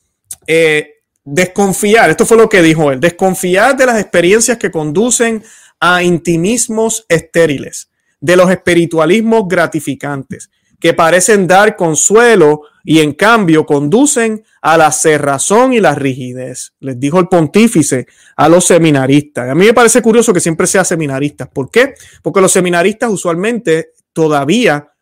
eh, 0.46 0.98
desconfiar, 1.24 2.10
esto 2.10 2.26
fue 2.26 2.36
lo 2.36 2.48
que 2.48 2.62
dijo 2.62 2.90
él, 2.90 3.00
desconfiar 3.00 3.76
de 3.76 3.86
las 3.86 4.00
experiencias 4.00 4.58
que 4.58 4.70
conducen 4.70 5.42
a 5.80 6.02
intimismos 6.02 7.04
estériles, 7.08 7.90
de 8.20 8.36
los 8.36 8.50
espiritualismos 8.50 9.46
gratificantes, 9.48 10.50
que 10.80 10.94
parecen 10.94 11.46
dar 11.46 11.76
consuelo 11.76 12.62
y 12.84 13.00
en 13.00 13.12
cambio 13.12 13.66
conducen 13.66 14.44
a 14.62 14.78
la 14.78 14.92
cerrazón 14.92 15.72
y 15.72 15.80
la 15.80 15.94
rigidez. 15.94 16.74
Les 16.80 16.98
dijo 16.98 17.18
el 17.18 17.28
pontífice 17.28 18.06
a 18.36 18.48
los 18.48 18.64
seminaristas. 18.64 19.50
A 19.50 19.54
mí 19.54 19.66
me 19.66 19.74
parece 19.74 20.00
curioso 20.00 20.32
que 20.32 20.40
siempre 20.40 20.66
sea 20.66 20.84
seminaristas. 20.84 21.48
¿Por 21.48 21.70
qué? 21.70 21.94
Porque 22.22 22.40
los 22.40 22.52
seminaristas 22.52 23.10
usualmente 23.10 23.90
todavía 24.12 24.92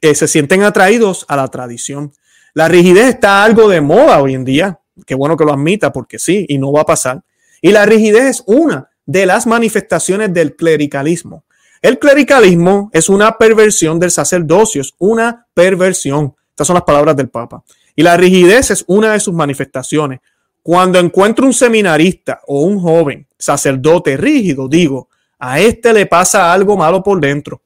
eh, 0.00 0.14
se 0.14 0.26
sienten 0.26 0.62
atraídos 0.62 1.24
a 1.28 1.36
la 1.36 1.48
tradición. 1.48 2.12
La 2.54 2.68
rigidez 2.68 3.06
está 3.06 3.44
algo 3.44 3.68
de 3.68 3.80
moda 3.80 4.20
hoy 4.20 4.34
en 4.34 4.44
día. 4.44 4.80
Qué 5.06 5.14
bueno 5.14 5.36
que 5.36 5.44
lo 5.44 5.52
admita 5.52 5.92
porque 5.92 6.18
sí, 6.18 6.44
y 6.48 6.58
no 6.58 6.72
va 6.72 6.82
a 6.82 6.86
pasar. 6.86 7.22
Y 7.60 7.70
la 7.70 7.86
rigidez 7.86 8.24
es 8.24 8.42
una 8.46 8.90
de 9.06 9.26
las 9.26 9.46
manifestaciones 9.46 10.34
del 10.34 10.56
clericalismo. 10.56 11.44
El 11.82 11.98
clericalismo 11.98 12.90
es 12.92 13.08
una 13.08 13.36
perversión 13.36 13.98
del 13.98 14.12
sacerdocio, 14.12 14.80
es 14.80 14.94
una 14.98 15.46
perversión. 15.52 16.34
Estas 16.48 16.68
son 16.68 16.74
las 16.74 16.84
palabras 16.84 17.16
del 17.16 17.28
Papa. 17.28 17.64
Y 17.96 18.02
la 18.02 18.16
rigidez 18.16 18.70
es 18.70 18.84
una 18.86 19.12
de 19.12 19.20
sus 19.20 19.34
manifestaciones. 19.34 20.20
Cuando 20.62 21.00
encuentro 21.00 21.44
un 21.44 21.52
seminarista 21.52 22.40
o 22.46 22.62
un 22.62 22.80
joven 22.80 23.26
sacerdote 23.36 24.16
rígido, 24.16 24.68
digo, 24.68 25.08
a 25.40 25.58
este 25.58 25.92
le 25.92 26.06
pasa 26.06 26.52
algo 26.52 26.76
malo 26.76 27.02
por 27.02 27.20
dentro. 27.20 27.62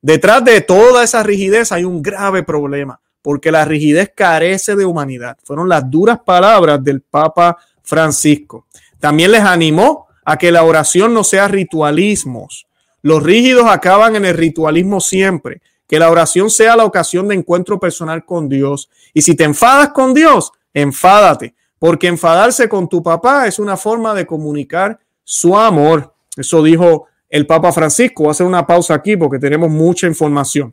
Detrás 0.00 0.44
de 0.44 0.60
toda 0.60 1.04
esa 1.04 1.22
rigidez 1.22 1.70
hay 1.70 1.84
un 1.84 2.02
grave 2.02 2.42
problema 2.42 3.00
porque 3.22 3.52
la 3.52 3.64
rigidez 3.64 4.12
carece 4.14 4.74
de 4.74 4.84
humanidad. 4.84 5.38
Fueron 5.44 5.68
las 5.68 5.88
duras 5.88 6.18
palabras 6.24 6.82
del 6.82 7.00
Papa 7.00 7.56
Francisco. 7.82 8.66
También 8.98 9.30
les 9.30 9.42
animó 9.42 10.08
a 10.24 10.36
que 10.36 10.50
la 10.50 10.64
oración 10.64 11.14
no 11.14 11.24
sea 11.24 11.48
ritualismos. 11.48 12.66
Los 13.02 13.22
rígidos 13.22 13.66
acaban 13.68 14.16
en 14.16 14.24
el 14.24 14.36
ritualismo 14.36 15.00
siempre. 15.00 15.60
Que 15.86 15.98
la 15.98 16.10
oración 16.10 16.48
sea 16.48 16.76
la 16.76 16.84
ocasión 16.84 17.28
de 17.28 17.34
encuentro 17.34 17.78
personal 17.78 18.24
con 18.24 18.48
Dios. 18.48 18.88
Y 19.12 19.22
si 19.22 19.34
te 19.34 19.44
enfadas 19.44 19.90
con 19.90 20.14
Dios, 20.14 20.52
enfádate, 20.72 21.54
porque 21.78 22.06
enfadarse 22.06 22.68
con 22.68 22.88
tu 22.88 23.02
papá 23.02 23.46
es 23.46 23.58
una 23.58 23.76
forma 23.76 24.14
de 24.14 24.24
comunicar 24.24 24.98
su 25.24 25.56
amor. 25.56 26.14
Eso 26.36 26.62
dijo 26.62 27.08
el 27.28 27.46
Papa 27.46 27.72
Francisco. 27.72 28.22
Voy 28.22 28.28
a 28.28 28.32
hacer 28.32 28.46
una 28.46 28.66
pausa 28.66 28.94
aquí 28.94 29.16
porque 29.16 29.38
tenemos 29.38 29.68
mucha 29.68 30.06
información. 30.06 30.72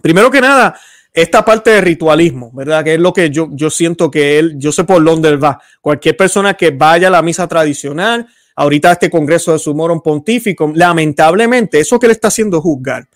Primero 0.00 0.30
que 0.30 0.40
nada, 0.40 0.78
esta 1.12 1.44
parte 1.44 1.70
de 1.70 1.80
ritualismo, 1.80 2.50
¿verdad? 2.52 2.84
Que 2.84 2.94
es 2.94 3.00
lo 3.00 3.12
que 3.12 3.30
yo, 3.30 3.48
yo 3.52 3.70
siento 3.70 4.10
que 4.10 4.38
él, 4.38 4.54
yo 4.56 4.70
sé 4.70 4.84
por 4.84 5.02
dónde 5.02 5.30
él 5.30 5.42
va. 5.42 5.60
Cualquier 5.80 6.16
persona 6.16 6.54
que 6.54 6.70
vaya 6.70 7.08
a 7.08 7.10
la 7.10 7.22
misa 7.22 7.48
tradicional, 7.48 8.28
ahorita 8.58 8.92
este 8.92 9.08
congreso 9.08 9.52
de 9.52 9.58
Sumorum 9.60 10.00
Pontífico, 10.02 10.72
lamentablemente 10.74 11.78
eso 11.78 11.98
que 11.98 12.08
le 12.08 12.12
está 12.12 12.26
haciendo 12.26 12.60
juzgar. 12.60 13.08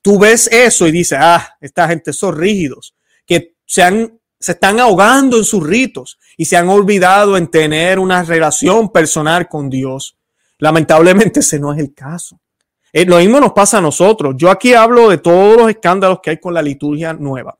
Tú 0.00 0.18
ves 0.18 0.48
eso 0.50 0.86
y 0.86 0.90
dices, 0.90 1.18
ah, 1.20 1.56
esta 1.60 1.86
gente 1.86 2.14
son 2.14 2.34
rígidos, 2.34 2.94
que 3.26 3.56
se, 3.66 3.82
han, 3.82 4.18
se 4.40 4.52
están 4.52 4.80
ahogando 4.80 5.36
en 5.36 5.44
sus 5.44 5.66
ritos 5.66 6.18
y 6.38 6.46
se 6.46 6.56
han 6.56 6.70
olvidado 6.70 7.36
en 7.36 7.48
tener 7.48 7.98
una 7.98 8.22
relación 8.22 8.90
personal 8.90 9.48
con 9.48 9.68
Dios. 9.68 10.16
Lamentablemente 10.58 11.40
ese 11.40 11.58
no 11.58 11.74
es 11.74 11.78
el 11.78 11.92
caso. 11.92 12.40
Eh, 12.90 13.04
lo 13.04 13.18
mismo 13.18 13.38
nos 13.38 13.52
pasa 13.52 13.78
a 13.78 13.82
nosotros. 13.82 14.34
Yo 14.38 14.50
aquí 14.50 14.72
hablo 14.72 15.10
de 15.10 15.18
todos 15.18 15.58
los 15.58 15.68
escándalos 15.68 16.20
que 16.22 16.30
hay 16.30 16.38
con 16.38 16.54
la 16.54 16.62
liturgia 16.62 17.12
nueva, 17.12 17.58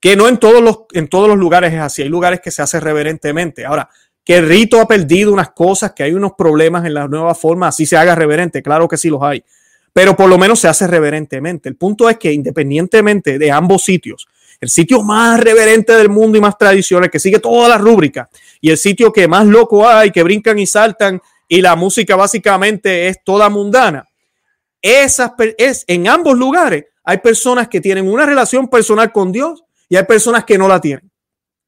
que 0.00 0.16
no 0.16 0.26
en 0.26 0.38
todos 0.38 0.62
los, 0.62 0.78
en 0.92 1.06
todos 1.06 1.28
los 1.28 1.36
lugares 1.36 1.74
es 1.74 1.80
así. 1.80 2.00
Hay 2.00 2.08
lugares 2.08 2.40
que 2.40 2.50
se 2.50 2.62
hace 2.62 2.80
reverentemente. 2.80 3.66
Ahora, 3.66 3.90
que 4.24 4.36
el 4.36 4.48
rito 4.48 4.80
ha 4.80 4.86
perdido 4.86 5.32
unas 5.32 5.50
cosas, 5.50 5.92
que 5.92 6.04
hay 6.04 6.12
unos 6.12 6.32
problemas 6.36 6.84
en 6.84 6.94
la 6.94 7.08
nueva 7.08 7.34
forma, 7.34 7.68
así 7.68 7.86
se 7.86 7.96
haga 7.96 8.14
reverente. 8.14 8.62
Claro 8.62 8.88
que 8.88 8.96
sí 8.96 9.08
los 9.08 9.22
hay. 9.22 9.44
Pero 9.92 10.16
por 10.16 10.28
lo 10.28 10.38
menos 10.38 10.60
se 10.60 10.68
hace 10.68 10.86
reverentemente. 10.86 11.68
El 11.68 11.76
punto 11.76 12.08
es 12.08 12.16
que 12.18 12.32
independientemente 12.32 13.38
de 13.38 13.50
ambos 13.50 13.82
sitios, 13.82 14.28
el 14.60 14.70
sitio 14.70 15.02
más 15.02 15.40
reverente 15.40 15.92
del 15.94 16.08
mundo 16.08 16.38
y 16.38 16.40
más 16.40 16.56
tradicional, 16.56 17.10
que 17.10 17.18
sigue 17.18 17.40
todas 17.40 17.68
las 17.68 17.80
rúbricas, 17.80 18.28
y 18.60 18.70
el 18.70 18.78
sitio 18.78 19.12
que 19.12 19.26
más 19.26 19.44
loco 19.44 19.88
hay, 19.88 20.12
que 20.12 20.22
brincan 20.22 20.58
y 20.58 20.66
saltan, 20.66 21.20
y 21.48 21.60
la 21.60 21.74
música 21.74 22.14
básicamente 22.14 23.08
es 23.08 23.24
toda 23.24 23.48
mundana. 23.48 24.08
Esas, 24.80 25.32
es, 25.58 25.84
en 25.86 26.08
ambos 26.08 26.38
lugares 26.38 26.84
hay 27.04 27.18
personas 27.18 27.68
que 27.68 27.80
tienen 27.80 28.08
una 28.08 28.24
relación 28.24 28.68
personal 28.68 29.12
con 29.12 29.32
Dios 29.32 29.64
y 29.88 29.96
hay 29.96 30.04
personas 30.04 30.44
que 30.44 30.56
no 30.56 30.68
la 30.68 30.80
tienen. 30.80 31.10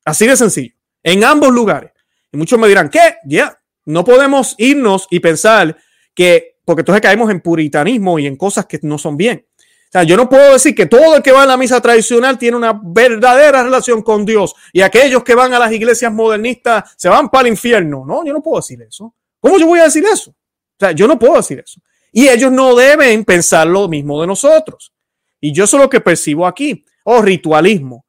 Así 0.04 0.26
de 0.26 0.36
sencillo. 0.36 0.74
En 1.02 1.24
ambos 1.24 1.52
lugares. 1.52 1.90
Y 2.34 2.36
muchos 2.36 2.58
me 2.58 2.66
dirán, 2.66 2.90
¿qué? 2.90 3.18
Ya, 3.24 3.56
no 3.86 4.04
podemos 4.04 4.56
irnos 4.58 5.06
y 5.08 5.20
pensar 5.20 5.76
que, 6.12 6.56
porque 6.64 6.80
entonces 6.80 7.00
caemos 7.00 7.30
en 7.30 7.40
puritanismo 7.40 8.18
y 8.18 8.26
en 8.26 8.34
cosas 8.34 8.66
que 8.66 8.80
no 8.82 8.98
son 8.98 9.16
bien. 9.16 9.46
O 9.56 9.92
sea, 9.92 10.02
yo 10.02 10.16
no 10.16 10.28
puedo 10.28 10.52
decir 10.52 10.74
que 10.74 10.86
todo 10.86 11.14
el 11.14 11.22
que 11.22 11.30
va 11.30 11.44
a 11.44 11.46
la 11.46 11.56
misa 11.56 11.80
tradicional 11.80 12.36
tiene 12.36 12.56
una 12.56 12.80
verdadera 12.82 13.62
relación 13.62 14.02
con 14.02 14.26
Dios 14.26 14.52
y 14.72 14.80
aquellos 14.80 15.22
que 15.22 15.36
van 15.36 15.54
a 15.54 15.60
las 15.60 15.70
iglesias 15.70 16.12
modernistas 16.12 16.92
se 16.96 17.08
van 17.08 17.28
para 17.28 17.46
el 17.46 17.54
infierno. 17.54 18.04
No, 18.04 18.24
yo 18.24 18.32
no 18.32 18.42
puedo 18.42 18.56
decir 18.56 18.82
eso. 18.82 19.14
¿Cómo 19.38 19.56
yo 19.56 19.68
voy 19.68 19.78
a 19.78 19.84
decir 19.84 20.04
eso? 20.04 20.32
O 20.32 20.76
sea, 20.80 20.90
yo 20.90 21.06
no 21.06 21.16
puedo 21.16 21.36
decir 21.36 21.62
eso. 21.64 21.80
Y 22.10 22.26
ellos 22.26 22.50
no 22.50 22.74
deben 22.74 23.24
pensar 23.24 23.68
lo 23.68 23.86
mismo 23.86 24.20
de 24.20 24.26
nosotros. 24.26 24.92
Y 25.40 25.52
yo 25.52 25.62
eso 25.64 25.76
es 25.76 25.84
lo 25.84 25.88
que 25.88 26.00
percibo 26.00 26.48
aquí. 26.48 26.84
Oh, 27.04 27.22
ritualismo. 27.22 28.03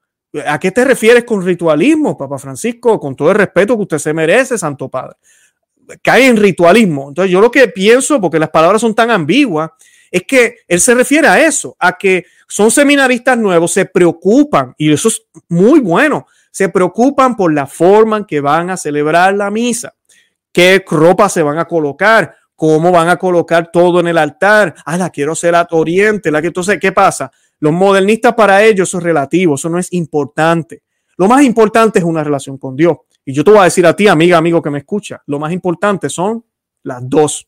¿A 0.48 0.60
qué 0.60 0.72
te 0.72 0.84
refieres 0.84 1.24
con 1.24 1.46
ritualismo, 1.46 2.18
Papa 2.18 2.38
Francisco? 2.38 3.00
Con 3.00 3.16
todo 3.16 3.32
el 3.32 3.38
respeto 3.38 3.76
que 3.76 3.84
usted 3.84 3.98
se 4.00 4.14
merece, 4.14 4.58
Santo 4.58 4.90
Padre 4.90 5.16
cae 6.02 6.28
en 6.28 6.38
ritualismo. 6.38 7.10
Entonces 7.10 7.32
yo 7.32 7.42
lo 7.42 7.52
que 7.52 7.68
pienso, 7.68 8.20
porque 8.20 8.40
las 8.40 8.50
palabras 8.50 8.82
son 8.82 8.96
tan 8.96 9.12
ambiguas, 9.12 9.72
es 10.12 10.24
que 10.24 10.58
él 10.68 10.80
se 10.80 10.96
refiere 10.96 11.28
a 11.28 11.46
eso, 11.46 11.76
a 11.80 11.98
que 11.98 12.26
son 12.48 12.72
seminaristas 12.72 13.38
nuevos, 13.38 13.74
se 13.74 13.86
preocupan, 13.86 14.74
y 14.78 14.92
eso 14.92 15.08
es 15.08 15.24
muy 15.50 15.80
bueno, 15.80 16.28
se 16.52 16.70
preocupan 16.70 17.36
por 17.36 17.54
la 17.54 17.68
forma 17.68 18.18
en 18.18 18.26
que 18.26 18.40
van 18.40 18.70
a 18.70 18.78
celebrar 18.78 19.34
la 19.34 19.52
misa, 19.52 19.94
qué 20.52 20.84
ropa 20.88 21.28
se 21.28 21.42
van 21.42 21.58
a 21.58 21.66
colocar, 21.66 22.36
cómo 22.56 22.92
van 22.92 23.10
a 23.10 23.18
colocar 23.18 23.70
todo 23.72 24.00
en 24.00 24.08
el 24.08 24.18
altar. 24.18 24.74
Ah, 24.86 24.98
la 24.98 25.10
quiero 25.10 25.36
ser 25.36 25.56
a 25.56 25.68
oriente, 25.72 26.32
la 26.32 26.42
que 26.42 26.48
entonces, 26.48 26.80
¿qué 26.80 26.94
pasa? 26.94 27.30
Los 27.60 27.74
modernistas 27.74 28.34
para 28.34 28.64
ellos 28.64 28.90
eso 28.90 28.98
es 28.98 29.04
relativo, 29.04 29.56
eso 29.56 29.70
no 29.70 29.80
es 29.80 29.92
importante. 29.94 30.84
Lo 31.18 31.28
más 31.28 31.44
importante 31.44 32.00
es 32.00 32.06
una 32.06 32.24
relación 32.24 32.58
con 32.58 32.76
Dios. 32.76 32.98
Y 33.24 33.34
yo 33.34 33.44
te 33.44 33.52
voy 33.52 33.62
a 33.62 33.64
decir 33.64 33.86
a 33.86 33.96
ti, 33.96 34.08
amiga, 34.08 34.38
amigo 34.38 34.62
que 34.62 34.70
me 34.70 34.80
escucha, 34.80 35.22
lo 35.26 35.40
más 35.40 35.52
importante 35.52 36.10
son 36.10 36.46
las 36.84 37.02
dos. 37.10 37.48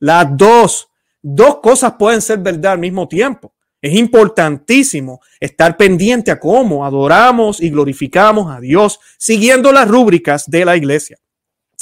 Las 0.00 0.36
dos. 0.36 0.88
Dos 1.22 1.60
cosas 1.60 1.94
pueden 1.98 2.20
ser 2.20 2.38
verdad 2.40 2.72
al 2.72 2.78
mismo 2.78 3.08
tiempo. 3.08 3.54
Es 3.80 3.94
importantísimo 3.94 5.20
estar 5.40 5.76
pendiente 5.76 6.30
a 6.30 6.40
cómo 6.40 6.84
adoramos 6.84 7.60
y 7.62 7.70
glorificamos 7.70 8.54
a 8.54 8.60
Dios 8.60 8.98
siguiendo 9.18 9.72
las 9.72 9.88
rúbricas 9.88 10.50
de 10.50 10.64
la 10.64 10.76
iglesia. 10.76 11.18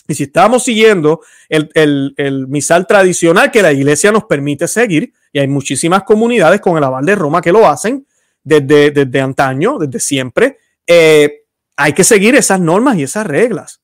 Y 0.09 0.15
si 0.15 0.25
estamos 0.25 0.65
siguiendo 0.65 1.21
el, 1.49 1.71
el, 2.17 2.49
misal 2.49 2.87
tradicional 2.87 3.51
que 3.51 3.63
la 3.63 3.73
iglesia 3.73 4.11
nos 4.11 4.25
permite 4.25 4.67
seguir, 4.67 5.13
y 5.33 5.39
hay 5.39 5.49
muchísimas 5.49 6.03
comunidades 6.03 6.61
con 6.61 6.77
el 6.77 6.85
aval 6.85 7.05
de 7.05 7.15
Roma 7.15 7.41
que 7.41 7.53
lo 7.53 7.69
hacen 7.69 8.07
desde, 8.43 8.91
desde 8.91 9.21
antaño, 9.21 9.79
desde 9.79 10.01
siempre, 10.01 10.59
eh, 10.87 11.45
hay 11.77 11.93
que 11.93 12.05
seguir 12.05 12.35
esas 12.35 12.61
normas 12.61 12.97
y 12.97 13.05
esas 13.05 13.27
reglas. 13.27 13.81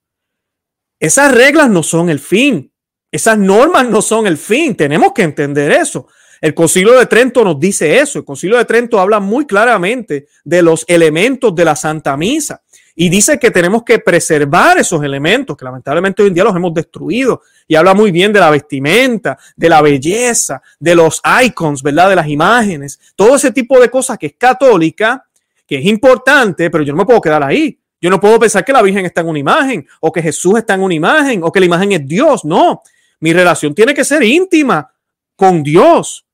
Esas 1.00 1.32
reglas 1.32 1.70
no 1.70 1.82
son 1.82 2.10
el 2.10 2.18
fin. 2.18 2.72
Esas 3.10 3.38
normas 3.38 3.88
no 3.88 4.02
son 4.02 4.26
el 4.26 4.36
fin. 4.36 4.74
Tenemos 4.74 5.12
que 5.12 5.22
entender 5.22 5.70
eso. 5.70 6.08
El 6.40 6.54
Concilio 6.54 6.98
de 6.98 7.06
Trento 7.06 7.44
nos 7.44 7.58
dice 7.58 7.98
eso. 8.00 8.18
El 8.18 8.24
Concilio 8.24 8.58
de 8.58 8.64
Trento 8.64 8.98
habla 8.98 9.20
muy 9.20 9.46
claramente 9.46 10.26
de 10.44 10.62
los 10.62 10.84
elementos 10.88 11.54
de 11.54 11.64
la 11.64 11.76
Santa 11.76 12.16
Misa 12.16 12.62
y 13.00 13.08
dice 13.10 13.38
que 13.38 13.52
tenemos 13.52 13.84
que 13.84 14.00
preservar 14.00 14.76
esos 14.76 15.00
elementos 15.04 15.56
que 15.56 15.64
lamentablemente 15.64 16.20
hoy 16.20 16.28
en 16.28 16.34
día 16.34 16.42
los 16.42 16.56
hemos 16.56 16.74
destruido. 16.74 17.42
Y 17.68 17.76
habla 17.76 17.94
muy 17.94 18.10
bien 18.10 18.32
de 18.32 18.40
la 18.40 18.50
vestimenta, 18.50 19.38
de 19.54 19.68
la 19.68 19.80
belleza, 19.80 20.60
de 20.80 20.96
los 20.96 21.22
icons, 21.44 21.80
¿verdad? 21.80 22.08
De 22.08 22.16
las 22.16 22.26
imágenes, 22.26 22.98
todo 23.14 23.36
ese 23.36 23.52
tipo 23.52 23.78
de 23.78 23.88
cosas 23.88 24.18
que 24.18 24.26
es 24.26 24.34
católica 24.36 25.24
que 25.64 25.78
es 25.78 25.84
importante, 25.84 26.70
pero 26.70 26.82
yo 26.82 26.92
no 26.92 26.98
me 26.98 27.06
puedo 27.06 27.20
quedar 27.20 27.44
ahí. 27.44 27.78
Yo 28.00 28.10
no 28.10 28.18
puedo 28.18 28.36
pensar 28.40 28.64
que 28.64 28.72
la 28.72 28.82
Virgen 28.82 29.06
está 29.06 29.20
en 29.20 29.28
una 29.28 29.38
imagen 29.38 29.86
o 30.00 30.10
que 30.10 30.20
Jesús 30.20 30.58
está 30.58 30.74
en 30.74 30.82
una 30.82 30.94
imagen 30.94 31.44
o 31.44 31.52
que 31.52 31.60
la 31.60 31.66
imagen 31.66 31.92
es 31.92 32.04
Dios. 32.04 32.44
No, 32.44 32.82
mi 33.20 33.32
relación 33.32 33.76
tiene 33.76 33.94
que 33.94 34.04
ser 34.04 34.24
íntima 34.24 34.92
con 35.36 35.62
Dios, 35.62 36.26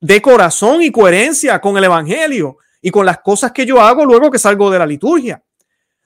de 0.00 0.22
corazón 0.22 0.80
y 0.80 0.92
coherencia 0.92 1.60
con 1.60 1.76
el 1.76 1.82
Evangelio 1.82 2.58
y 2.80 2.92
con 2.92 3.04
las 3.04 3.18
cosas 3.18 3.50
que 3.50 3.66
yo 3.66 3.80
hago 3.80 4.04
luego 4.04 4.30
que 4.30 4.38
salgo 4.38 4.70
de 4.70 4.78
la 4.78 4.86
liturgia. 4.86 5.42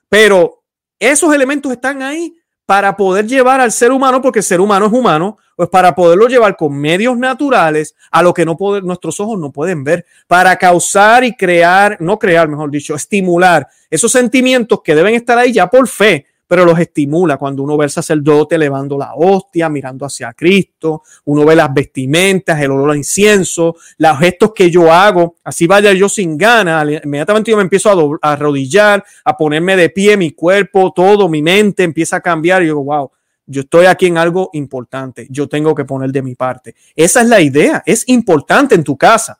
Pero 0.08 0.62
esos 0.98 1.34
elementos 1.34 1.70
están 1.72 2.02
ahí 2.02 2.34
para 2.68 2.96
poder 2.96 3.26
llevar 3.26 3.62
al 3.62 3.72
ser 3.72 3.92
humano, 3.92 4.20
porque 4.20 4.40
el 4.40 4.44
ser 4.44 4.60
humano 4.60 4.86
es 4.86 4.92
humano, 4.92 5.38
pues 5.56 5.70
para 5.70 5.94
poderlo 5.94 6.28
llevar 6.28 6.54
con 6.54 6.78
medios 6.78 7.16
naturales 7.16 7.94
a 8.10 8.22
lo 8.22 8.34
que 8.34 8.44
no 8.44 8.58
puede, 8.58 8.82
nuestros 8.82 9.18
ojos 9.20 9.38
no 9.38 9.50
pueden 9.50 9.84
ver, 9.84 10.04
para 10.26 10.54
causar 10.56 11.24
y 11.24 11.34
crear, 11.34 11.96
no 11.98 12.18
crear, 12.18 12.46
mejor 12.46 12.70
dicho, 12.70 12.94
estimular 12.94 13.66
esos 13.88 14.12
sentimientos 14.12 14.82
que 14.82 14.94
deben 14.94 15.14
estar 15.14 15.38
ahí 15.38 15.50
ya 15.50 15.68
por 15.68 15.88
fe, 15.88 16.26
pero 16.48 16.64
los 16.64 16.78
estimula 16.80 17.36
cuando 17.36 17.62
uno 17.62 17.76
ve 17.76 17.84
al 17.84 17.90
sacerdote 17.90 18.56
elevando 18.56 18.98
la 18.98 19.14
hostia, 19.14 19.68
mirando 19.68 20.06
hacia 20.06 20.32
Cristo, 20.32 21.02
uno 21.26 21.44
ve 21.44 21.54
las 21.54 21.72
vestimentas, 21.72 22.60
el 22.60 22.70
olor 22.70 22.92
a 22.92 22.96
incienso, 22.96 23.76
los 23.98 24.18
gestos 24.18 24.52
que 24.54 24.70
yo 24.70 24.90
hago, 24.90 25.36
así 25.44 25.66
vaya 25.66 25.92
yo 25.92 26.08
sin 26.08 26.38
ganas, 26.38 26.84
inmediatamente 27.04 27.50
yo 27.50 27.56
me 27.58 27.62
empiezo 27.62 28.18
a, 28.22 28.32
arrodillar, 28.32 29.04
a 29.24 29.36
ponerme 29.36 29.76
de 29.76 29.90
pie, 29.90 30.16
mi 30.16 30.32
cuerpo, 30.32 30.92
todo, 30.96 31.28
mi 31.28 31.42
mente 31.42 31.84
empieza 31.84 32.16
a 32.16 32.20
cambiar 32.20 32.62
y 32.62 32.66
yo 32.66 32.72
digo, 32.72 32.84
wow, 32.84 33.10
yo 33.46 33.60
estoy 33.60 33.86
aquí 33.86 34.06
en 34.06 34.18
algo 34.18 34.50
importante, 34.54 35.26
yo 35.30 35.48
tengo 35.48 35.74
que 35.74 35.84
poner 35.84 36.10
de 36.10 36.22
mi 36.22 36.34
parte. 36.34 36.74
Esa 36.96 37.20
es 37.20 37.28
la 37.28 37.40
idea, 37.40 37.82
es 37.84 38.08
importante 38.08 38.74
en 38.74 38.84
tu 38.84 38.96
casa 38.96 39.38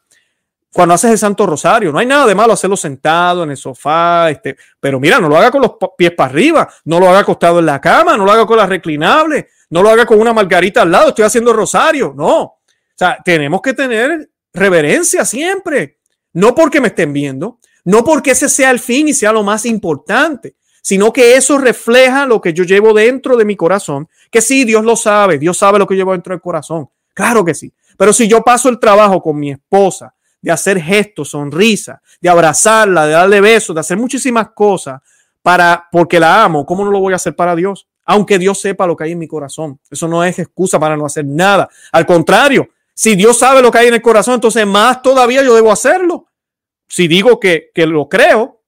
cuando 0.72 0.94
haces 0.94 1.12
el 1.12 1.18
Santo 1.18 1.46
Rosario. 1.46 1.92
No 1.92 1.98
hay 1.98 2.06
nada 2.06 2.26
de 2.26 2.34
malo 2.34 2.52
hacerlo 2.52 2.76
sentado 2.76 3.44
en 3.44 3.50
el 3.50 3.56
sofá, 3.56 4.30
este, 4.30 4.56
pero 4.78 5.00
mira, 5.00 5.18
no 5.18 5.28
lo 5.28 5.36
haga 5.36 5.50
con 5.50 5.62
los 5.62 5.72
pies 5.96 6.12
para 6.12 6.30
arriba, 6.30 6.68
no 6.84 7.00
lo 7.00 7.08
haga 7.08 7.20
acostado 7.20 7.58
en 7.58 7.66
la 7.66 7.80
cama, 7.80 8.16
no 8.16 8.24
lo 8.24 8.32
haga 8.32 8.46
con 8.46 8.56
la 8.56 8.66
reclinable, 8.66 9.48
no 9.70 9.82
lo 9.82 9.90
haga 9.90 10.06
con 10.06 10.20
una 10.20 10.32
margarita 10.32 10.82
al 10.82 10.90
lado, 10.90 11.08
estoy 11.08 11.24
haciendo 11.24 11.52
rosario, 11.52 12.14
no. 12.16 12.42
O 12.42 12.56
sea, 12.94 13.18
tenemos 13.24 13.62
que 13.62 13.74
tener 13.74 14.30
reverencia 14.52 15.24
siempre, 15.24 15.98
no 16.32 16.54
porque 16.54 16.80
me 16.80 16.88
estén 16.88 17.12
viendo, 17.12 17.58
no 17.84 18.04
porque 18.04 18.32
ese 18.32 18.48
sea 18.48 18.70
el 18.70 18.80
fin 18.80 19.08
y 19.08 19.14
sea 19.14 19.32
lo 19.32 19.42
más 19.42 19.64
importante, 19.64 20.56
sino 20.82 21.12
que 21.12 21.36
eso 21.36 21.58
refleja 21.58 22.26
lo 22.26 22.40
que 22.40 22.52
yo 22.52 22.64
llevo 22.64 22.92
dentro 22.92 23.36
de 23.36 23.44
mi 23.44 23.56
corazón, 23.56 24.08
que 24.30 24.40
sí, 24.40 24.64
Dios 24.64 24.84
lo 24.84 24.96
sabe, 24.96 25.38
Dios 25.38 25.56
sabe 25.56 25.78
lo 25.78 25.86
que 25.86 25.94
llevo 25.94 26.12
dentro 26.12 26.32
del 26.32 26.40
corazón, 26.40 26.88
claro 27.14 27.44
que 27.44 27.54
sí, 27.54 27.72
pero 27.96 28.12
si 28.12 28.26
yo 28.26 28.42
paso 28.42 28.68
el 28.68 28.78
trabajo 28.78 29.22
con 29.22 29.38
mi 29.38 29.52
esposa, 29.52 30.14
de 30.40 30.52
hacer 30.52 30.80
gestos, 30.80 31.30
sonrisa, 31.30 32.00
de 32.20 32.28
abrazarla, 32.28 33.06
de 33.06 33.12
darle 33.12 33.40
besos, 33.40 33.74
de 33.74 33.80
hacer 33.80 33.96
muchísimas 33.96 34.50
cosas 34.50 35.00
para 35.42 35.88
porque 35.90 36.20
la 36.20 36.44
amo. 36.44 36.64
¿Cómo 36.64 36.84
no 36.84 36.90
lo 36.90 37.00
voy 37.00 37.12
a 37.12 37.16
hacer 37.16 37.34
para 37.34 37.56
Dios? 37.56 37.88
Aunque 38.04 38.38
Dios 38.38 38.60
sepa 38.60 38.86
lo 38.86 38.96
que 38.96 39.04
hay 39.04 39.12
en 39.12 39.18
mi 39.18 39.28
corazón. 39.28 39.80
Eso 39.90 40.08
no 40.08 40.24
es 40.24 40.38
excusa 40.38 40.78
para 40.78 40.96
no 40.96 41.04
hacer 41.04 41.24
nada. 41.24 41.68
Al 41.92 42.06
contrario, 42.06 42.68
si 42.94 43.14
Dios 43.14 43.38
sabe 43.38 43.62
lo 43.62 43.70
que 43.70 43.78
hay 43.78 43.88
en 43.88 43.94
el 43.94 44.02
corazón, 44.02 44.34
entonces 44.34 44.66
más 44.66 45.02
todavía 45.02 45.42
yo 45.42 45.54
debo 45.54 45.70
hacerlo. 45.70 46.26
Si 46.88 47.06
digo 47.06 47.38
que, 47.38 47.70
que 47.74 47.86
lo 47.86 48.08
creo, 48.08 48.62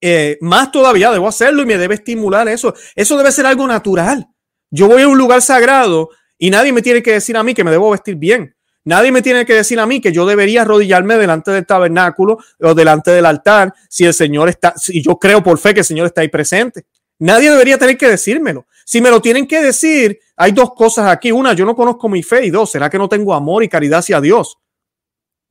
eh, 0.00 0.38
más 0.40 0.72
todavía 0.72 1.10
debo 1.10 1.28
hacerlo 1.28 1.62
y 1.62 1.66
me 1.66 1.78
debe 1.78 1.94
estimular 1.94 2.48
eso. 2.48 2.74
Eso 2.94 3.16
debe 3.16 3.30
ser 3.32 3.46
algo 3.46 3.66
natural. 3.66 4.26
Yo 4.70 4.88
voy 4.88 5.02
a 5.02 5.08
un 5.08 5.18
lugar 5.18 5.42
sagrado 5.42 6.10
y 6.38 6.50
nadie 6.50 6.72
me 6.72 6.82
tiene 6.82 7.02
que 7.02 7.12
decir 7.12 7.36
a 7.36 7.42
mí 7.42 7.54
que 7.54 7.64
me 7.64 7.70
debo 7.70 7.90
vestir 7.90 8.16
bien. 8.16 8.54
Nadie 8.84 9.12
me 9.12 9.20
tiene 9.20 9.44
que 9.44 9.54
decir 9.54 9.78
a 9.78 9.86
mí 9.86 10.00
que 10.00 10.12
yo 10.12 10.24
debería 10.24 10.62
arrodillarme 10.62 11.16
delante 11.16 11.50
del 11.50 11.66
tabernáculo 11.66 12.38
o 12.60 12.74
delante 12.74 13.10
del 13.10 13.26
altar 13.26 13.74
si 13.88 14.06
el 14.06 14.14
Señor 14.14 14.48
está, 14.48 14.74
si 14.76 15.02
yo 15.02 15.18
creo 15.18 15.42
por 15.42 15.58
fe 15.58 15.74
que 15.74 15.80
el 15.80 15.86
Señor 15.86 16.06
está 16.06 16.22
ahí 16.22 16.28
presente. 16.28 16.86
Nadie 17.18 17.50
debería 17.50 17.76
tener 17.76 17.98
que 17.98 18.08
decírmelo. 18.08 18.66
Si 18.86 19.02
me 19.02 19.10
lo 19.10 19.20
tienen 19.20 19.46
que 19.46 19.60
decir, 19.60 20.18
hay 20.36 20.52
dos 20.52 20.72
cosas 20.72 21.10
aquí. 21.10 21.30
Una, 21.30 21.52
yo 21.52 21.66
no 21.66 21.76
conozco 21.76 22.08
mi 22.08 22.22
fe 22.22 22.46
y 22.46 22.50
dos, 22.50 22.70
¿será 22.70 22.88
que 22.88 22.96
no 22.96 23.08
tengo 23.08 23.34
amor 23.34 23.62
y 23.62 23.68
caridad 23.68 23.98
hacia 23.98 24.20
Dios? 24.20 24.58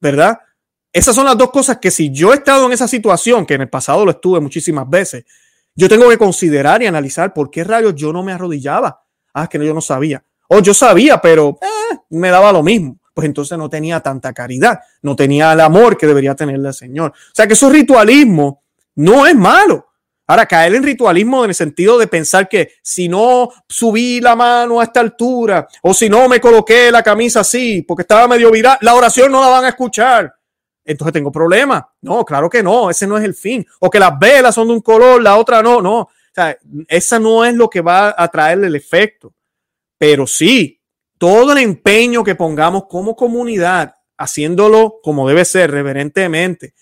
¿Verdad? 0.02 0.40
Esas 0.92 1.14
son 1.14 1.26
las 1.26 1.38
dos 1.38 1.52
cosas 1.52 1.78
que 1.78 1.92
si 1.92 2.12
yo 2.12 2.34
he 2.34 2.38
estado 2.38 2.66
en 2.66 2.72
esa 2.72 2.88
situación, 2.88 3.46
que 3.46 3.54
en 3.54 3.62
el 3.62 3.70
pasado 3.70 4.04
lo 4.04 4.12
estuve 4.12 4.40
muchísimas 4.40 4.90
veces, 4.90 5.24
yo 5.76 5.88
tengo 5.88 6.10
que 6.10 6.18
considerar 6.18 6.82
y 6.82 6.88
analizar 6.88 7.32
por 7.32 7.52
qué 7.52 7.64
rayos 7.64 7.94
yo 7.94 8.12
no 8.12 8.24
me 8.24 8.32
arrodillaba. 8.32 9.04
Ah, 9.36 9.48
que 9.48 9.64
yo 9.64 9.74
no 9.76 9.82
sabía. 9.82 10.24
O 10.48 10.60
yo 10.60 10.74
sabía, 10.74 11.22
pero 11.22 11.60
eh, 11.62 11.98
me 12.10 12.30
daba 12.30 12.52
lo 12.52 12.64
mismo 12.64 12.99
pues 13.20 13.28
entonces 13.28 13.58
no 13.58 13.70
tenía 13.70 14.00
tanta 14.00 14.32
caridad, 14.32 14.80
no 15.02 15.14
tenía 15.14 15.52
el 15.52 15.60
amor 15.60 15.98
que 15.98 16.08
debería 16.08 16.36
tener 16.36 16.56
el 16.56 16.74
Señor. 16.74 17.12
O 17.12 17.36
sea 17.36 17.46
que 17.48 17.52
eso 17.52 17.70
ritualismo 17.70 18.64
no 18.96 19.28
es 19.28 19.36
malo. 19.36 19.88
Ahora, 20.26 20.46
caer 20.46 20.74
en 20.76 20.84
ritualismo 20.84 21.44
en 21.44 21.50
el 21.50 21.56
sentido 21.56 21.98
de 21.98 22.08
pensar 22.08 22.48
que 22.48 22.76
si 22.82 23.10
no 23.10 23.50
subí 23.68 24.22
la 24.22 24.38
mano 24.38 24.80
a 24.80 24.86
esta 24.86 25.02
altura 25.02 25.68
o 25.82 25.94
si 25.94 26.10
no 26.10 26.30
me 26.30 26.40
coloqué 26.40 26.90
la 26.92 27.04
camisa 27.04 27.42
así 27.42 27.82
porque 27.82 28.04
estaba 28.04 28.26
medio 28.26 28.52
viral, 28.52 28.78
la 28.80 28.96
oración 28.96 29.34
no 29.34 29.42
la 29.42 29.50
van 29.50 29.66
a 29.66 29.70
escuchar. 29.70 30.34
entonces 30.86 31.12
tengo 31.12 31.34
problemas. 31.34 31.84
No, 32.00 32.24
claro 32.24 32.50
que 32.50 32.64
no, 32.64 32.90
ese 32.90 33.06
no 33.06 33.18
es 33.18 33.26
el 33.26 33.34
fin. 33.34 33.68
O 33.82 33.90
que 33.90 34.00
las 34.00 34.18
velas 34.18 34.56
son 34.56 34.70
de 34.70 34.76
un 34.76 34.82
color, 34.82 35.22
la 35.22 35.36
otra 35.36 35.62
no, 35.62 35.82
no. 35.82 36.00
O 36.00 36.10
sea, 36.34 36.58
esa 36.88 37.20
no 37.20 37.44
es 37.44 37.54
lo 37.54 37.70
que 37.70 37.82
va 37.82 38.16
a 38.18 38.30
traerle 38.30 38.68
el 38.68 38.78
efecto. 38.78 39.34
Pero 39.98 40.26
sí, 40.26 40.79
todo 41.20 41.52
el 41.52 41.60
empeño 41.60 42.24
que 42.24 42.34
pongamos 42.34 42.86
como 42.90 43.16
comunidad, 43.16 43.94
haciéndolo 44.18 45.00
como 45.04 45.28
debe 45.28 45.46
ser, 45.46 45.70
reverentemente, 45.70 46.74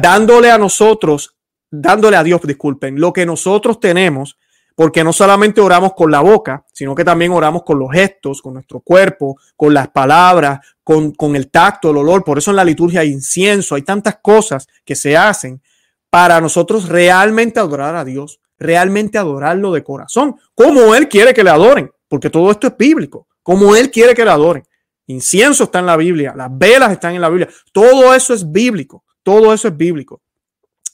dándole 0.00 0.50
a 0.50 0.58
nosotros, 0.58 1.36
dándole 1.70 2.16
a 2.16 2.24
Dios, 2.24 2.40
disculpen, 2.42 2.98
lo 2.98 3.12
que 3.12 3.26
nosotros 3.26 3.78
tenemos, 3.78 4.38
porque 4.74 5.04
no 5.04 5.12
solamente 5.12 5.60
oramos 5.60 5.92
con 5.94 6.10
la 6.10 6.20
boca, 6.20 6.64
sino 6.72 6.94
que 6.94 7.04
también 7.04 7.32
oramos 7.32 7.64
con 7.64 7.78
los 7.78 7.92
gestos, 7.92 8.40
con 8.40 8.54
nuestro 8.54 8.80
cuerpo, 8.80 9.36
con 9.56 9.72
las 9.72 9.88
palabras, 9.88 10.60
con, 10.82 11.12
con, 11.12 11.36
el 11.36 11.50
tacto, 11.50 11.90
el 11.90 11.98
olor. 11.98 12.24
Por 12.24 12.38
eso 12.38 12.50
en 12.50 12.56
la 12.56 12.64
liturgia 12.64 13.00
hay 13.00 13.10
incienso, 13.10 13.74
hay 13.74 13.82
tantas 13.82 14.18
cosas 14.22 14.66
que 14.84 14.94
se 14.94 15.16
hacen 15.16 15.62
para 16.08 16.40
nosotros 16.40 16.88
realmente 16.88 17.60
adorar 17.60 17.94
a 17.94 18.04
Dios, 18.04 18.40
realmente 18.58 19.18
adorarlo 19.18 19.70
de 19.72 19.84
corazón, 19.84 20.36
como 20.54 20.94
Él 20.94 21.08
quiere 21.08 21.34
que 21.34 21.44
le 21.44 21.50
adoren, 21.50 21.90
porque 22.08 22.30
todo 22.30 22.50
esto 22.50 22.66
es 22.68 22.76
bíblico, 22.76 23.26
como 23.46 23.76
Él 23.76 23.92
quiere 23.92 24.12
que 24.12 24.24
le 24.24 24.32
adoren. 24.32 24.66
Incienso 25.06 25.64
está 25.64 25.78
en 25.78 25.86
la 25.86 25.96
Biblia, 25.96 26.34
las 26.36 26.48
velas 26.50 26.90
están 26.90 27.14
en 27.14 27.20
la 27.20 27.28
Biblia, 27.28 27.48
todo 27.72 28.12
eso 28.12 28.34
es 28.34 28.50
bíblico, 28.50 29.04
todo 29.22 29.54
eso 29.54 29.68
es 29.68 29.76
bíblico. 29.76 30.20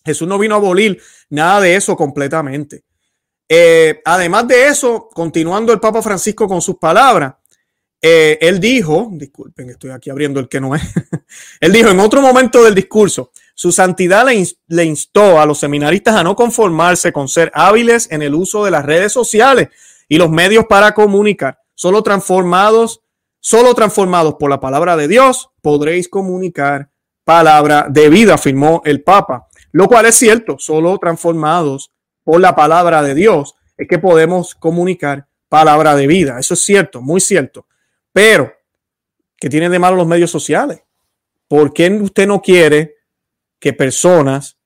Jesús 0.04 0.28
no 0.28 0.38
vino 0.38 0.54
a 0.54 0.58
abolir 0.58 1.00
nada 1.30 1.62
de 1.62 1.76
eso 1.76 1.96
completamente. 1.96 2.84
Eh, 3.48 4.02
además 4.04 4.46
de 4.48 4.66
eso, 4.66 5.08
continuando 5.14 5.72
el 5.72 5.80
Papa 5.80 6.02
Francisco 6.02 6.46
con 6.46 6.60
sus 6.60 6.76
palabras, 6.76 7.36
eh, 8.02 8.36
él 8.42 8.60
dijo, 8.60 9.08
disculpen, 9.12 9.70
estoy 9.70 9.90
aquí 9.90 10.10
abriendo 10.10 10.38
el 10.38 10.48
que 10.50 10.60
no 10.60 10.74
es, 10.74 10.82
él 11.60 11.72
dijo 11.72 11.88
en 11.88 12.00
otro 12.00 12.20
momento 12.20 12.62
del 12.62 12.74
discurso, 12.74 13.32
su 13.54 13.72
santidad 13.72 14.26
le, 14.26 14.84
instó 14.84 15.40
a 15.40 15.46
los 15.46 15.58
seminaristas 15.58 16.16
a 16.16 16.22
no 16.22 16.36
conformarse 16.36 17.14
con 17.14 17.28
ser 17.28 17.50
hábiles 17.54 18.10
en 18.10 18.20
el 18.20 18.34
uso 18.34 18.62
de 18.66 18.72
las 18.72 18.84
redes 18.84 19.10
sociales 19.10 19.68
y 20.06 20.18
los 20.18 20.28
medios 20.28 20.66
para 20.68 20.92
comunicar, 20.92 21.61
solo 21.82 22.04
transformados, 22.04 23.02
solo 23.40 23.74
transformados 23.74 24.34
por 24.34 24.48
la 24.48 24.60
palabra 24.60 24.96
de 24.96 25.08
Dios 25.08 25.50
podréis 25.60 26.08
comunicar 26.08 26.90
palabra 27.24 27.88
de 27.90 28.08
vida, 28.08 28.34
afirmó 28.34 28.82
el 28.84 29.02
Papa, 29.02 29.48
lo 29.72 29.88
cual 29.88 30.06
es 30.06 30.14
cierto, 30.14 30.60
solo 30.60 30.96
transformados 30.98 31.90
por 32.22 32.40
la 32.40 32.54
palabra 32.54 33.02
de 33.02 33.16
Dios 33.16 33.56
es 33.76 33.88
que 33.88 33.98
podemos 33.98 34.54
comunicar 34.54 35.26
palabra 35.48 35.96
de 35.96 36.06
vida. 36.06 36.38
Eso 36.38 36.54
es 36.54 36.60
cierto, 36.60 37.02
muy 37.02 37.20
cierto. 37.20 37.66
Pero, 38.12 38.52
¿qué 39.36 39.48
tienen 39.48 39.72
de 39.72 39.80
malo 39.80 39.96
los 39.96 40.06
medios 40.06 40.30
sociales? 40.30 40.84
¿Por 41.48 41.72
qué 41.72 41.90
usted 41.90 42.28
no 42.28 42.40
quiere 42.40 42.94
que 43.58 43.72
personas, 43.72 44.56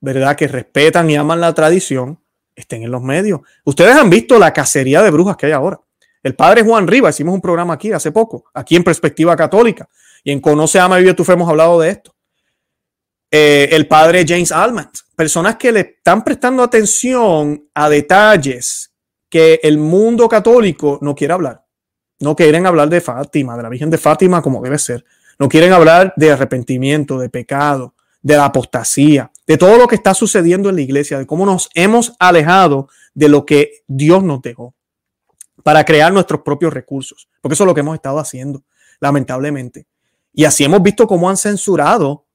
verdad, 0.00 0.36
que 0.36 0.48
respetan 0.48 1.10
y 1.10 1.16
aman 1.16 1.42
la 1.42 1.52
tradición, 1.52 2.18
estén 2.56 2.82
en 2.82 2.90
los 2.90 3.02
medios? 3.02 3.42
Ustedes 3.62 3.94
han 3.94 4.08
visto 4.08 4.38
la 4.38 4.54
cacería 4.54 5.02
de 5.02 5.10
brujas 5.10 5.36
que 5.36 5.46
hay 5.46 5.52
ahora. 5.52 5.81
El 6.22 6.36
padre 6.36 6.62
Juan 6.62 6.86
Rivas, 6.86 7.16
hicimos 7.16 7.34
un 7.34 7.40
programa 7.40 7.74
aquí 7.74 7.90
hace 7.92 8.12
poco, 8.12 8.44
aquí 8.54 8.76
en 8.76 8.84
Perspectiva 8.84 9.34
Católica, 9.34 9.88
y 10.22 10.30
en 10.30 10.40
Conoce, 10.40 10.78
Ama 10.78 10.98
Vive 10.98 11.14
tu 11.14 11.24
Fe 11.24 11.32
hemos 11.32 11.48
hablado 11.48 11.80
de 11.80 11.90
esto. 11.90 12.14
Eh, 13.30 13.70
el 13.72 13.88
padre 13.88 14.24
James 14.26 14.52
Almond, 14.52 14.90
personas 15.16 15.56
que 15.56 15.72
le 15.72 15.80
están 15.80 16.22
prestando 16.22 16.62
atención 16.62 17.68
a 17.74 17.88
detalles 17.88 18.92
que 19.28 19.58
el 19.62 19.78
mundo 19.78 20.28
católico 20.28 20.98
no 21.00 21.14
quiere 21.14 21.32
hablar. 21.32 21.64
No 22.20 22.36
quieren 22.36 22.66
hablar 22.66 22.88
de 22.88 23.00
Fátima, 23.00 23.56
de 23.56 23.62
la 23.64 23.68
Virgen 23.68 23.90
de 23.90 23.98
Fátima 23.98 24.42
como 24.42 24.62
debe 24.62 24.78
ser. 24.78 25.04
No 25.38 25.48
quieren 25.48 25.72
hablar 25.72 26.12
de 26.16 26.30
arrepentimiento, 26.30 27.18
de 27.18 27.30
pecado, 27.30 27.94
de 28.20 28.36
la 28.36 28.44
apostasía, 28.44 29.32
de 29.46 29.56
todo 29.56 29.76
lo 29.76 29.88
que 29.88 29.96
está 29.96 30.14
sucediendo 30.14 30.68
en 30.68 30.76
la 30.76 30.82
iglesia, 30.82 31.18
de 31.18 31.26
cómo 31.26 31.46
nos 31.46 31.68
hemos 31.74 32.12
alejado 32.20 32.88
de 33.14 33.28
lo 33.28 33.44
que 33.44 33.82
Dios 33.88 34.22
nos 34.22 34.42
dejó 34.42 34.74
para 35.62 35.84
crear 35.84 36.12
nuestros 36.12 36.42
propios 36.42 36.72
recursos. 36.72 37.28
Porque 37.40 37.54
eso 37.54 37.64
es 37.64 37.66
lo 37.68 37.74
que 37.74 37.80
hemos 37.80 37.94
estado 37.94 38.18
haciendo, 38.18 38.62
lamentablemente. 39.00 39.86
Y 40.32 40.44
así 40.44 40.64
hemos 40.64 40.82
visto 40.82 41.06
cómo 41.06 41.28
han 41.28 41.36
censurado 41.36 42.26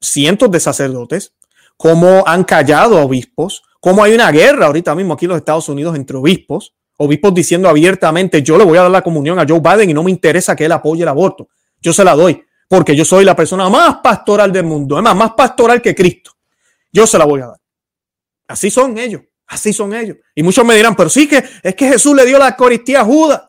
cientos 0.00 0.50
de 0.50 0.60
sacerdotes, 0.60 1.34
cómo 1.76 2.24
han 2.26 2.44
callado 2.44 2.98
a 2.98 3.04
obispos, 3.04 3.62
cómo 3.80 4.04
hay 4.04 4.14
una 4.14 4.30
guerra 4.30 4.66
ahorita 4.66 4.94
mismo 4.94 5.14
aquí 5.14 5.24
en 5.24 5.30
los 5.30 5.38
Estados 5.38 5.68
Unidos 5.68 5.96
entre 5.96 6.16
obispos, 6.16 6.74
obispos 6.98 7.32
diciendo 7.32 7.68
abiertamente, 7.68 8.42
yo 8.42 8.58
le 8.58 8.64
voy 8.64 8.76
a 8.76 8.82
dar 8.82 8.90
la 8.90 9.02
comunión 9.02 9.38
a 9.38 9.46
Joe 9.48 9.60
Biden 9.60 9.90
y 9.90 9.94
no 9.94 10.02
me 10.02 10.10
interesa 10.10 10.54
que 10.54 10.66
él 10.66 10.72
apoye 10.72 11.02
el 11.02 11.08
aborto. 11.08 11.48
Yo 11.80 11.94
se 11.94 12.04
la 12.04 12.14
doy, 12.14 12.44
porque 12.68 12.94
yo 12.94 13.06
soy 13.06 13.24
la 13.24 13.34
persona 13.34 13.68
más 13.70 13.96
pastoral 14.02 14.52
del 14.52 14.64
mundo, 14.64 14.98
es 14.98 15.02
más, 15.02 15.16
más 15.16 15.32
pastoral 15.32 15.80
que 15.80 15.94
Cristo. 15.94 16.32
Yo 16.92 17.06
se 17.06 17.16
la 17.16 17.24
voy 17.24 17.40
a 17.40 17.46
dar. 17.46 17.60
Así 18.46 18.70
son 18.70 18.98
ellos, 18.98 19.22
así 19.50 19.72
son 19.72 19.92
ellos. 19.92 20.16
Y 20.34 20.42
muchos 20.42 20.64
me 20.64 20.76
dirán, 20.76 20.96
pero 20.96 21.10
sí 21.10 21.28
que 21.28 21.44
es 21.62 21.74
que 21.74 21.88
Jesús 21.88 22.14
le 22.14 22.24
dio 22.24 22.38
la 22.38 22.50
Eucaristía 22.50 23.00
a 23.00 23.04
Judas. 23.04 23.42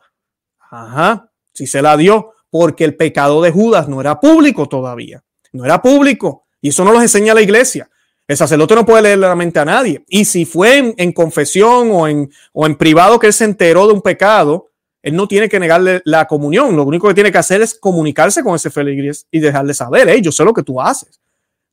Ajá, 0.59 1.31
sí 1.53 1.67
se 1.67 1.81
la 1.81 1.95
dio, 1.95 2.33
porque 2.49 2.83
el 2.83 2.95
pecado 2.95 3.41
de 3.41 3.51
Judas 3.51 3.87
no 3.87 4.01
era 4.01 4.19
público 4.19 4.67
todavía. 4.67 5.23
No 5.53 5.63
era 5.63 5.81
público. 5.81 6.47
Y 6.59 6.69
eso 6.69 6.83
no 6.83 6.91
los 6.91 7.01
enseña 7.01 7.33
la 7.33 7.41
iglesia. 7.41 7.89
El 8.27 8.37
sacerdote 8.37 8.75
no 8.75 8.85
puede 8.85 9.03
leer 9.03 9.19
la 9.19 9.35
mente 9.35 9.59
a 9.59 9.65
nadie. 9.65 10.03
Y 10.07 10.25
si 10.25 10.45
fue 10.45 10.95
en, 10.97 11.11
confesión 11.11 11.89
o 11.91 12.07
en, 12.07 12.31
o 12.53 12.65
en 12.65 12.75
privado 12.75 13.19
que 13.19 13.27
él 13.27 13.33
se 13.33 13.45
enteró 13.45 13.87
de 13.87 13.93
un 13.93 14.01
pecado, 14.01 14.69
él 15.03 15.15
no 15.15 15.27
tiene 15.27 15.49
que 15.49 15.59
negarle 15.59 16.01
la 16.05 16.25
comunión. 16.25 16.75
Lo 16.75 16.83
único 16.83 17.07
que 17.07 17.13
tiene 17.13 17.31
que 17.31 17.37
hacer 17.37 17.61
es 17.61 17.75
comunicarse 17.75 18.43
con 18.43 18.55
ese 18.55 18.69
feligres 18.69 19.27
y 19.31 19.39
dejarle 19.39 19.73
saber, 19.73 20.07
hey, 20.09 20.21
yo 20.23 20.31
sé 20.31 20.43
lo 20.43 20.53
que 20.53 20.63
tú 20.63 20.81
haces. 20.81 21.19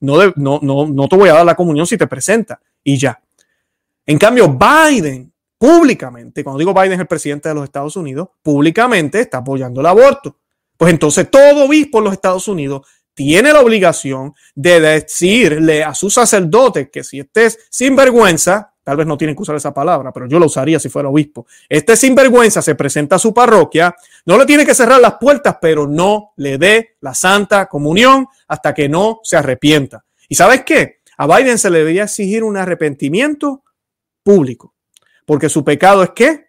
No, 0.00 0.16
no, 0.36 0.58
no, 0.62 0.86
no 0.86 1.08
te 1.08 1.16
voy 1.16 1.28
a 1.28 1.34
dar 1.34 1.46
la 1.46 1.54
comunión 1.54 1.86
si 1.86 1.96
te 1.96 2.06
presenta. 2.06 2.60
Y 2.82 2.98
ya. 2.98 3.20
En 4.08 4.16
cambio, 4.16 4.48
Biden, 4.48 5.30
públicamente, 5.58 6.42
cuando 6.42 6.58
digo 6.58 6.72
Biden 6.72 6.92
es 6.92 7.00
el 7.00 7.06
presidente 7.06 7.50
de 7.50 7.54
los 7.54 7.64
Estados 7.64 7.94
Unidos, 7.94 8.30
públicamente 8.42 9.20
está 9.20 9.38
apoyando 9.38 9.82
el 9.82 9.86
aborto. 9.86 10.34
Pues 10.78 10.94
entonces 10.94 11.30
todo 11.30 11.66
obispo 11.66 11.98
en 11.98 12.04
los 12.04 12.14
Estados 12.14 12.48
Unidos 12.48 12.86
tiene 13.12 13.52
la 13.52 13.60
obligación 13.60 14.32
de 14.54 14.80
decirle 14.80 15.84
a 15.84 15.92
su 15.92 16.08
sacerdote 16.08 16.88
que 16.88 17.04
si 17.04 17.20
estés 17.20 17.58
sinvergüenza, 17.68 18.72
tal 18.82 18.96
vez 18.96 19.06
no 19.06 19.18
tienen 19.18 19.36
que 19.36 19.42
usar 19.42 19.56
esa 19.56 19.74
palabra, 19.74 20.10
pero 20.10 20.26
yo 20.26 20.38
lo 20.38 20.46
usaría 20.46 20.80
si 20.80 20.88
fuera 20.88 21.10
obispo, 21.10 21.46
este 21.68 21.94
sinvergüenza 21.94 22.62
se 22.62 22.76
presenta 22.76 23.16
a 23.16 23.18
su 23.18 23.34
parroquia, 23.34 23.94
no 24.24 24.38
le 24.38 24.46
tiene 24.46 24.64
que 24.64 24.74
cerrar 24.74 25.02
las 25.02 25.16
puertas, 25.20 25.58
pero 25.60 25.86
no 25.86 26.32
le 26.36 26.56
dé 26.56 26.96
la 27.02 27.12
santa 27.12 27.66
comunión 27.66 28.26
hasta 28.46 28.72
que 28.72 28.88
no 28.88 29.20
se 29.22 29.36
arrepienta. 29.36 30.02
¿Y 30.30 30.34
sabes 30.34 30.62
qué? 30.62 31.00
A 31.18 31.26
Biden 31.26 31.58
se 31.58 31.68
le 31.68 31.80
debería 31.80 32.04
exigir 32.04 32.42
un 32.42 32.56
arrepentimiento 32.56 33.64
público, 34.28 34.74
porque 35.24 35.48
su 35.48 35.64
pecado 35.64 36.02
es 36.02 36.10
que 36.10 36.48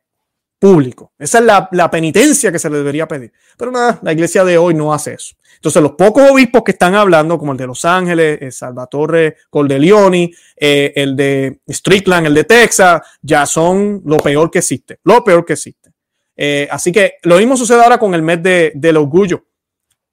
público. 0.59 1.13
Esa 1.17 1.39
es 1.39 1.45
la, 1.45 1.89
penitencia 1.89 2.51
que 2.51 2.59
se 2.59 2.69
le 2.69 2.75
debería 2.75 3.07
pedir. 3.07 3.31
Pero 3.57 3.71
nada, 3.71 3.97
la 4.01 4.11
iglesia 4.11 4.43
de 4.43 4.57
hoy 4.57 4.73
no 4.73 4.93
hace 4.93 5.13
eso. 5.13 5.37
Entonces, 5.55 5.81
los 5.81 5.93
pocos 5.93 6.29
obispos 6.29 6.63
que 6.65 6.71
están 6.71 6.95
hablando, 6.95 7.39
como 7.39 7.53
el 7.53 7.57
de 7.57 7.67
Los 7.67 7.85
Ángeles, 7.85 8.37
el 8.41 8.51
Salvatore 8.51 9.37
Coldelioni, 9.49 10.29
eh, 10.57 10.91
el 10.93 11.15
de 11.15 11.61
Strickland, 11.69 12.27
el 12.27 12.33
de 12.33 12.43
Texas, 12.43 13.01
ya 13.21 13.45
son 13.45 14.01
lo 14.03 14.17
peor 14.17 14.51
que 14.51 14.59
existe. 14.59 14.99
Lo 15.05 15.23
peor 15.23 15.45
que 15.45 15.53
existe. 15.53 15.93
Eh, 16.35 16.67
así 16.69 16.91
que 16.91 17.13
lo 17.23 17.37
mismo 17.37 17.55
sucede 17.55 17.81
ahora 17.81 17.97
con 17.97 18.13
el 18.13 18.21
mes 18.21 18.43
de, 18.43 18.73
del 18.75 18.97
orgullo. 18.97 19.45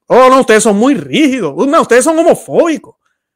Oh, 0.07 0.29
no, 0.29 0.39
ustedes 0.39 0.63
son 0.63 0.77
muy 0.77 0.93
rígidos. 0.93 1.53
No, 1.67 1.81
ustedes 1.81 2.05
son 2.05 2.17
homofóbicos. 2.17 2.95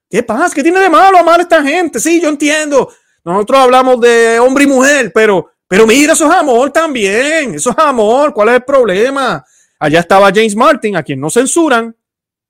¿Qué 0.10 0.24
pasa? 0.24 0.56
¿Qué 0.56 0.64
tiene 0.64 0.80
de 0.80 0.90
malo 0.90 1.18
amar 1.18 1.42
a 1.42 1.44
esta 1.44 1.62
gente? 1.62 2.00
Sí, 2.00 2.22
yo 2.22 2.30
entiendo. 2.30 2.90
Nosotros 3.24 3.60
hablamos 3.60 4.00
de 4.02 4.40
hombre 4.40 4.64
y 4.64 4.68
mujer, 4.68 5.12
pero 5.14 5.52
pero 5.72 5.88
mira, 5.88 6.12
eso 6.12 6.30
es 6.30 6.36
amor 6.38 6.70
también, 6.70 7.56
eso 7.56 7.70
es 7.70 7.78
amor, 7.78 8.34
¿cuál 8.34 8.50
es 8.50 8.56
el 8.56 8.64
problema? 8.66 9.42
Allá 9.80 10.02
estaba 10.02 10.28
James 10.28 10.54
Martin, 10.54 10.98
a 10.98 11.02
quien 11.02 11.18
no 11.18 11.30
censuran, 11.30 11.96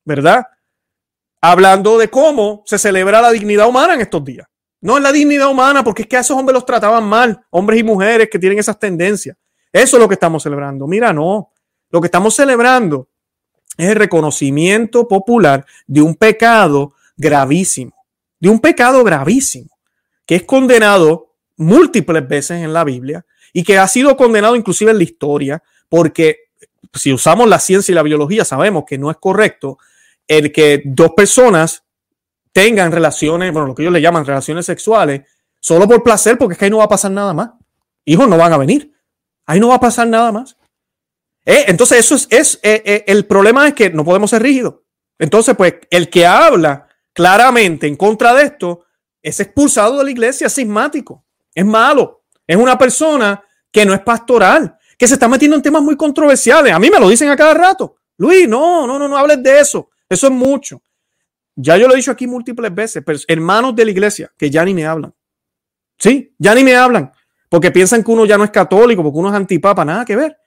¿verdad? 0.03 0.43
Hablando 1.39 1.99
de 1.99 2.09
cómo 2.09 2.63
se 2.65 2.79
celebra 2.79 3.21
la 3.21 3.29
dignidad 3.29 3.67
humana 3.67 3.93
en 3.93 4.01
estos 4.01 4.25
días. 4.25 4.47
No 4.81 4.97
es 4.97 5.03
la 5.03 5.11
dignidad 5.11 5.51
humana, 5.51 5.83
porque 5.83 6.01
es 6.01 6.07
que 6.07 6.17
a 6.17 6.21
esos 6.21 6.35
hombres 6.35 6.55
los 6.55 6.65
trataban 6.65 7.03
mal, 7.03 7.45
hombres 7.51 7.79
y 7.79 7.83
mujeres 7.83 8.27
que 8.27 8.39
tienen 8.39 8.57
esas 8.57 8.79
tendencias. 8.79 9.37
Eso 9.71 9.97
es 9.97 10.01
lo 10.01 10.07
que 10.07 10.15
estamos 10.15 10.41
celebrando. 10.41 10.87
Mira, 10.87 11.13
no. 11.13 11.51
Lo 11.91 12.01
que 12.01 12.07
estamos 12.07 12.33
celebrando 12.33 13.07
es 13.77 13.89
el 13.89 13.97
reconocimiento 13.97 15.07
popular 15.07 15.63
de 15.85 16.01
un 16.01 16.15
pecado 16.15 16.95
gravísimo, 17.15 17.93
de 18.39 18.49
un 18.49 18.59
pecado 18.59 19.03
gravísimo, 19.03 19.70
que 20.31 20.37
es 20.37 20.43
condenado 20.43 21.33
múltiples 21.57 22.25
veces 22.25 22.61
en 22.61 22.71
la 22.71 22.85
Biblia 22.85 23.25
y 23.51 23.63
que 23.65 23.77
ha 23.77 23.85
sido 23.85 24.15
condenado 24.15 24.55
inclusive 24.55 24.91
en 24.91 24.97
la 24.97 25.03
historia, 25.03 25.61
porque 25.89 26.51
si 26.93 27.11
usamos 27.11 27.49
la 27.49 27.59
ciencia 27.59 27.91
y 27.91 27.95
la 27.95 28.01
biología 28.01 28.45
sabemos 28.45 28.85
que 28.87 28.97
no 28.97 29.11
es 29.11 29.17
correcto 29.17 29.77
el 30.29 30.53
que 30.53 30.83
dos 30.85 31.11
personas 31.17 31.83
tengan 32.53 32.93
relaciones, 32.93 33.51
bueno, 33.51 33.67
lo 33.67 33.75
que 33.75 33.81
ellos 33.81 33.91
le 33.91 33.99
llaman 33.99 34.25
relaciones 34.25 34.65
sexuales, 34.65 35.23
solo 35.59 35.85
por 35.85 36.01
placer, 36.01 36.37
porque 36.37 36.53
es 36.53 36.57
que 36.59 36.63
ahí 36.63 36.71
no 36.71 36.77
va 36.77 36.85
a 36.85 36.87
pasar 36.87 37.11
nada 37.11 37.33
más. 37.33 37.49
Hijos 38.05 38.29
no 38.29 38.37
van 38.37 38.53
a 38.53 38.57
venir. 38.57 38.89
Ahí 39.45 39.59
no 39.59 39.67
va 39.67 39.75
a 39.75 39.81
pasar 39.81 40.07
nada 40.07 40.31
más. 40.31 40.55
Eh, 41.45 41.65
entonces, 41.67 41.99
eso 41.99 42.15
es, 42.15 42.27
es 42.29 42.59
eh, 42.63 42.81
eh, 42.85 43.03
el 43.07 43.25
problema 43.25 43.67
es 43.67 43.73
que 43.73 43.89
no 43.89 44.05
podemos 44.05 44.29
ser 44.29 44.43
rígidos. 44.43 44.75
Entonces, 45.19 45.57
pues 45.57 45.73
el 45.89 46.09
que 46.09 46.25
habla 46.25 46.87
claramente 47.11 47.85
en 47.85 47.97
contra 47.97 48.33
de 48.33 48.43
esto 48.43 48.85
es 49.21 49.39
expulsado 49.39 49.97
de 49.97 50.03
la 50.03 50.11
iglesia, 50.11 50.47
es 50.47 50.53
sismático, 50.53 51.23
es 51.53 51.65
malo, 51.65 52.23
es 52.47 52.57
una 52.57 52.77
persona 52.77 53.43
que 53.71 53.85
no 53.85 53.93
es 53.93 54.01
pastoral, 54.01 54.77
que 54.97 55.07
se 55.07 55.13
está 55.13 55.27
metiendo 55.27 55.55
en 55.55 55.61
temas 55.61 55.81
muy 55.81 55.95
controversiales. 55.95 56.73
A 56.73 56.79
mí 56.79 56.89
me 56.89 56.99
lo 56.99 57.09
dicen 57.09 57.29
a 57.29 57.35
cada 57.35 57.53
rato. 57.53 57.95
Luis, 58.17 58.47
no, 58.47 58.85
no, 58.85 58.99
no, 58.99 59.07
no 59.07 59.17
hables 59.17 59.41
de 59.41 59.59
eso. 59.59 59.89
Eso 60.07 60.27
es 60.27 60.33
mucho. 60.33 60.81
Ya 61.55 61.77
yo 61.77 61.87
lo 61.87 61.93
he 61.93 61.97
dicho 61.97 62.11
aquí 62.11 62.27
múltiples 62.27 62.73
veces, 62.73 63.03
pero 63.05 63.17
hermanos 63.27 63.75
de 63.75 63.85
la 63.85 63.91
iglesia 63.91 64.31
que 64.37 64.49
ya 64.49 64.63
ni 64.65 64.73
me 64.73 64.85
hablan. 64.85 65.13
Sí, 65.97 66.33
ya 66.37 66.55
ni 66.55 66.63
me 66.63 66.75
hablan, 66.75 67.11
porque 67.49 67.71
piensan 67.71 68.03
que 68.03 68.11
uno 68.11 68.25
ya 68.25 68.37
no 68.37 68.43
es 68.43 68.51
católico, 68.51 69.03
porque 69.03 69.19
uno 69.19 69.29
es 69.29 69.35
antipapa, 69.35 69.85
nada 69.85 70.03
que 70.03 70.15
ver. 70.15 70.37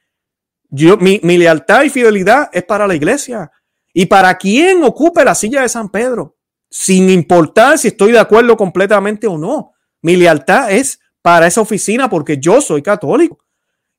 Yo, 0.69 0.97
mi, 0.97 1.21
mi 1.23 1.39
lealtad 1.39 1.85
y 1.85 1.91
fidelidad 1.91 2.51
es 2.53 2.65
para 2.65 2.87
la 2.87 2.95
iglesia 2.95 3.51
y 3.93 4.07
para 4.07 4.37
quien 4.37 4.83
ocupe 4.83 5.25
la 5.25 5.35
silla 5.35 5.63
de 5.63 5.69
San 5.69 5.89
Pedro, 5.89 6.37
sin 6.77 7.09
importar 7.09 7.79
si 7.79 7.87
estoy 7.87 8.11
de 8.11 8.19
acuerdo 8.19 8.57
completamente 8.57 9.29
o 9.29 9.39
no. 9.39 9.75
Mi 10.03 10.17
lealtad 10.17 10.73
es 10.73 10.99
para 11.23 11.47
esa 11.47 11.61
oficina 11.61 12.11
porque 12.11 12.39
yo 12.39 12.61
soy 12.61 12.83
católico. 12.83 13.39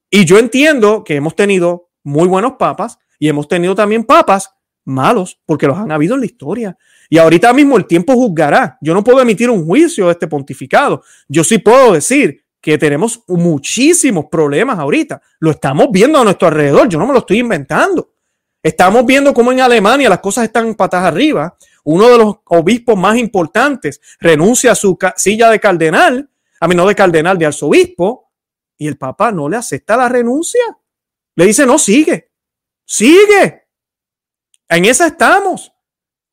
Y 0.09 0.25
yo 0.25 0.37
entiendo 0.37 1.01
que 1.05 1.15
hemos 1.15 1.37
tenido 1.37 1.87
muy 2.03 2.27
buenos 2.27 2.55
papas 2.59 2.97
y 3.17 3.29
hemos 3.29 3.47
tenido 3.47 3.75
también 3.75 4.03
papas 4.03 4.49
malos 4.83 5.39
porque 5.45 5.67
los 5.67 5.77
han 5.77 5.93
habido 5.93 6.15
en 6.15 6.19
la 6.19 6.25
historia. 6.25 6.77
Y 7.09 7.17
ahorita 7.17 7.53
mismo 7.53 7.77
el 7.77 7.87
tiempo 7.87 8.13
juzgará. 8.13 8.77
Yo 8.81 8.93
no 8.93 9.05
puedo 9.05 9.21
emitir 9.21 9.49
un 9.49 9.65
juicio 9.65 10.07
de 10.07 10.11
este 10.11 10.27
pontificado. 10.27 11.01
Yo 11.29 11.45
sí 11.45 11.59
puedo 11.59 11.93
decir 11.93 12.43
que 12.59 12.77
tenemos 12.77 13.23
muchísimos 13.29 14.25
problemas 14.29 14.77
ahorita. 14.79 15.21
Lo 15.39 15.51
estamos 15.51 15.87
viendo 15.93 16.19
a 16.19 16.25
nuestro 16.25 16.49
alrededor. 16.49 16.89
Yo 16.89 16.99
no 16.99 17.07
me 17.07 17.13
lo 17.13 17.19
estoy 17.19 17.39
inventando. 17.39 18.11
Estamos 18.61 19.05
viendo 19.05 19.33
cómo 19.33 19.53
en 19.53 19.61
Alemania 19.61 20.09
las 20.09 20.19
cosas 20.19 20.43
están 20.43 20.75
patas 20.75 21.05
arriba. 21.05 21.55
Uno 21.85 22.09
de 22.09 22.17
los 22.17 22.35
obispos 22.45 22.97
más 22.97 23.17
importantes 23.17 24.01
renuncia 24.19 24.71
a 24.71 24.75
su 24.75 24.97
silla 25.15 25.49
de 25.49 25.59
cardenal, 25.59 26.29
a 26.59 26.67
mí 26.67 26.75
no 26.75 26.87
de 26.87 26.95
cardenal, 26.95 27.37
de 27.37 27.45
arzobispo, 27.45 28.31
y 28.77 28.87
el 28.87 28.97
Papa 28.97 29.31
no 29.31 29.47
le 29.47 29.57
acepta 29.57 29.95
la 29.95 30.09
renuncia. 30.09 30.61
Le 31.35 31.45
dice, 31.45 31.65
no, 31.65 31.77
sigue, 31.77 32.31
sigue. 32.85 33.67
En 34.67 34.85
esa 34.85 35.07
estamos, 35.07 35.73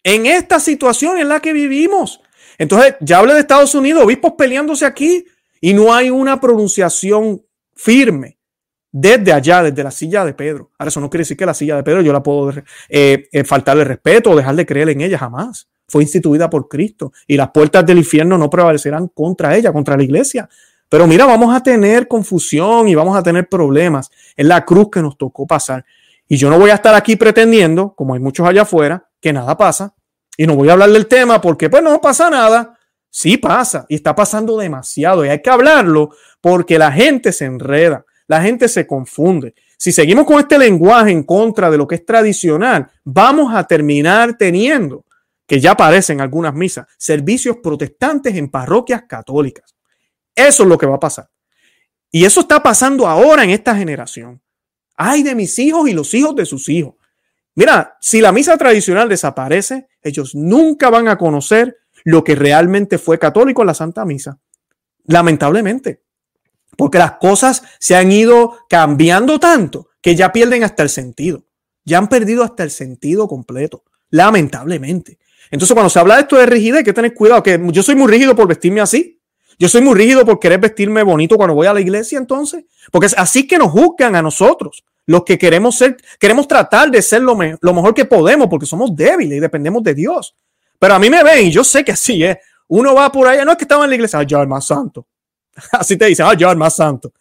en 0.02 0.26
esta 0.26 0.58
situación 0.58 1.18
en 1.18 1.28
la 1.28 1.40
que 1.40 1.52
vivimos. 1.52 2.20
Entonces, 2.56 2.96
ya 3.00 3.18
hablé 3.18 3.34
de 3.34 3.40
Estados 3.40 3.74
Unidos, 3.74 4.04
obispos 4.04 4.32
peleándose 4.38 4.86
aquí 4.86 5.26
y 5.60 5.74
no 5.74 5.94
hay 5.94 6.08
una 6.08 6.40
pronunciación 6.40 7.44
firme 7.74 8.38
desde 8.92 9.32
allá, 9.32 9.62
desde 9.62 9.82
la 9.82 9.90
silla 9.90 10.24
de 10.24 10.34
Pedro. 10.34 10.70
Ahora, 10.78 10.88
eso 10.88 11.00
no 11.00 11.08
quiere 11.08 11.22
decir 11.22 11.36
que 11.36 11.46
la 11.46 11.54
silla 11.54 11.76
de 11.76 11.82
Pedro 11.82 12.02
yo 12.02 12.12
la 12.12 12.22
puedo 12.22 12.52
eh, 12.88 13.28
eh, 13.32 13.44
faltarle 13.44 13.84
respeto 13.84 14.30
o 14.30 14.36
dejar 14.36 14.54
de 14.54 14.66
creer 14.66 14.90
en 14.90 15.00
ella 15.00 15.18
jamás. 15.18 15.66
Fue 15.88 16.02
instituida 16.02 16.48
por 16.48 16.68
Cristo 16.68 17.12
y 17.26 17.36
las 17.36 17.50
puertas 17.50 17.84
del 17.84 17.98
infierno 17.98 18.38
no 18.38 18.48
prevalecerán 18.48 19.08
contra 19.08 19.56
ella, 19.56 19.72
contra 19.72 19.96
la 19.96 20.02
iglesia. 20.02 20.48
Pero 20.88 21.06
mira, 21.06 21.24
vamos 21.24 21.54
a 21.54 21.62
tener 21.62 22.06
confusión 22.06 22.86
y 22.86 22.94
vamos 22.94 23.16
a 23.16 23.22
tener 23.22 23.48
problemas. 23.48 24.10
Es 24.36 24.46
la 24.46 24.64
cruz 24.64 24.90
que 24.92 25.00
nos 25.00 25.16
tocó 25.16 25.46
pasar. 25.46 25.84
Y 26.28 26.36
yo 26.36 26.50
no 26.50 26.58
voy 26.58 26.70
a 26.70 26.74
estar 26.74 26.94
aquí 26.94 27.16
pretendiendo, 27.16 27.94
como 27.94 28.14
hay 28.14 28.20
muchos 28.20 28.46
allá 28.46 28.62
afuera, 28.62 29.08
que 29.20 29.32
nada 29.32 29.56
pasa. 29.56 29.94
Y 30.36 30.46
no 30.46 30.54
voy 30.54 30.68
a 30.68 30.72
hablar 30.72 30.90
del 30.90 31.06
tema 31.06 31.40
porque 31.40 31.70
pues 31.70 31.82
no 31.82 32.00
pasa 32.00 32.28
nada. 32.28 32.78
Sí 33.08 33.36
pasa 33.36 33.84
y 33.88 33.96
está 33.96 34.14
pasando 34.14 34.56
demasiado 34.56 35.24
y 35.24 35.28
hay 35.28 35.42
que 35.42 35.50
hablarlo 35.50 36.10
porque 36.40 36.78
la 36.78 36.90
gente 36.90 37.32
se 37.32 37.44
enreda, 37.44 38.06
la 38.26 38.42
gente 38.42 38.68
se 38.68 38.86
confunde. 38.86 39.54
Si 39.76 39.92
seguimos 39.92 40.24
con 40.24 40.38
este 40.38 40.58
lenguaje 40.58 41.10
en 41.10 41.24
contra 41.24 41.70
de 41.70 41.78
lo 41.78 41.86
que 41.86 41.96
es 41.96 42.06
tradicional, 42.06 42.90
vamos 43.04 43.54
a 43.54 43.64
terminar 43.64 44.36
teniendo, 44.36 45.04
que 45.46 45.60
ya 45.60 45.72
aparecen 45.72 46.20
algunas 46.20 46.54
misas, 46.54 46.86
servicios 46.96 47.56
protestantes 47.62 48.34
en 48.36 48.48
parroquias 48.48 49.02
católicas. 49.08 49.74
Eso 50.34 50.62
es 50.62 50.68
lo 50.68 50.78
que 50.78 50.86
va 50.86 50.96
a 50.96 51.00
pasar. 51.00 51.28
Y 52.10 52.24
eso 52.24 52.40
está 52.40 52.62
pasando 52.62 53.06
ahora 53.06 53.44
en 53.44 53.50
esta 53.50 53.74
generación. 53.74 54.40
Ay 54.96 55.22
de 55.22 55.34
mis 55.34 55.58
hijos 55.58 55.88
y 55.88 55.94
los 55.94 56.12
hijos 56.14 56.36
de 56.36 56.46
sus 56.46 56.68
hijos. 56.68 56.94
Mira, 57.54 57.96
si 58.00 58.20
la 58.20 58.32
misa 58.32 58.56
tradicional 58.56 59.08
desaparece, 59.08 59.88
ellos 60.02 60.34
nunca 60.34 60.90
van 60.90 61.08
a 61.08 61.18
conocer 61.18 61.76
lo 62.04 62.24
que 62.24 62.34
realmente 62.34 62.98
fue 62.98 63.18
católico 63.18 63.62
en 63.62 63.66
la 63.66 63.74
Santa 63.74 64.04
Misa. 64.04 64.38
Lamentablemente. 65.04 66.01
Porque 66.76 66.98
las 66.98 67.12
cosas 67.12 67.62
se 67.78 67.96
han 67.96 68.10
ido 68.10 68.58
cambiando 68.68 69.38
tanto 69.38 69.88
que 70.00 70.16
ya 70.16 70.32
pierden 70.32 70.64
hasta 70.64 70.82
el 70.82 70.88
sentido. 70.88 71.44
Ya 71.84 71.98
han 71.98 72.08
perdido 72.08 72.42
hasta 72.44 72.62
el 72.62 72.70
sentido 72.70 73.28
completo. 73.28 73.84
Lamentablemente. 74.10 75.18
Entonces, 75.50 75.74
cuando 75.74 75.90
se 75.90 75.98
habla 75.98 76.16
de 76.16 76.22
esto 76.22 76.36
de 76.36 76.46
rigidez, 76.46 76.78
hay 76.78 76.84
que 76.84 76.92
tener 76.92 77.14
cuidado. 77.14 77.42
Que 77.42 77.60
yo 77.72 77.82
soy 77.82 77.94
muy 77.94 78.10
rígido 78.10 78.34
por 78.34 78.48
vestirme 78.48 78.80
así. 78.80 79.20
Yo 79.58 79.68
soy 79.68 79.82
muy 79.82 79.94
rígido 79.94 80.24
por 80.24 80.40
querer 80.40 80.58
vestirme 80.58 81.02
bonito 81.02 81.36
cuando 81.36 81.54
voy 81.54 81.66
a 81.66 81.74
la 81.74 81.80
iglesia, 81.80 82.18
entonces. 82.18 82.64
Porque 82.90 83.06
es 83.06 83.14
así 83.16 83.46
que 83.46 83.58
nos 83.58 83.70
juzgan 83.70 84.16
a 84.16 84.22
nosotros, 84.22 84.82
los 85.06 85.24
que 85.24 85.38
queremos 85.38 85.76
ser, 85.76 85.96
queremos 86.18 86.48
tratar 86.48 86.90
de 86.90 87.02
ser 87.02 87.22
lo, 87.22 87.36
lo 87.60 87.74
mejor 87.74 87.94
que 87.94 88.04
podemos, 88.04 88.48
porque 88.48 88.66
somos 88.66 88.94
débiles 88.96 89.38
y 89.38 89.40
dependemos 89.40 89.82
de 89.82 89.94
Dios. 89.94 90.34
Pero 90.78 90.94
a 90.94 90.98
mí 90.98 91.10
me 91.10 91.22
ven 91.22 91.46
y 91.46 91.50
yo 91.50 91.62
sé 91.62 91.84
que 91.84 91.92
así 91.92 92.24
es. 92.24 92.38
Uno 92.68 92.94
va 92.94 93.12
por 93.12 93.28
allá, 93.28 93.44
no 93.44 93.52
es 93.52 93.56
que 93.58 93.64
estaba 93.64 93.84
en 93.84 93.90
la 93.90 93.96
iglesia, 93.96 94.18
ah, 94.18 94.22
yo 94.22 94.40
el 94.40 94.48
más 94.48 94.64
santo. 94.66 95.06
Así 95.72 95.96
te 95.96 96.06
dice, 96.06 96.22
ah, 96.22 96.34
yo 96.34 96.50
el 96.50 96.56
más 96.56 96.76
santo. 96.76 97.12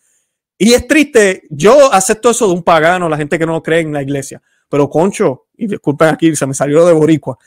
Y 0.58 0.74
es 0.74 0.88
triste, 0.88 1.44
yo 1.50 1.92
acepto 1.92 2.30
eso 2.30 2.48
de 2.48 2.54
un 2.54 2.64
pagano, 2.64 3.10
la 3.10 3.18
gente 3.18 3.40
que 3.40 3.46
no 3.46 3.64
cree 3.64 3.82
en 3.82 3.94
la 3.94 4.02
iglesia. 4.02 4.42
Pero 4.70 4.90
concho, 4.90 5.48
y 5.58 5.68
disculpen 5.68 6.10
aquí, 6.10 6.36
se 6.36 6.46
me 6.46 6.54
salió 6.54 6.86
de 6.86 6.94
boricua. 6.94 7.38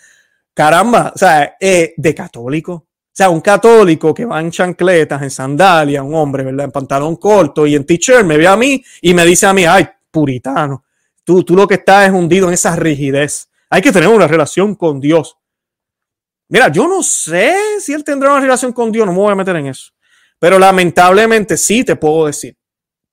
Caramba, 0.53 1.13
o 1.15 1.19
sea, 1.19 1.57
eh, 1.61 1.95
de 1.97 2.15
católico, 2.15 2.73
o 2.73 3.17
sea, 3.17 3.31
un 3.31 3.41
católico 3.41 4.13
que 4.13 4.25
va 4.25 4.41
en 4.41 4.51
chancletas, 4.51 5.23
en 5.23 5.31
sandalias, 5.31 6.03
un 6.05 6.17
hombre, 6.17 6.43
¿verdad? 6.43 6.65
En 6.65 6.73
pantalón 6.73 7.15
corto 7.15 7.65
y 7.65 7.77
en 7.77 7.87
t-shirt, 7.87 8.25
me 8.27 8.37
ve 8.37 8.49
a 8.49 8.57
mí 8.57 8.85
y 9.01 9.15
me 9.15 9.25
dice 9.25 9.47
a 9.47 9.53
mí, 9.53 9.65
ay, 9.65 9.87
puritano, 10.11 10.85
tú, 11.23 11.45
tú 11.45 11.55
lo 11.55 11.69
que 11.69 11.75
estás 11.75 12.09
es 12.09 12.13
hundido 12.13 12.49
en 12.49 12.55
esa 12.55 12.75
rigidez. 12.75 13.49
Hay 13.71 13.83
que 13.83 13.93
tener 13.93 14.09
una 14.09 14.27
relación 14.27 14.75
con 14.75 14.99
Dios. 14.99 15.37
Mira, 16.49 16.67
yo 16.73 16.89
no 16.89 17.05
sé 17.05 17.55
si 17.79 17.93
él 17.93 18.03
tendrá 18.03 18.33
una 18.33 18.41
relación 18.41 18.73
con 18.73 18.91
Dios, 18.91 19.07
no 19.07 19.13
me 19.13 19.19
voy 19.19 19.31
a 19.31 19.37
meter 19.37 19.55
en 19.55 19.69
eso. 19.69 19.94
Pero 20.45 20.59
lamentablemente 20.59 21.57
sí 21.57 21.85
te 21.85 21.97
puedo 21.97 22.27
decir 22.27 22.55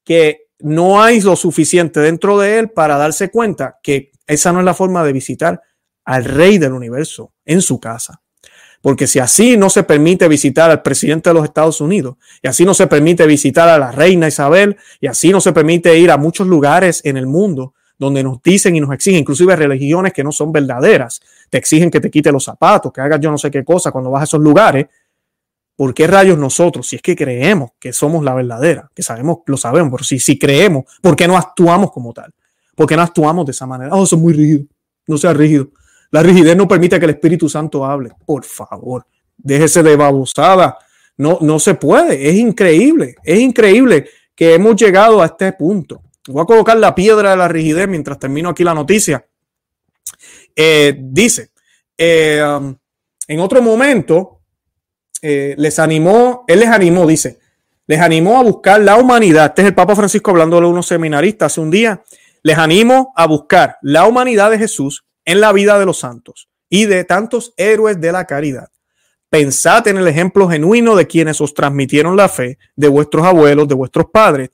que 0.03 0.47
no 0.59 1.01
hay 1.01 1.21
lo 1.21 1.37
suficiente 1.37 2.01
dentro 2.01 2.37
de 2.37 2.59
él 2.59 2.71
para 2.71 2.97
darse 2.97 3.31
cuenta 3.31 3.79
que 3.81 4.11
esa 4.27 4.51
no 4.51 4.59
es 4.59 4.65
la 4.65 4.73
forma 4.73 5.01
de 5.05 5.13
visitar 5.13 5.61
al 6.03 6.25
rey 6.25 6.57
del 6.57 6.73
universo 6.73 7.31
en 7.45 7.61
su 7.61 7.79
casa. 7.79 8.21
Porque 8.81 9.07
si 9.07 9.19
así 9.19 9.55
no 9.55 9.69
se 9.69 9.83
permite 9.83 10.27
visitar 10.27 10.71
al 10.71 10.81
presidente 10.81 11.29
de 11.29 11.35
los 11.35 11.45
Estados 11.45 11.79
Unidos, 11.79 12.17
y 12.43 12.49
así 12.49 12.65
no 12.65 12.73
se 12.73 12.87
permite 12.87 13.25
visitar 13.25 13.69
a 13.69 13.79
la 13.79 13.93
reina 13.93 14.27
Isabel, 14.27 14.75
y 14.99 15.07
así 15.07 15.29
no 15.29 15.39
se 15.39 15.53
permite 15.53 15.97
ir 15.97 16.11
a 16.11 16.17
muchos 16.17 16.47
lugares 16.47 16.99
en 17.05 17.15
el 17.15 17.27
mundo 17.27 17.75
donde 17.97 18.23
nos 18.23 18.41
dicen 18.41 18.75
y 18.75 18.81
nos 18.81 18.91
exigen, 18.91 19.21
inclusive 19.21 19.55
religiones 19.55 20.11
que 20.11 20.23
no 20.23 20.33
son 20.33 20.51
verdaderas, 20.51 21.21
te 21.49 21.59
exigen 21.59 21.89
que 21.91 22.01
te 22.01 22.11
quite 22.11 22.29
los 22.31 22.43
zapatos, 22.43 22.91
que 22.91 22.99
hagas 22.99 23.21
yo 23.21 23.31
no 23.31 23.37
sé 23.37 23.49
qué 23.51 23.63
cosa 23.63 23.91
cuando 23.91 24.09
vas 24.09 24.21
a 24.21 24.23
esos 24.25 24.41
lugares. 24.41 24.87
¿Por 25.81 25.95
qué 25.95 26.05
rayos 26.05 26.37
nosotros, 26.37 26.87
si 26.87 26.97
es 26.97 27.01
que 27.01 27.15
creemos 27.15 27.71
que 27.79 27.91
somos 27.91 28.23
la 28.23 28.35
verdadera, 28.35 28.91
que 28.93 29.01
sabemos, 29.01 29.39
lo 29.47 29.57
sabemos, 29.57 29.89
pero 29.91 30.03
si, 30.03 30.19
si 30.19 30.37
creemos, 30.37 30.83
¿por 31.01 31.15
qué 31.15 31.27
no 31.27 31.35
actuamos 31.35 31.91
como 31.91 32.13
tal? 32.13 32.31
¿Por 32.75 32.85
qué 32.85 32.95
no 32.95 33.01
actuamos 33.01 33.47
de 33.47 33.51
esa 33.53 33.65
manera? 33.65 33.89
Oh, 33.95 34.05
son 34.05 34.21
muy 34.21 34.31
rígido. 34.31 34.65
No 35.07 35.17
sea 35.17 35.33
rígido. 35.33 35.69
La 36.11 36.21
rigidez 36.21 36.55
no 36.55 36.67
permite 36.67 36.99
que 36.99 37.05
el 37.05 37.09
Espíritu 37.09 37.49
Santo 37.49 37.83
hable. 37.83 38.11
Por 38.27 38.45
favor, 38.45 39.07
déjese 39.35 39.81
de 39.81 39.95
babosada. 39.95 40.77
No, 41.17 41.39
no 41.41 41.57
se 41.57 41.73
puede. 41.73 42.29
Es 42.29 42.35
increíble. 42.35 43.15
Es 43.23 43.39
increíble 43.39 44.07
que 44.35 44.53
hemos 44.53 44.75
llegado 44.75 45.19
a 45.19 45.25
este 45.25 45.51
punto. 45.53 46.03
Voy 46.27 46.43
a 46.43 46.45
colocar 46.45 46.77
la 46.77 46.93
piedra 46.93 47.31
de 47.31 47.37
la 47.37 47.47
rigidez 47.47 47.87
mientras 47.87 48.19
termino 48.19 48.49
aquí 48.49 48.63
la 48.63 48.75
noticia. 48.75 49.25
Eh, 50.55 50.95
dice, 50.95 51.49
eh, 51.97 52.39
um, 52.55 52.75
en 53.27 53.39
otro 53.39 53.63
momento, 53.63 54.40
eh, 55.21 55.55
les 55.57 55.79
animó, 55.79 56.43
él 56.47 56.59
les 56.59 56.69
animó, 56.69 57.05
dice, 57.05 57.39
les 57.87 57.99
animó 57.99 58.39
a 58.39 58.43
buscar 58.43 58.81
la 58.81 58.97
humanidad. 58.97 59.47
Este 59.47 59.63
es 59.63 59.67
el 59.69 59.75
Papa 59.75 59.95
Francisco 59.95 60.31
hablando 60.31 60.59
de 60.59 60.67
unos 60.67 60.87
seminaristas 60.87 61.51
hace 61.51 61.61
un 61.61 61.71
día. 61.71 62.01
Les 62.43 62.57
animo 62.57 63.13
a 63.15 63.27
buscar 63.27 63.77
la 63.81 64.07
humanidad 64.07 64.49
de 64.49 64.57
Jesús 64.57 65.05
en 65.25 65.41
la 65.41 65.51
vida 65.51 65.77
de 65.77 65.85
los 65.85 65.99
santos 65.99 66.49
y 66.69 66.85
de 66.85 67.03
tantos 67.03 67.53
héroes 67.57 67.99
de 67.99 68.11
la 68.11 68.25
caridad. 68.25 68.69
Pensad 69.29 69.87
en 69.87 69.97
el 69.97 70.07
ejemplo 70.07 70.49
genuino 70.49 70.95
de 70.95 71.07
quienes 71.07 71.39
os 71.39 71.53
transmitieron 71.53 72.17
la 72.17 72.27
fe, 72.27 72.57
de 72.75 72.87
vuestros 72.87 73.25
abuelos, 73.25 73.67
de 73.67 73.75
vuestros 73.75 74.07
padres, 74.11 74.49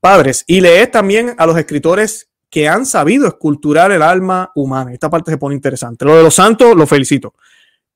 padres, 0.00 0.44
y 0.46 0.60
leed 0.60 0.90
también 0.90 1.34
a 1.36 1.46
los 1.46 1.58
escritores 1.58 2.28
que 2.48 2.68
han 2.68 2.86
sabido 2.86 3.26
esculturar 3.26 3.90
el 3.92 4.02
alma 4.02 4.52
humana. 4.54 4.92
Esta 4.92 5.10
parte 5.10 5.32
se 5.32 5.38
pone 5.38 5.54
interesante. 5.54 6.04
Lo 6.04 6.16
de 6.16 6.22
los 6.22 6.34
santos, 6.34 6.74
lo 6.76 6.86
felicito. 6.86 7.34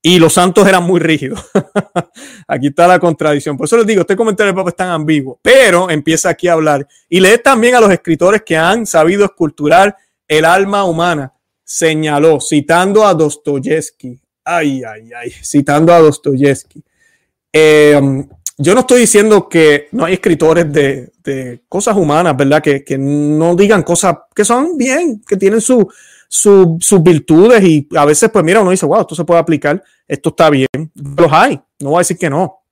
Y 0.03 0.17
los 0.17 0.33
santos 0.33 0.67
eran 0.67 0.83
muy 0.83 0.99
rígidos. 0.99 1.45
aquí 2.47 2.67
está 2.67 2.87
la 2.87 2.99
contradicción. 2.99 3.55
Por 3.55 3.65
eso 3.65 3.77
les 3.77 3.85
digo, 3.85 4.01
este 4.01 4.15
comentario 4.15 4.47
del 4.47 4.55
Papa 4.55 4.69
es 4.69 4.75
tan 4.75 4.89
ambiguo, 4.89 5.39
pero 5.41 5.89
empieza 5.89 6.29
aquí 6.29 6.47
a 6.47 6.53
hablar. 6.53 6.87
Y 7.07 7.19
leed 7.19 7.41
también 7.41 7.75
a 7.75 7.81
los 7.81 7.91
escritores 7.91 8.41
que 8.43 8.57
han 8.57 8.85
sabido 8.85 9.25
esculturar 9.25 9.95
el 10.27 10.45
alma 10.45 10.85
humana 10.85 11.33
señaló, 11.63 12.41
citando 12.41 13.05
a 13.05 13.13
Dostoyevsky, 13.13 14.19
ay, 14.43 14.83
ay, 14.83 15.09
ay, 15.13 15.31
citando 15.41 15.93
a 15.93 15.99
Dostoyevsky. 15.99 16.83
Eh, 17.53 17.97
um, 17.97 18.27
yo 18.57 18.73
no 18.73 18.81
estoy 18.81 19.01
diciendo 19.01 19.47
que 19.47 19.87
no 19.91 20.05
hay 20.05 20.13
escritores 20.13 20.71
de, 20.71 21.61
cosas 21.69 21.95
humanas, 21.95 22.35
¿verdad? 22.35 22.61
Que, 22.61 22.97
no 22.97 23.55
digan 23.55 23.83
cosas 23.83 24.17
que 24.35 24.43
son 24.43 24.77
bien, 24.77 25.21
que 25.25 25.37
tienen 25.37 25.61
su, 25.61 25.89
su, 26.33 26.77
sus 26.79 27.03
virtudes 27.03 27.61
y 27.61 27.89
a 27.93 28.05
veces, 28.05 28.29
pues 28.31 28.45
mira, 28.45 28.61
uno 28.61 28.71
dice, 28.71 28.85
wow, 28.85 29.01
esto 29.01 29.15
se 29.15 29.25
puede 29.25 29.41
aplicar, 29.41 29.83
esto 30.07 30.29
está 30.29 30.49
bien. 30.49 30.69
Los 30.95 31.29
hay, 31.29 31.59
no 31.81 31.89
voy 31.89 31.97
a 31.97 31.99
decir 31.99 32.17
que 32.17 32.29
no. 32.29 32.63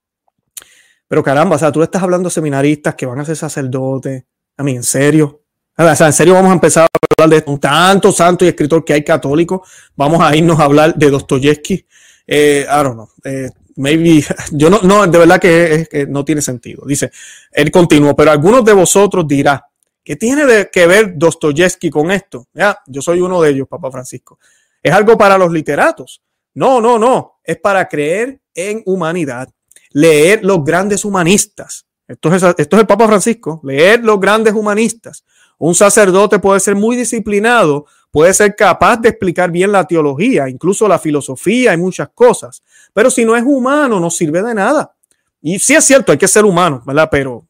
Pero 1.10 1.22
caramba, 1.22 1.57
o 1.57 1.60
sea, 1.60 1.70
tú 1.70 1.84
estás 1.84 2.01
hablando 2.01 2.30
de 2.30 2.34
seminaristas 2.34 2.95
que 2.95 3.05
van 3.05 3.20
a 3.20 3.26
ser 3.26 3.36
sacerdotes. 3.36 4.24
A 4.55 4.64
mí, 4.64 4.78
en 4.78 4.84
serio. 4.84 5.41
O 5.78 5.95
sea, 5.95 6.07
en 6.07 6.14
serio 6.14 6.36
vamos 6.36 6.51
a 6.51 6.53
empezar 6.53 6.86
a 6.86 7.24
hablar 7.24 7.43
de 7.43 7.51
un 7.51 7.60
tanto 7.60 8.14
santo 8.14 8.45
y 8.45 8.47
escritor 8.47 8.86
que 8.86 8.93
hay 8.93 9.03
católico. 9.03 9.66
Vamos 9.93 10.22
a 10.22 10.34
irnos 10.34 10.57
a 10.57 10.64
hablar 10.64 10.95
de 10.95 11.10
Dostoyevsky. 11.10 11.86
Eh, 12.28 12.66
I 12.66 12.84
don't 12.84 12.93
know. 12.93 13.10
Eh, 13.26 13.49
maybe, 13.76 14.24
yo 14.51 14.70
no, 14.70 14.80
no, 14.84 15.05
de 15.05 15.18
verdad 15.18 15.38
que, 15.38 16.07
no 16.07 16.24
tiene 16.24 16.41
sentido. 16.41 16.84
Dice, 16.86 17.12
él 17.51 17.72
continuó, 17.72 18.16
pero 18.16 18.32
algunos 18.32 18.64
de 18.64 18.72
vosotros 18.72 19.28
dirá, 19.28 19.69
¿qué 20.10 20.16
tiene 20.16 20.70
que 20.72 20.88
ver 20.88 21.14
Dostoyevsky 21.16 21.91
con 21.91 22.10
esto? 22.10 22.47
Ya, 22.51 22.80
yo 22.88 22.99
soy 22.99 23.22
uno 23.22 23.39
de 23.43 23.51
ellos, 23.51 23.68
Papa 23.68 23.91
Francisco. 23.91 24.39
Es 24.82 24.91
algo 24.91 25.16
para 25.16 25.38
los 25.38 25.51
literatos. 25.51 26.24
No, 26.55 26.82
no, 26.82 26.97
no. 26.97 27.41
Es 27.43 27.57
para 27.57 27.88
creer 27.88 28.41
en 28.55 28.82
humanidad 28.88 29.49
leer 29.91 30.43
los 30.43 30.64
grandes 30.64 31.05
humanistas. 31.05 31.86
Esto 32.07 32.34
es, 32.34 32.41
esto 32.41 32.76
es 32.76 32.82
el 32.82 32.88
Papa 32.88 33.07
Francisco, 33.07 33.62
leer 33.64 34.03
los 34.03 34.20
grandes 34.20 34.53
humanistas. 34.53 35.24
Un 35.60 35.76
sacerdote 35.76 36.39
puede 36.39 36.60
ser 36.60 36.76
muy 36.76 36.95
disciplinado, 36.95 37.86
puede 38.10 38.34
ser 38.34 38.55
capaz 38.55 38.97
de 38.97 39.10
explicar 39.10 39.51
bien 39.51 39.72
la 39.72 39.86
teología, 39.86 40.49
incluso 40.49 40.88
la 40.88 40.97
filosofía 40.97 41.74
y 41.74 41.78
muchas 41.78 42.10
cosas, 42.10 42.64
pero 42.93 43.12
si 43.12 43.26
no 43.26 43.36
es 43.36 43.43
humano, 43.45 43.99
no 43.99 44.10
sirve 44.10 44.41
de 44.41 44.55
nada. 44.55 44.95
Y 45.41 45.60
sí 45.60 45.76
es 45.76 45.86
cierto, 45.86 46.12
hay 46.12 46.18
que 46.18 46.28
ser 46.28 46.45
humano, 46.45 46.82
¿verdad? 46.86 47.10
Pero 47.12 47.45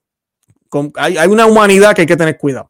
hay, 0.96 1.28
una 1.28 1.46
humanidad 1.46 1.94
que 1.94 2.02
hay 2.02 2.08
que 2.08 2.18
tener 2.18 2.38
cuidado. 2.38 2.70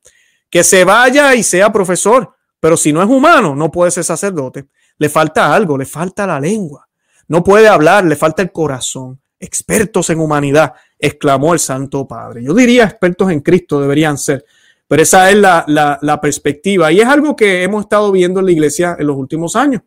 Que 0.50 0.64
se 0.64 0.84
vaya 0.84 1.36
y 1.36 1.44
sea 1.44 1.72
profesor, 1.72 2.34
pero 2.60 2.76
si 2.76 2.92
no 2.92 3.02
es 3.02 3.10
humano, 3.10 3.56
no 3.56 3.72
puede 3.72 3.92
ser 3.92 4.04
sacerdote. 4.04 4.66
Le 4.98 5.10
falta 5.10 5.54
algo, 5.54 5.78
le 5.78 5.86
falta 5.86 6.26
la 6.28 6.40
lengua. 6.40 6.88
No 7.28 7.44
puede 7.44 7.68
hablar, 7.68 8.06
le 8.06 8.16
falta 8.16 8.42
el 8.42 8.52
corazón 8.52 9.20
expertos 9.40 10.10
en 10.10 10.20
humanidad, 10.20 10.74
exclamó 10.98 11.54
el 11.54 11.60
Santo 11.60 12.08
Padre. 12.08 12.44
Yo 12.44 12.54
diría 12.54 12.84
expertos 12.84 13.32
en 13.32 13.40
Cristo 13.40 13.80
deberían 13.80 14.18
ser, 14.18 14.46
pero 14.88 15.02
esa 15.02 15.30
es 15.30 15.38
la, 15.38 16.20
perspectiva 16.22 16.92
y 16.92 17.00
es 17.00 17.08
algo 17.08 17.36
que 17.36 17.64
hemos 17.64 17.84
estado 17.84 18.12
viendo 18.12 18.40
en 18.40 18.48
la 18.48 18.52
iglesia 18.52 18.98
en 19.00 19.08
los 19.08 19.16
últimos 19.16 19.56
años. 19.56 19.82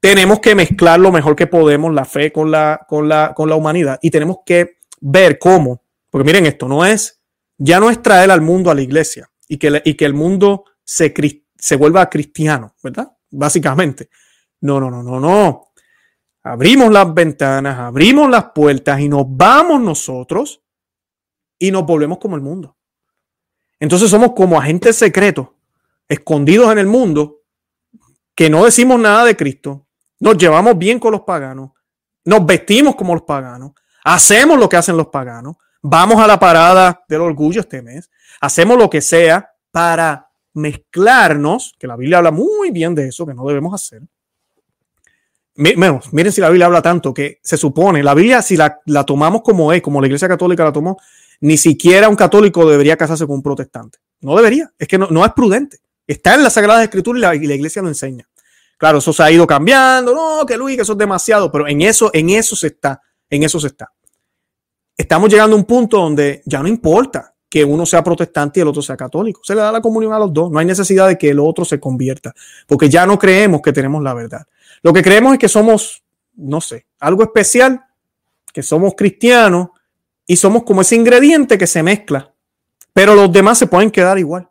Tenemos 0.00 0.40
que 0.40 0.54
mezclar 0.54 1.00
lo 1.00 1.10
mejor 1.10 1.34
que 1.34 1.46
podemos 1.46 1.92
la 1.92 2.04
fe 2.04 2.32
con 2.32 2.50
la 2.50 2.84
humanidad 3.56 3.98
y 4.02 4.10
tenemos 4.10 4.38
que 4.44 4.76
ver 5.00 5.38
cómo, 5.38 5.82
porque 6.10 6.26
miren 6.26 6.46
esto, 6.46 6.68
no 6.68 6.84
es, 6.84 7.15
ya 7.58 7.80
no 7.80 7.90
es 7.90 8.02
traer 8.02 8.30
al 8.30 8.40
mundo 8.40 8.70
a 8.70 8.74
la 8.74 8.82
iglesia 8.82 9.30
y 9.48 9.56
que, 9.58 9.82
y 9.84 9.94
que 9.94 10.04
el 10.04 10.14
mundo 10.14 10.64
se, 10.84 11.12
se 11.56 11.76
vuelva 11.76 12.08
cristiano, 12.08 12.74
¿verdad? 12.82 13.12
Básicamente. 13.30 14.10
No, 14.60 14.80
no, 14.80 14.90
no, 14.90 15.02
no, 15.02 15.20
no 15.20 15.66
abrimos 16.46 16.92
las 16.92 17.12
ventanas, 17.12 17.76
abrimos 17.76 18.30
las 18.30 18.52
puertas 18.54 19.00
y 19.00 19.08
nos 19.08 19.24
vamos 19.28 19.80
nosotros 19.80 20.62
y 21.58 21.72
nos 21.72 21.84
volvemos 21.84 22.18
como 22.18 22.36
el 22.36 22.42
mundo. 22.42 22.76
Entonces 23.80 24.08
somos 24.08 24.32
como 24.32 24.58
agentes 24.58 24.94
secretos, 24.94 25.48
escondidos 26.08 26.70
en 26.70 26.78
el 26.78 26.86
mundo, 26.86 27.42
que 28.36 28.48
no 28.48 28.64
decimos 28.64 29.00
nada 29.00 29.24
de 29.24 29.36
Cristo, 29.36 29.88
nos 30.20 30.38
llevamos 30.38 30.78
bien 30.78 31.00
con 31.00 31.10
los 31.10 31.22
paganos, 31.22 31.72
nos 32.24 32.46
vestimos 32.46 32.94
como 32.94 33.14
los 33.14 33.24
paganos, 33.24 33.72
hacemos 34.04 34.56
lo 34.56 34.68
que 34.68 34.76
hacen 34.76 34.96
los 34.96 35.08
paganos, 35.08 35.56
vamos 35.88 36.18
a 36.18 36.26
la 36.26 36.38
parada 36.38 37.04
del 37.08 37.20
orgullo 37.20 37.60
este 37.60 37.80
mes, 37.80 38.10
hacemos 38.40 38.76
lo 38.76 38.90
que 38.90 39.00
sea 39.00 39.50
para 39.70 40.30
mezclarnos, 40.54 41.74
que 41.78 41.86
la 41.86 41.96
Biblia 41.96 42.18
habla 42.18 42.32
muy 42.32 42.70
bien 42.70 42.94
de 42.94 43.08
eso, 43.08 43.26
que 43.26 43.34
no 43.34 43.46
debemos 43.46 43.72
hacer, 43.74 44.02
miren 45.56 46.32
si 46.32 46.40
la 46.40 46.50
Biblia 46.50 46.66
habla 46.66 46.82
tanto 46.82 47.14
que 47.14 47.38
se 47.42 47.56
supone, 47.56 48.02
la 48.02 48.14
Biblia 48.14 48.42
si 48.42 48.56
la, 48.56 48.78
tomamos 49.06 49.42
como 49.42 49.72
es, 49.72 49.80
como 49.80 50.00
la 50.00 50.06
Iglesia 50.06 50.28
Católica 50.28 50.64
la 50.64 50.72
tomó, 50.72 50.98
ni 51.40 51.56
siquiera 51.56 52.08
un 52.08 52.16
católico 52.16 52.68
debería 52.68 52.96
casarse 52.96 53.26
con 53.26 53.36
un 53.36 53.42
protestante. 53.42 53.98
No 54.20 54.36
debería, 54.36 54.70
es 54.78 54.88
que 54.88 54.98
no, 54.98 55.24
es 55.24 55.32
prudente. 55.32 55.78
Está 56.06 56.34
en 56.34 56.42
la 56.42 56.50
Sagrada 56.50 56.82
Escritura 56.82 57.18
y 57.18 57.22
la, 57.22 57.34
y 57.34 57.46
la, 57.46 57.54
Iglesia 57.54 57.82
lo 57.82 57.88
enseña. 57.88 58.28
Claro, 58.78 58.98
eso 58.98 59.12
se 59.12 59.22
ha 59.22 59.30
ido 59.30 59.46
cambiando, 59.46 60.14
no, 60.14 60.44
que 60.46 60.56
Luis, 60.56 60.76
que 60.76 60.82
eso 60.82 60.92
es 60.92 60.98
demasiado, 60.98 61.50
pero 61.50 61.66
en 61.68 61.80
eso, 61.82 62.10
en 62.12 62.30
eso 62.30 62.56
se 62.56 62.68
está, 62.68 63.00
en 63.30 63.42
eso 63.42 63.58
se 63.60 63.68
está. 63.68 63.90
Estamos 64.96 65.30
llegando 65.30 65.54
a 65.54 65.58
un 65.58 65.64
punto 65.64 65.98
donde 65.98 66.42
ya 66.46 66.62
no 66.62 66.68
importa 66.68 67.34
que 67.48 67.64
uno 67.64 67.86
sea 67.86 68.02
protestante 68.02 68.60
y 68.60 68.62
el 68.62 68.68
otro 68.68 68.82
sea 68.82 68.96
católico. 68.96 69.40
Se 69.44 69.54
le 69.54 69.60
da 69.60 69.70
la 69.70 69.80
comunión 69.80 70.12
a 70.12 70.18
los 70.18 70.32
dos. 70.32 70.50
No 70.50 70.58
hay 70.58 70.66
necesidad 70.66 71.06
de 71.08 71.18
que 71.18 71.30
el 71.30 71.38
otro 71.38 71.64
se 71.64 71.78
convierta, 71.78 72.34
porque 72.66 72.88
ya 72.88 73.06
no 73.06 73.18
creemos 73.18 73.60
que 73.62 73.72
tenemos 73.72 74.02
la 74.02 74.14
verdad. 74.14 74.46
Lo 74.82 74.92
que 74.92 75.02
creemos 75.02 75.34
es 75.34 75.38
que 75.38 75.48
somos, 75.48 76.02
no 76.34 76.60
sé, 76.60 76.86
algo 76.98 77.22
especial, 77.22 77.84
que 78.52 78.62
somos 78.62 78.94
cristianos 78.96 79.68
y 80.26 80.36
somos 80.36 80.64
como 80.64 80.80
ese 80.80 80.96
ingrediente 80.96 81.58
que 81.58 81.66
se 81.66 81.82
mezcla, 81.82 82.32
pero 82.92 83.14
los 83.14 83.30
demás 83.30 83.58
se 83.58 83.66
pueden 83.66 83.90
quedar 83.90 84.18
igual. 84.18 84.48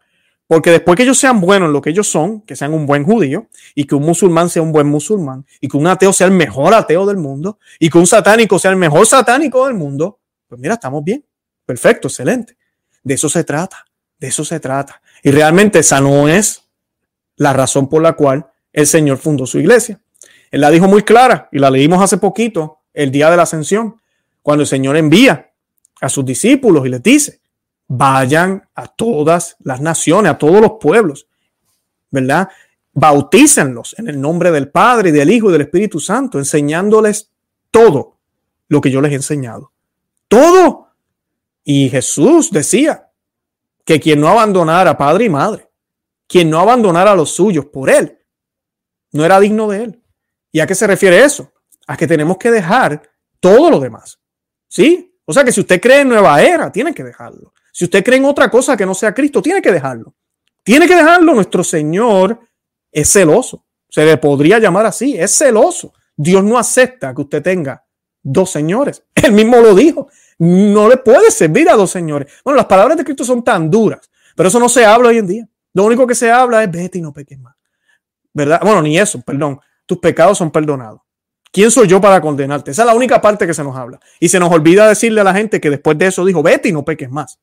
Porque 0.48 0.70
después 0.70 0.96
que 0.96 1.04
ellos 1.04 1.18
sean 1.18 1.42
buenos 1.42 1.68
en 1.68 1.74
lo 1.74 1.82
que 1.82 1.90
ellos 1.90 2.08
son, 2.08 2.42
que 2.42 2.56
sean 2.56 2.72
un 2.72 2.86
buen 2.86 3.04
judío, 3.04 3.48
y 3.74 3.86
que 3.86 3.96
un 3.96 4.04
musulmán 4.04 4.50
sea 4.50 4.62
un 4.62 4.72
buen 4.72 4.86
musulmán, 4.88 5.44
y 5.60 5.68
que 5.68 5.76
un 5.76 5.88
ateo 5.88 6.14
sea 6.14 6.28
el 6.28 6.34
mejor 6.34 6.76
ateo 6.76 7.08
del 7.08 7.18
mundo, 7.18 7.58
y 7.80 7.90
que 7.90 7.98
un 7.98 8.06
satánico 8.06 8.60
sea 8.60 8.70
el 8.70 8.78
mejor 8.78 9.08
satánico 9.08 9.66
del 9.66 9.74
mundo, 9.74 10.20
pues 10.48 10.60
mira, 10.60 10.76
estamos 10.76 11.04
bien. 11.04 11.26
Perfecto, 11.66 12.08
excelente. 12.08 12.58
De 13.04 13.14
eso 13.16 13.30
se 13.30 13.44
trata, 13.44 13.86
de 14.20 14.28
eso 14.28 14.44
se 14.46 14.60
trata. 14.60 15.02
Y 15.24 15.32
realmente 15.32 15.80
esa 15.80 16.00
no 16.02 16.28
es 16.28 16.64
la 17.38 17.54
razón 17.54 17.90
por 17.90 18.02
la 18.02 18.14
cual 18.14 18.48
el 18.72 18.88
Señor 18.88 19.18
fundó 19.18 19.46
su 19.46 19.60
iglesia. 19.60 20.00
Él 20.52 20.62
la 20.62 20.72
dijo 20.72 20.88
muy 20.88 21.04
clara 21.04 21.50
y 21.52 21.60
la 21.60 21.70
leímos 21.70 22.02
hace 22.02 22.18
poquito, 22.18 22.80
el 22.94 23.12
día 23.12 23.30
de 23.30 23.38
la 23.38 23.44
ascensión, 23.44 24.00
cuando 24.42 24.62
el 24.62 24.68
Señor 24.68 24.96
envía 24.96 25.52
a 26.02 26.10
sus 26.10 26.26
discípulos 26.26 26.86
y 26.86 26.90
les 26.90 27.04
dice, 27.04 27.42
vayan 27.88 28.68
a 28.74 28.88
todas 28.88 29.58
las 29.60 29.82
naciones, 29.82 30.32
a 30.32 30.38
todos 30.38 30.62
los 30.62 30.74
pueblos, 30.80 31.28
¿verdad? 32.10 32.48
Bautícenlos 32.94 33.96
en 34.00 34.08
el 34.08 34.20
nombre 34.22 34.52
del 34.52 34.70
Padre 34.70 35.10
y 35.10 35.12
del 35.12 35.30
Hijo 35.30 35.50
y 35.50 35.52
del 35.52 35.62
Espíritu 35.62 36.00
Santo, 36.00 36.38
enseñándoles 36.38 37.32
todo 37.72 38.18
lo 38.68 38.82
que 38.82 38.92
yo 38.92 39.02
les 39.02 39.12
he 39.12 39.16
enseñado. 39.16 39.72
Todo. 40.28 40.90
Y 41.64 41.90
Jesús 41.90 42.52
decía 42.52 43.12
que 43.84 44.00
quien 44.00 44.22
no 44.22 44.30
abandonara 44.30 44.98
padre 44.98 45.26
y 45.26 45.30
madre, 45.30 45.70
quien 46.28 46.50
no 46.50 46.60
abandonara 46.60 47.12
a 47.12 47.16
los 47.16 47.32
suyos 47.32 47.66
por 47.66 47.90
él, 47.90 48.20
no 49.12 49.24
era 49.24 49.40
digno 49.40 49.68
de 49.68 49.84
él. 49.84 50.04
¿Y 50.52 50.60
a 50.60 50.68
qué 50.68 50.76
se 50.76 50.88
refiere 50.88 51.24
eso? 51.24 51.52
A 51.88 51.98
que 51.98 52.08
tenemos 52.08 52.38
que 52.38 52.52
dejar 52.52 53.02
todo 53.40 53.70
lo 53.70 53.80
demás. 53.80 54.20
¿Sí? 54.68 55.18
O 55.26 55.34
sea 55.34 55.44
que 55.44 55.52
si 55.52 55.62
usted 55.62 55.82
cree 55.82 56.02
en 56.02 56.10
nueva 56.10 56.42
era, 56.42 56.72
tiene 56.72 56.94
que 56.94 57.04
dejarlo. 57.04 57.54
Si 57.72 57.86
usted 57.86 58.04
cree 58.04 58.18
en 58.18 58.26
otra 58.26 58.50
cosa 58.50 58.78
que 58.78 58.86
no 58.86 58.94
sea 58.94 59.14
Cristo, 59.14 59.42
tiene 59.42 59.62
que 59.62 59.72
dejarlo. 59.72 60.16
Tiene 60.64 60.88
que 60.88 60.96
dejarlo. 60.96 61.34
Nuestro 61.34 61.64
Señor 61.64 62.40
es 62.92 63.12
celoso. 63.12 63.66
Se 63.90 64.06
le 64.06 64.18
podría 64.18 64.60
llamar 64.60 64.86
así. 64.86 65.18
Es 65.18 65.38
celoso. 65.38 65.94
Dios 66.16 66.44
no 66.44 66.58
acepta 66.58 67.14
que 67.14 67.22
usted 67.22 67.44
tenga 67.44 67.85
dos 68.26 68.52
señores. 68.52 69.04
Él 69.16 69.32
mismo 69.32 69.58
lo 69.58 69.74
dijo. 69.74 70.10
No 70.38 70.90
le 70.90 70.98
puede 70.98 71.32
servir 71.32 71.70
a 71.70 71.76
dos 71.76 71.92
señores. 71.92 72.30
Bueno, 72.44 72.58
las 72.58 72.66
palabras 72.66 72.98
de 72.98 73.06
Cristo 73.06 73.24
son 73.24 73.42
tan 73.42 73.72
duras, 73.72 74.10
pero 74.36 74.50
eso 74.50 74.60
no 74.60 74.68
se 74.68 74.86
habla 74.86 75.08
hoy 75.10 75.20
en 75.20 75.28
día. 75.28 75.48
Lo 75.74 75.86
único 75.86 76.06
que 76.06 76.16
se 76.16 76.30
habla 76.30 76.62
es 76.64 76.70
vete 76.70 76.98
y 76.98 77.02
no 77.02 77.14
peques 77.14 77.40
más. 77.40 77.56
¿Verdad? 78.34 78.60
Bueno, 78.62 78.82
ni 78.82 78.98
eso, 79.00 79.22
perdón 79.22 79.62
tus 79.86 80.00
pecados 80.00 80.38
son 80.38 80.52
perdonados. 80.52 81.02
¿Quién 81.52 81.72
soy 81.72 81.88
yo 81.88 82.02
para 82.02 82.20
condenarte? 82.20 82.72
Esa 82.72 82.82
es 82.82 82.88
la 82.88 82.96
única 82.96 83.22
parte 83.22 83.48
que 83.48 83.54
se 83.54 83.64
nos 83.64 83.78
habla. 83.78 84.00
Y 84.20 84.28
se 84.28 84.40
nos 84.40 84.52
olvida 84.52 84.90
decirle 84.90 85.22
a 85.22 85.24
la 85.24 85.34
gente 85.34 85.62
que 85.62 85.70
después 85.70 85.98
de 85.98 86.08
eso 86.08 86.26
dijo, 86.26 86.44
vete 86.44 86.70
y 86.70 86.74
no 86.74 86.84
peques 86.84 87.10
más. 87.10 87.40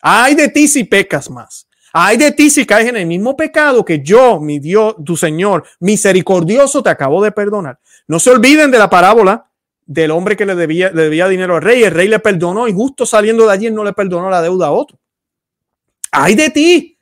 Ay 0.00 0.34
de 0.34 0.48
ti 0.48 0.68
si 0.68 0.84
pecas 0.84 1.30
más. 1.30 1.66
Ay 1.94 2.18
de 2.18 2.32
ti 2.32 2.50
si 2.50 2.66
caes 2.66 2.88
en 2.88 2.96
el 2.96 3.06
mismo 3.06 3.36
pecado 3.36 3.84
que 3.84 4.02
yo, 4.02 4.40
mi 4.40 4.58
Dios, 4.58 4.96
tu 5.04 5.16
Señor, 5.16 5.64
misericordioso, 5.80 6.82
te 6.82 6.90
acabo 6.90 7.22
de 7.22 7.32
perdonar. 7.32 7.78
No 8.06 8.18
se 8.18 8.30
olviden 8.30 8.70
de 8.70 8.78
la 8.78 8.90
parábola 8.90 9.50
del 9.92 10.10
hombre 10.10 10.36
que 10.36 10.46
le 10.46 10.54
debía, 10.54 10.90
le 10.90 11.04
debía 11.04 11.28
dinero 11.28 11.56
al 11.56 11.62
rey. 11.62 11.82
El 11.82 11.92
rey 11.92 12.08
le 12.08 12.18
perdonó 12.18 12.68
y 12.68 12.72
justo 12.72 13.06
saliendo 13.06 13.46
de 13.46 13.52
allí 13.52 13.70
no 13.70 13.84
le 13.84 13.92
perdonó 13.92 14.30
la 14.30 14.42
deuda 14.42 14.68
a 14.68 14.70
otro. 14.72 14.98
Ay 16.10 16.34
de 16.34 16.50
ti 16.50 16.98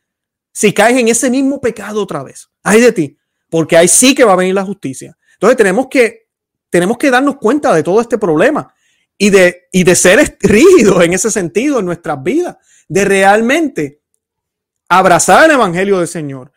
si 0.52 0.72
caes 0.72 0.98
en 0.98 1.08
ese 1.08 1.30
mismo 1.30 1.60
pecado 1.60 2.02
otra 2.02 2.22
vez. 2.22 2.50
Ay 2.62 2.80
de 2.80 2.92
ti 2.92 3.16
porque 3.50 3.76
ahí 3.76 3.88
sí 3.88 4.14
que 4.14 4.24
va 4.24 4.32
a 4.32 4.36
venir 4.36 4.54
la 4.54 4.64
justicia. 4.64 5.18
Entonces 5.34 5.56
tenemos 5.56 5.88
que, 5.90 6.28
tenemos 6.70 6.96
que 6.96 7.10
darnos 7.10 7.36
cuenta 7.36 7.74
de 7.74 7.82
todo 7.82 8.00
este 8.00 8.16
problema 8.16 8.72
y 9.18 9.28
de, 9.28 9.68
y 9.72 9.84
de 9.84 9.94
ser 9.94 10.38
rígidos 10.40 11.04
en 11.04 11.12
ese 11.12 11.30
sentido 11.30 11.80
en 11.80 11.86
nuestras 11.86 12.22
vidas, 12.22 12.56
de 12.88 13.04
realmente 13.04 14.00
abrazar 14.88 15.46
el 15.46 15.56
Evangelio 15.56 15.98
del 15.98 16.08
Señor 16.08 16.52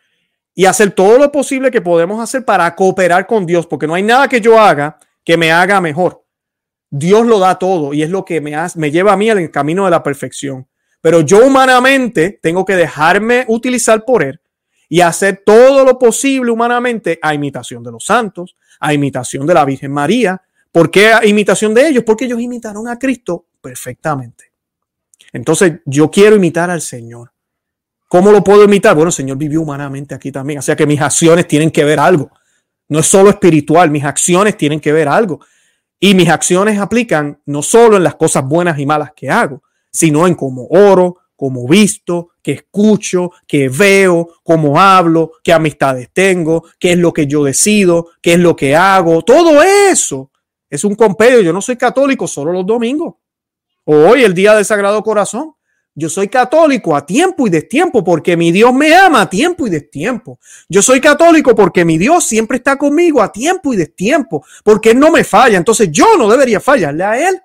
y 0.54 0.64
hacer 0.66 0.92
todo 0.92 1.18
lo 1.18 1.30
posible 1.32 1.70
que 1.70 1.82
podemos 1.82 2.22
hacer 2.22 2.44
para 2.44 2.74
cooperar 2.74 3.26
con 3.26 3.44
Dios, 3.44 3.66
porque 3.66 3.86
no 3.86 3.94
hay 3.94 4.04
nada 4.04 4.28
que 4.28 4.40
yo 4.40 4.58
haga 4.58 4.98
que 5.24 5.36
me 5.36 5.50
haga 5.50 5.80
mejor. 5.80 6.23
Dios 6.96 7.26
lo 7.26 7.40
da 7.40 7.58
todo 7.58 7.92
y 7.92 8.04
es 8.04 8.10
lo 8.10 8.24
que 8.24 8.40
me, 8.40 8.54
hace, 8.54 8.78
me 8.78 8.92
lleva 8.92 9.14
a 9.14 9.16
mí 9.16 9.28
al 9.28 9.50
camino 9.50 9.84
de 9.84 9.90
la 9.90 10.00
perfección. 10.00 10.68
Pero 11.00 11.22
yo 11.22 11.44
humanamente 11.44 12.38
tengo 12.40 12.64
que 12.64 12.76
dejarme 12.76 13.44
utilizar 13.48 14.04
por 14.04 14.22
Él 14.22 14.40
y 14.88 15.00
hacer 15.00 15.42
todo 15.44 15.84
lo 15.84 15.98
posible 15.98 16.52
humanamente 16.52 17.18
a 17.20 17.34
imitación 17.34 17.82
de 17.82 17.90
los 17.90 18.04
santos, 18.04 18.56
a 18.78 18.94
imitación 18.94 19.44
de 19.44 19.54
la 19.54 19.64
Virgen 19.64 19.90
María. 19.90 20.40
¿Por 20.70 20.88
qué 20.88 21.08
a 21.08 21.26
imitación 21.26 21.74
de 21.74 21.88
ellos? 21.88 22.04
Porque 22.04 22.26
ellos 22.26 22.40
imitaron 22.40 22.86
a 22.86 22.96
Cristo 22.96 23.46
perfectamente. 23.60 24.52
Entonces 25.32 25.80
yo 25.84 26.08
quiero 26.12 26.36
imitar 26.36 26.70
al 26.70 26.80
Señor. 26.80 27.32
¿Cómo 28.06 28.30
lo 28.30 28.44
puedo 28.44 28.62
imitar? 28.62 28.94
Bueno, 28.94 29.08
el 29.08 29.14
Señor 29.14 29.36
vivió 29.36 29.62
humanamente 29.62 30.14
aquí 30.14 30.30
también. 30.30 30.60
O 30.60 30.62
sea 30.62 30.76
que 30.76 30.86
mis 30.86 31.00
acciones 31.00 31.48
tienen 31.48 31.72
que 31.72 31.82
ver 31.82 31.98
algo. 31.98 32.30
No 32.88 33.00
es 33.00 33.06
solo 33.06 33.30
espiritual, 33.30 33.90
mis 33.90 34.04
acciones 34.04 34.56
tienen 34.56 34.78
que 34.78 34.92
ver 34.92 35.08
algo. 35.08 35.40
Y 36.04 36.14
mis 36.14 36.28
acciones 36.28 36.78
aplican 36.78 37.40
no 37.46 37.62
solo 37.62 37.96
en 37.96 38.02
las 38.02 38.16
cosas 38.16 38.46
buenas 38.46 38.78
y 38.78 38.84
malas 38.84 39.12
que 39.16 39.30
hago, 39.30 39.62
sino 39.90 40.26
en 40.26 40.34
cómo 40.34 40.66
oro, 40.66 41.16
cómo 41.34 41.66
visto, 41.66 42.28
qué 42.42 42.52
escucho, 42.52 43.30
qué 43.46 43.70
veo, 43.70 44.28
cómo 44.42 44.78
hablo, 44.78 45.32
qué 45.42 45.54
amistades 45.54 46.10
tengo, 46.12 46.64
qué 46.78 46.92
es 46.92 46.98
lo 46.98 47.10
que 47.10 47.26
yo 47.26 47.42
decido, 47.42 48.08
qué 48.20 48.34
es 48.34 48.38
lo 48.38 48.54
que 48.54 48.76
hago. 48.76 49.22
Todo 49.22 49.62
eso 49.62 50.30
es 50.68 50.84
un 50.84 50.94
compendio. 50.94 51.40
Yo 51.40 51.54
no 51.54 51.62
soy 51.62 51.78
católico 51.78 52.28
solo 52.28 52.52
los 52.52 52.66
domingos. 52.66 53.14
Hoy, 53.84 54.24
el 54.24 54.34
día 54.34 54.54
del 54.54 54.66
Sagrado 54.66 55.02
Corazón. 55.02 55.53
Yo 55.96 56.08
soy 56.08 56.28
católico 56.28 56.96
a 56.96 57.06
tiempo 57.06 57.46
y 57.46 57.50
destiempo 57.50 58.02
porque 58.02 58.36
mi 58.36 58.50
Dios 58.50 58.74
me 58.74 58.94
ama 58.96 59.22
a 59.22 59.30
tiempo 59.30 59.66
y 59.66 59.70
destiempo. 59.70 60.40
Yo 60.68 60.82
soy 60.82 61.00
católico 61.00 61.54
porque 61.54 61.84
mi 61.84 61.98
Dios 61.98 62.24
siempre 62.24 62.56
está 62.56 62.76
conmigo 62.76 63.22
a 63.22 63.30
tiempo 63.30 63.72
y 63.72 63.76
destiempo, 63.76 64.44
porque 64.64 64.90
Él 64.90 64.98
no 64.98 65.12
me 65.12 65.22
falla. 65.22 65.56
Entonces 65.56 65.90
yo 65.92 66.16
no 66.18 66.28
debería 66.28 66.58
fallarle 66.58 67.04
a 67.04 67.28
Él. 67.28 67.40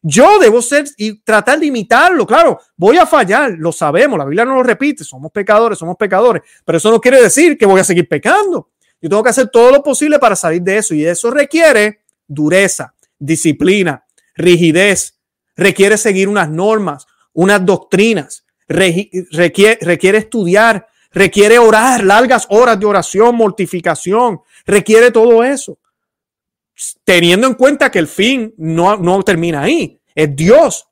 Yo 0.00 0.38
debo 0.38 0.62
ser 0.62 0.86
y 0.96 1.20
tratar 1.20 1.58
de 1.58 1.66
imitarlo. 1.66 2.26
Claro, 2.26 2.60
voy 2.76 2.96
a 2.96 3.06
fallar, 3.06 3.52
lo 3.58 3.72
sabemos, 3.72 4.18
la 4.18 4.24
Biblia 4.24 4.44
no 4.44 4.54
lo 4.54 4.62
repite, 4.62 5.04
somos 5.04 5.30
pecadores, 5.30 5.78
somos 5.78 5.96
pecadores, 5.96 6.42
pero 6.64 6.78
eso 6.78 6.90
no 6.90 7.00
quiere 7.00 7.22
decir 7.22 7.56
que 7.56 7.64
voy 7.64 7.80
a 7.80 7.84
seguir 7.84 8.06
pecando. 8.08 8.70
Yo 9.00 9.08
tengo 9.08 9.22
que 9.22 9.30
hacer 9.30 9.48
todo 9.48 9.70
lo 9.70 9.82
posible 9.82 10.18
para 10.18 10.36
salir 10.36 10.62
de 10.62 10.78
eso 10.78 10.94
y 10.94 11.04
eso 11.04 11.30
requiere 11.30 12.00
dureza, 12.26 12.94
disciplina, 13.18 14.04
rigidez, 14.34 15.18
requiere 15.56 15.96
seguir 15.96 16.28
unas 16.28 16.50
normas, 16.50 17.06
unas 17.34 17.64
doctrinas, 17.64 18.44
requiere, 18.66 20.18
estudiar, 20.18 20.86
requiere 21.12 21.58
orar, 21.58 22.02
largas 22.02 22.46
horas 22.48 22.80
de 22.80 22.86
oración, 22.86 23.36
mortificación, 23.36 24.40
requiere 24.64 25.10
todo 25.10 25.44
eso. 25.44 25.78
Teniendo 27.04 27.46
en 27.46 27.54
cuenta 27.54 27.90
que 27.90 27.98
el 27.98 28.08
fin 28.08 28.54
no, 28.56 28.96
no 28.96 29.22
termina 29.22 29.62
ahí, 29.62 30.00
es 30.14 30.34
Dios. 30.34 30.88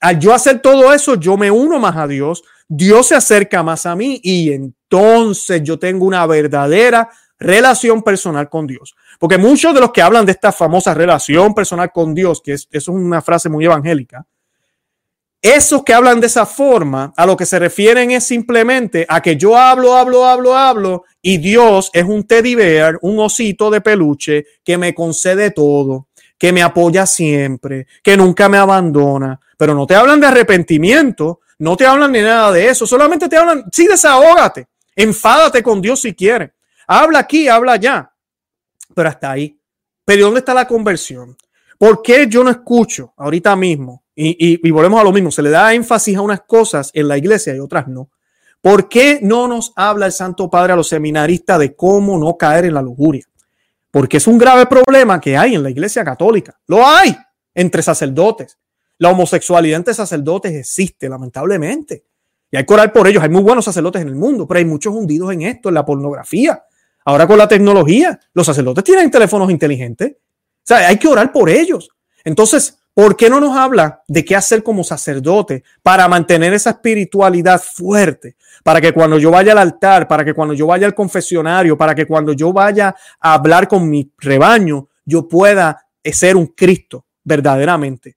Al 0.00 0.18
yo 0.18 0.32
hacer 0.32 0.60
todo 0.60 0.92
eso, 0.92 1.16
yo 1.16 1.36
me 1.36 1.50
uno 1.50 1.78
más 1.78 1.96
a 1.96 2.06
Dios, 2.06 2.42
Dios 2.66 3.08
se 3.08 3.16
acerca 3.16 3.62
más 3.62 3.84
a 3.84 3.94
mí 3.94 4.20
y 4.22 4.52
entonces 4.52 5.62
yo 5.62 5.78
tengo 5.78 6.06
una 6.06 6.24
verdadera 6.26 7.10
relación 7.38 8.02
personal 8.02 8.48
con 8.48 8.66
Dios. 8.66 8.94
Porque 9.18 9.38
muchos 9.38 9.74
de 9.74 9.80
los 9.80 9.90
que 9.92 10.02
hablan 10.02 10.24
de 10.24 10.32
esta 10.32 10.52
famosa 10.52 10.94
relación 10.94 11.54
personal 11.54 11.90
con 11.92 12.14
Dios, 12.14 12.40
que 12.42 12.52
es, 12.52 12.68
eso 12.70 12.92
es 12.92 12.96
una 12.96 13.20
frase 13.22 13.48
muy 13.48 13.64
evangélica, 13.64 14.24
esos 15.42 15.82
que 15.84 15.94
hablan 15.94 16.20
de 16.20 16.26
esa 16.26 16.44
forma, 16.44 17.14
a 17.16 17.24
lo 17.24 17.34
que 17.34 17.46
se 17.46 17.58
refieren 17.58 18.10
es 18.10 18.24
simplemente 18.24 19.06
a 19.08 19.22
que 19.22 19.36
yo 19.36 19.56
hablo, 19.56 19.96
hablo, 19.96 20.26
hablo, 20.26 20.54
hablo, 20.54 21.04
y 21.22 21.38
Dios 21.38 21.90
es 21.94 22.04
un 22.04 22.24
teddy 22.24 22.54
bear, 22.54 22.98
un 23.00 23.18
osito 23.18 23.70
de 23.70 23.80
peluche 23.80 24.44
que 24.62 24.76
me 24.76 24.94
concede 24.94 25.50
todo, 25.50 26.08
que 26.36 26.52
me 26.52 26.62
apoya 26.62 27.06
siempre, 27.06 27.86
que 28.02 28.18
nunca 28.18 28.50
me 28.50 28.58
abandona. 28.58 29.40
Pero 29.56 29.74
no 29.74 29.86
te 29.86 29.94
hablan 29.94 30.20
de 30.20 30.26
arrepentimiento, 30.26 31.40
no 31.58 31.76
te 31.76 31.86
hablan 31.86 32.12
de 32.12 32.22
nada 32.22 32.52
de 32.52 32.68
eso, 32.68 32.86
solamente 32.86 33.28
te 33.28 33.36
hablan, 33.38 33.64
sí, 33.72 33.86
desahógate, 33.86 34.68
enfádate 34.94 35.62
con 35.62 35.80
Dios 35.80 36.02
si 36.02 36.14
quieres. 36.14 36.50
Habla 36.86 37.20
aquí, 37.20 37.48
habla 37.48 37.72
allá. 37.72 38.12
Pero 38.94 39.08
hasta 39.08 39.30
ahí. 39.30 39.58
Pero 40.04 40.26
¿dónde 40.26 40.40
está 40.40 40.52
la 40.52 40.66
conversión? 40.66 41.36
¿Por 41.78 42.02
qué 42.02 42.26
yo 42.28 42.44
no 42.44 42.50
escucho 42.50 43.14
ahorita 43.16 43.56
mismo 43.56 43.99
y, 44.14 44.70
volvemos 44.70 45.00
a 45.00 45.04
lo 45.04 45.12
mismo, 45.12 45.30
se 45.30 45.42
le 45.42 45.50
da 45.50 45.72
énfasis 45.74 46.16
a 46.16 46.20
unas 46.20 46.42
cosas 46.42 46.90
en 46.94 47.08
la 47.08 47.16
iglesia 47.16 47.54
y 47.54 47.58
otras 47.58 47.88
no. 47.88 48.10
¿Por 48.60 48.88
qué 48.88 49.20
no 49.22 49.48
nos 49.48 49.72
habla 49.76 50.06
el 50.06 50.12
Santo 50.12 50.50
Padre 50.50 50.74
a 50.74 50.76
los 50.76 50.88
seminaristas 50.88 51.58
de 51.58 51.74
cómo 51.74 52.18
no 52.18 52.36
caer 52.36 52.66
en 52.66 52.74
la 52.74 52.82
lujuria? 52.82 53.24
Porque 53.90 54.18
es 54.18 54.26
un 54.26 54.36
grave 54.38 54.66
problema 54.66 55.20
que 55.20 55.36
hay 55.36 55.54
en 55.54 55.62
la 55.62 55.70
iglesia 55.70 56.04
católica. 56.04 56.58
Lo 56.66 56.86
hay 56.86 57.16
entre 57.54 57.82
sacerdotes. 57.82 58.58
La 58.98 59.08
homosexualidad 59.10 59.78
entre 59.78 59.94
sacerdotes 59.94 60.52
existe, 60.52 61.08
lamentablemente. 61.08 62.04
Y 62.50 62.56
hay 62.56 62.66
que 62.66 62.74
orar 62.74 62.92
por 62.92 63.08
ellos. 63.08 63.22
Hay 63.22 63.30
muy 63.30 63.42
buenos 63.42 63.64
sacerdotes 63.64 64.02
en 64.02 64.08
el 64.08 64.16
mundo, 64.16 64.46
pero 64.46 64.58
hay 64.58 64.64
muchos 64.64 64.94
hundidos 64.94 65.32
en 65.32 65.42
esto, 65.42 65.70
en 65.70 65.76
la 65.76 65.84
pornografía. 65.84 66.62
Ahora 67.04 67.26
con 67.26 67.38
la 67.38 67.48
tecnología, 67.48 68.20
los 68.34 68.44
sacerdotes 68.44 68.84
tienen 68.84 69.10
teléfonos 69.10 69.50
inteligentes. 69.50 70.12
O 70.12 70.62
sea, 70.62 70.88
hay 70.88 70.98
que 70.98 71.08
orar 71.08 71.32
por 71.32 71.48
ellos. 71.48 71.88
Entonces, 72.24 72.79
¿Por 72.92 73.16
qué 73.16 73.30
no 73.30 73.40
nos 73.40 73.56
habla 73.56 74.02
de 74.08 74.24
qué 74.24 74.34
hacer 74.34 74.62
como 74.62 74.82
sacerdote 74.84 75.62
para 75.82 76.08
mantener 76.08 76.52
esa 76.52 76.70
espiritualidad 76.70 77.60
fuerte? 77.60 78.36
Para 78.64 78.80
que 78.80 78.92
cuando 78.92 79.18
yo 79.18 79.30
vaya 79.30 79.52
al 79.52 79.58
altar, 79.58 80.08
para 80.08 80.24
que 80.24 80.34
cuando 80.34 80.54
yo 80.54 80.66
vaya 80.66 80.86
al 80.86 80.94
confesionario, 80.94 81.78
para 81.78 81.94
que 81.94 82.06
cuando 82.06 82.32
yo 82.32 82.52
vaya 82.52 82.94
a 83.20 83.34
hablar 83.34 83.68
con 83.68 83.88
mi 83.88 84.12
rebaño, 84.18 84.88
yo 85.04 85.28
pueda 85.28 85.86
ser 86.04 86.36
un 86.36 86.48
Cristo 86.48 87.06
verdaderamente. 87.22 88.16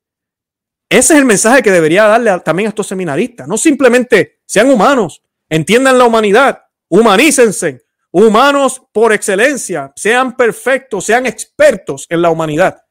Ese 0.90 1.14
es 1.14 1.20
el 1.20 1.26
mensaje 1.26 1.64
que 1.64 1.72
debería 1.72 2.06
darle 2.06 2.40
también 2.42 2.68
a 2.68 2.70
estos 2.70 2.88
seminaristas. 2.88 3.48
No 3.48 3.58
simplemente 3.58 4.42
sean 4.46 4.70
humanos, 4.70 5.24
entiendan 5.50 5.98
la 5.98 6.06
humanidad, 6.06 6.64
humanícense, 6.88 7.86
humanos 8.12 8.82
por 8.92 9.14
excelencia, 9.14 9.92
sean 9.96 10.36
perfectos, 10.36 11.06
sean 11.06 11.26
expertos 11.26 12.06
en 12.10 12.22
la 12.22 12.30
humanidad. 12.30 12.83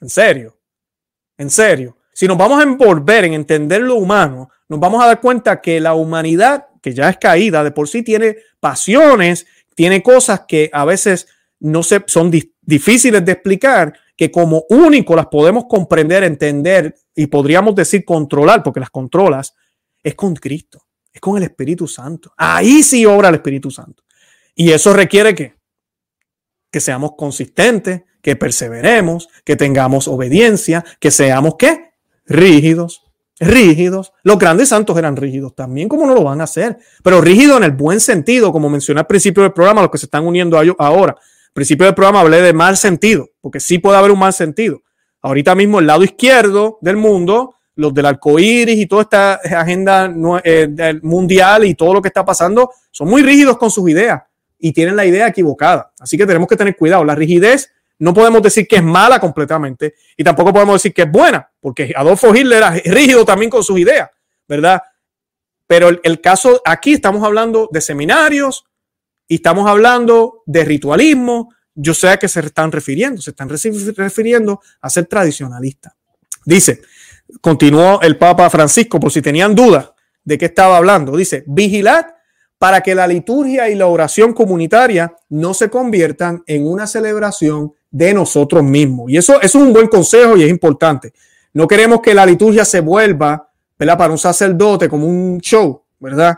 En 0.00 0.08
serio, 0.08 0.56
en 1.36 1.50
serio. 1.50 1.96
Si 2.12 2.26
nos 2.26 2.36
vamos 2.36 2.60
a 2.60 2.64
envolver 2.64 3.24
en 3.24 3.34
entender 3.34 3.80
lo 3.80 3.94
humano, 3.94 4.50
nos 4.68 4.80
vamos 4.80 5.02
a 5.02 5.06
dar 5.06 5.20
cuenta 5.20 5.60
que 5.60 5.80
la 5.80 5.94
humanidad, 5.94 6.66
que 6.82 6.92
ya 6.92 7.08
es 7.08 7.16
caída, 7.18 7.62
de 7.62 7.70
por 7.70 7.88
sí 7.88 8.02
tiene 8.02 8.36
pasiones, 8.60 9.46
tiene 9.74 10.02
cosas 10.02 10.42
que 10.48 10.68
a 10.72 10.84
veces 10.84 11.28
no 11.60 11.82
se, 11.82 12.02
son 12.06 12.30
difíciles 12.30 13.24
de 13.24 13.32
explicar, 13.32 13.94
que 14.16 14.30
como 14.32 14.64
único 14.68 15.14
las 15.14 15.26
podemos 15.26 15.66
comprender, 15.68 16.24
entender 16.24 16.96
y 17.14 17.28
podríamos 17.28 17.74
decir 17.76 18.04
controlar, 18.04 18.62
porque 18.64 18.80
las 18.80 18.90
controlas, 18.90 19.54
es 20.02 20.14
con 20.14 20.34
Cristo, 20.34 20.86
es 21.12 21.20
con 21.20 21.36
el 21.36 21.44
Espíritu 21.44 21.86
Santo. 21.86 22.32
Ahí 22.36 22.82
sí 22.82 23.06
obra 23.06 23.28
el 23.28 23.36
Espíritu 23.36 23.70
Santo. 23.70 24.02
Y 24.54 24.72
eso 24.72 24.92
requiere 24.92 25.34
que, 25.36 25.54
que 26.70 26.80
seamos 26.80 27.12
consistentes, 27.16 28.02
que 28.22 28.36
perseveremos, 28.36 29.28
que 29.44 29.56
tengamos 29.56 30.08
obediencia, 30.08 30.84
que 31.00 31.10
seamos 31.10 31.54
qué? 31.58 31.92
Rígidos, 32.26 33.02
rígidos. 33.40 34.12
Los 34.22 34.38
grandes 34.38 34.68
santos 34.68 34.96
eran 34.98 35.16
rígidos 35.16 35.54
también, 35.54 35.88
como 35.88 36.06
no 36.06 36.14
lo 36.14 36.24
van 36.24 36.40
a 36.40 36.44
hacer, 36.44 36.78
pero 37.02 37.20
rígidos 37.20 37.58
en 37.58 37.64
el 37.64 37.72
buen 37.72 38.00
sentido, 38.00 38.52
como 38.52 38.68
mencioné 38.68 39.00
al 39.00 39.06
principio 39.06 39.42
del 39.42 39.52
programa, 39.52 39.82
los 39.82 39.90
que 39.90 39.98
se 39.98 40.06
están 40.06 40.26
uniendo 40.26 40.58
a 40.58 40.62
ellos 40.62 40.76
ahora. 40.78 41.12
Al 41.12 41.52
principio 41.52 41.86
del 41.86 41.94
programa 41.94 42.20
hablé 42.20 42.42
de 42.42 42.52
mal 42.52 42.76
sentido, 42.76 43.28
porque 43.40 43.60
sí 43.60 43.78
puede 43.78 43.98
haber 43.98 44.10
un 44.10 44.18
mal 44.18 44.32
sentido. 44.32 44.82
Ahorita 45.22 45.54
mismo 45.54 45.80
el 45.80 45.86
lado 45.86 46.04
izquierdo 46.04 46.78
del 46.80 46.96
mundo, 46.96 47.54
los 47.74 47.94
del 47.94 48.06
arco 48.06 48.38
iris 48.38 48.78
y 48.78 48.86
toda 48.86 49.02
esta 49.02 49.34
agenda 49.34 50.12
eh, 50.44 50.98
mundial 51.02 51.64
y 51.64 51.74
todo 51.74 51.94
lo 51.94 52.02
que 52.02 52.08
está 52.08 52.24
pasando, 52.24 52.70
son 52.90 53.08
muy 53.08 53.22
rígidos 53.22 53.56
con 53.56 53.70
sus 53.70 53.88
ideas 53.88 54.22
y 54.58 54.72
tienen 54.72 54.96
la 54.96 55.06
idea 55.06 55.28
equivocada. 55.28 55.92
Así 56.00 56.18
que 56.18 56.26
tenemos 56.26 56.48
que 56.48 56.56
tener 56.56 56.76
cuidado. 56.76 57.04
La 57.04 57.14
rigidez 57.14 57.70
no 57.98 58.14
podemos 58.14 58.42
decir 58.42 58.66
que 58.68 58.76
es 58.76 58.82
mala 58.82 59.18
completamente 59.18 59.94
y 60.16 60.22
tampoco 60.22 60.52
podemos 60.52 60.76
decir 60.76 60.94
que 60.94 61.02
es 61.02 61.10
buena, 61.10 61.50
porque 61.60 61.92
Adolfo 61.96 62.34
Hitler 62.34 62.58
era 62.58 62.70
rígido 62.70 63.24
también 63.24 63.50
con 63.50 63.64
sus 63.64 63.78
ideas, 63.78 64.08
¿verdad? 64.46 64.82
Pero 65.66 65.88
el, 65.88 66.20
caso 66.20 66.62
aquí 66.64 66.94
estamos 66.94 67.22
hablando 67.24 67.68
de 67.70 67.80
seminarios 67.80 68.64
y 69.26 69.36
estamos 69.36 69.68
hablando 69.68 70.42
de 70.46 70.64
ritualismo. 70.64 71.52
Yo 71.74 71.92
sé 71.92 72.08
a 72.08 72.16
qué 72.16 72.28
se 72.28 72.40
están 72.40 72.72
refiriendo, 72.72 73.20
se 73.20 73.30
están 73.30 73.48
refiriendo 73.48 74.60
a 74.80 74.88
ser 74.88 75.06
tradicionalista. 75.06 75.94
Dice, 76.44 76.80
continuó 77.40 78.00
el 78.00 78.16
Papa 78.16 78.48
Francisco, 78.48 78.98
por 78.98 79.12
si 79.12 79.20
tenían 79.20 79.54
dudas 79.54 79.90
de 80.24 80.38
qué 80.38 80.46
estaba 80.46 80.78
hablando, 80.78 81.16
dice, 81.16 81.44
vigilad 81.46 82.06
para 82.58 82.80
que 82.80 82.94
la 82.94 83.06
liturgia 83.06 83.68
y 83.68 83.74
la 83.74 83.86
oración 83.86 84.32
comunitaria 84.32 85.14
no 85.28 85.54
se 85.54 85.70
conviertan 85.70 86.42
en 86.46 86.66
una 86.66 86.86
celebración 86.86 87.74
de 87.90 88.14
nosotros 88.14 88.62
mismos. 88.62 89.10
Y 89.10 89.16
eso, 89.16 89.40
es 89.40 89.54
un 89.54 89.72
buen 89.72 89.88
consejo 89.88 90.36
y 90.36 90.44
es 90.44 90.50
importante. 90.50 91.12
No 91.52 91.66
queremos 91.66 92.00
que 92.00 92.14
la 92.14 92.26
liturgia 92.26 92.64
se 92.64 92.80
vuelva. 92.80 93.44
Para 93.78 94.10
un 94.10 94.18
sacerdote 94.18 94.88
como 94.88 95.06
un 95.06 95.38
show, 95.40 95.84
¿verdad? 96.00 96.36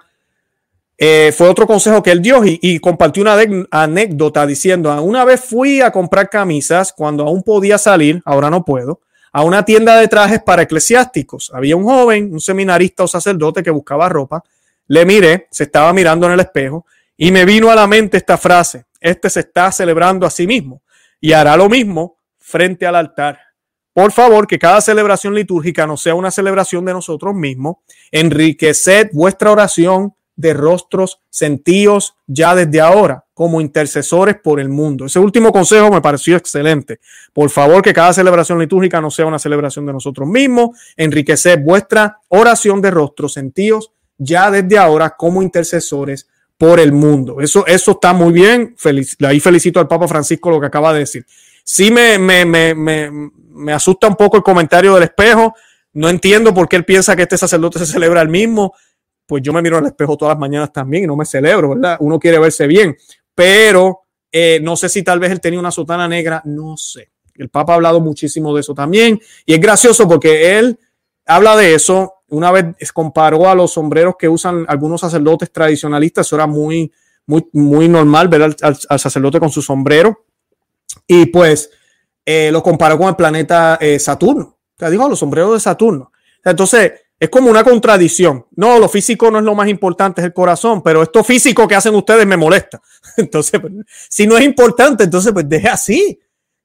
Eh, 0.98 1.32
fue 1.34 1.48
otro 1.48 1.66
consejo 1.66 2.02
que 2.02 2.10
él 2.10 2.20
dio 2.20 2.42
y, 2.44 2.78
compartió 2.80 3.22
una 3.22 3.34
anécdota 3.70 4.46
diciendo, 4.46 5.02
una 5.02 5.24
vez 5.24 5.40
fui 5.40 5.80
a 5.80 5.90
comprar 5.90 6.28
camisas 6.28 6.92
cuando 6.92 7.24
aún 7.26 7.42
podía 7.42 7.78
salir, 7.78 8.20
ahora 8.26 8.50
no 8.50 8.62
puedo, 8.62 9.00
a 9.32 9.42
una 9.42 9.64
tienda 9.64 9.96
de 9.98 10.06
trajes 10.08 10.42
para 10.42 10.60
eclesiásticos. 10.60 11.50
Había 11.54 11.76
un 11.76 11.84
joven, 11.84 12.30
un 12.30 12.40
seminarista 12.40 13.04
o 13.04 13.08
sacerdote 13.08 13.62
que 13.62 13.70
buscaba 13.70 14.10
ropa. 14.10 14.44
Le 14.88 15.06
miré, 15.06 15.48
se 15.50 15.64
estaba 15.64 15.94
mirando 15.94 16.26
en 16.26 16.32
el 16.32 16.40
espejo 16.40 16.84
y 17.16 17.32
me 17.32 17.46
vino 17.46 17.70
a 17.70 17.74
la 17.74 17.86
mente 17.86 18.18
esta 18.18 18.36
frase, 18.36 18.84
este 19.00 19.30
se 19.30 19.40
está 19.40 19.72
celebrando 19.72 20.26
a 20.26 20.30
sí 20.30 20.46
mismo 20.46 20.82
y 21.20 21.32
hará 21.32 21.56
lo 21.56 21.68
mismo 21.68 22.16
frente 22.38 22.86
al 22.86 22.96
altar. 22.96 23.38
Por 23.92 24.12
favor, 24.12 24.46
que 24.46 24.58
cada 24.58 24.80
celebración 24.80 25.34
litúrgica 25.34 25.86
no 25.86 25.96
sea 25.96 26.14
una 26.14 26.30
celebración 26.30 26.84
de 26.84 26.92
nosotros 26.92 27.34
mismos. 27.34 27.76
Enriqueced 28.10 29.10
vuestra 29.12 29.50
oración 29.50 30.14
de 30.36 30.54
rostros 30.54 31.20
sentidos 31.28 32.16
ya 32.26 32.54
desde 32.54 32.80
ahora 32.80 33.26
como 33.34 33.60
intercesores 33.60 34.36
por 34.42 34.58
el 34.58 34.70
mundo. 34.70 35.04
Ese 35.04 35.18
último 35.18 35.52
consejo 35.52 35.90
me 35.90 36.00
pareció 36.00 36.36
excelente. 36.36 37.00
Por 37.32 37.50
favor, 37.50 37.82
que 37.82 37.92
cada 37.92 38.12
celebración 38.12 38.58
litúrgica 38.58 39.00
no 39.00 39.10
sea 39.10 39.26
una 39.26 39.38
celebración 39.38 39.84
de 39.84 39.92
nosotros 39.92 40.26
mismos. 40.26 40.78
Enriquecer 40.96 41.60
vuestra 41.60 42.20
oración 42.28 42.80
de 42.80 42.90
rostros 42.90 43.34
sentidos 43.34 43.92
ya 44.16 44.50
desde 44.50 44.78
ahora 44.78 45.10
como 45.16 45.42
intercesores 45.42 46.28
por 46.60 46.78
el 46.78 46.92
mundo. 46.92 47.40
Eso, 47.40 47.66
eso 47.66 47.92
está 47.92 48.12
muy 48.12 48.34
bien. 48.34 48.76
ahí 49.26 49.40
felicito 49.40 49.80
al 49.80 49.88
Papa 49.88 50.06
Francisco 50.06 50.50
lo 50.50 50.60
que 50.60 50.66
acaba 50.66 50.92
de 50.92 50.98
decir. 50.98 51.24
Sí 51.64 51.90
me, 51.90 52.18
me, 52.18 52.44
me, 52.44 52.74
me 52.74 53.72
asusta 53.72 54.06
un 54.06 54.14
poco 54.14 54.36
el 54.36 54.42
comentario 54.42 54.92
del 54.92 55.04
espejo. 55.04 55.54
No 55.94 56.10
entiendo 56.10 56.52
por 56.52 56.68
qué 56.68 56.76
él 56.76 56.84
piensa 56.84 57.16
que 57.16 57.22
este 57.22 57.38
sacerdote 57.38 57.78
se 57.78 57.86
celebra 57.86 58.20
el 58.20 58.28
mismo 58.28 58.74
pues 59.30 59.44
yo 59.44 59.52
me 59.52 59.62
miro 59.62 59.78
al 59.78 59.86
espejo 59.86 60.16
todas 60.16 60.34
las 60.34 60.40
mañanas 60.40 60.72
también 60.72 61.04
y 61.04 61.06
no 61.06 61.14
me 61.14 61.24
celebro, 61.24 61.68
¿verdad? 61.68 61.96
Uno 62.00 62.18
quiere 62.18 62.40
verse 62.40 62.66
bien, 62.66 62.96
pero 63.32 64.00
eh, 64.32 64.58
no 64.60 64.74
sé 64.74 64.88
si 64.88 65.04
tal 65.04 65.20
vez 65.20 65.30
él 65.30 65.40
tenía 65.40 65.60
una 65.60 65.70
sotana 65.70 66.08
negra, 66.08 66.42
no 66.46 66.76
sé. 66.76 67.12
El 67.36 67.48
Papa 67.48 67.72
ha 67.72 67.76
hablado 67.76 68.00
muchísimo 68.00 68.52
de 68.52 68.62
eso 68.62 68.74
también 68.74 69.20
y 69.46 69.54
es 69.54 69.60
gracioso 69.60 70.08
porque 70.08 70.58
él 70.58 70.80
habla 71.26 71.56
de 71.56 71.74
eso. 71.74 72.19
Una 72.30 72.50
vez 72.50 72.92
comparó 72.92 73.48
a 73.48 73.54
los 73.54 73.72
sombreros 73.72 74.14
que 74.18 74.28
usan 74.28 74.64
algunos 74.68 75.00
sacerdotes 75.00 75.52
tradicionalistas, 75.52 76.26
eso 76.26 76.36
era 76.36 76.46
muy, 76.46 76.92
muy, 77.26 77.46
muy 77.52 77.88
normal 77.88 78.28
ver 78.28 78.42
al, 78.42 78.98
sacerdote 78.98 79.38
con 79.38 79.50
su 79.50 79.62
sombrero 79.62 80.24
y 81.06 81.26
pues 81.26 81.70
eh, 82.24 82.50
lo 82.52 82.62
comparó 82.62 82.98
con 82.98 83.08
el 83.08 83.16
planeta 83.16 83.78
eh, 83.80 83.98
Saturno. 83.98 84.44
O 84.44 84.78
sea, 84.78 84.90
dijo 84.90 85.08
los 85.08 85.18
sombreros 85.18 85.54
de 85.54 85.60
Saturno. 85.60 86.12
Entonces, 86.44 86.92
es 87.20 87.28
como 87.28 87.50
una 87.50 87.62
contradicción. 87.62 88.46
No, 88.56 88.78
lo 88.78 88.88
físico 88.88 89.30
no 89.30 89.38
es 89.38 89.44
lo 89.44 89.54
más 89.54 89.68
importante, 89.68 90.22
es 90.22 90.24
el 90.24 90.32
corazón, 90.32 90.82
pero 90.82 91.02
esto 91.02 91.22
físico 91.22 91.68
que 91.68 91.74
hacen 91.74 91.94
ustedes 91.94 92.26
me 92.26 92.38
molesta. 92.38 92.80
Entonces, 93.18 93.60
pues, 93.60 93.72
si 94.08 94.26
no 94.26 94.38
es 94.38 94.44
importante, 94.44 95.04
entonces 95.04 95.32
pues 95.32 95.46
deje 95.46 95.68
así. 95.68 96.18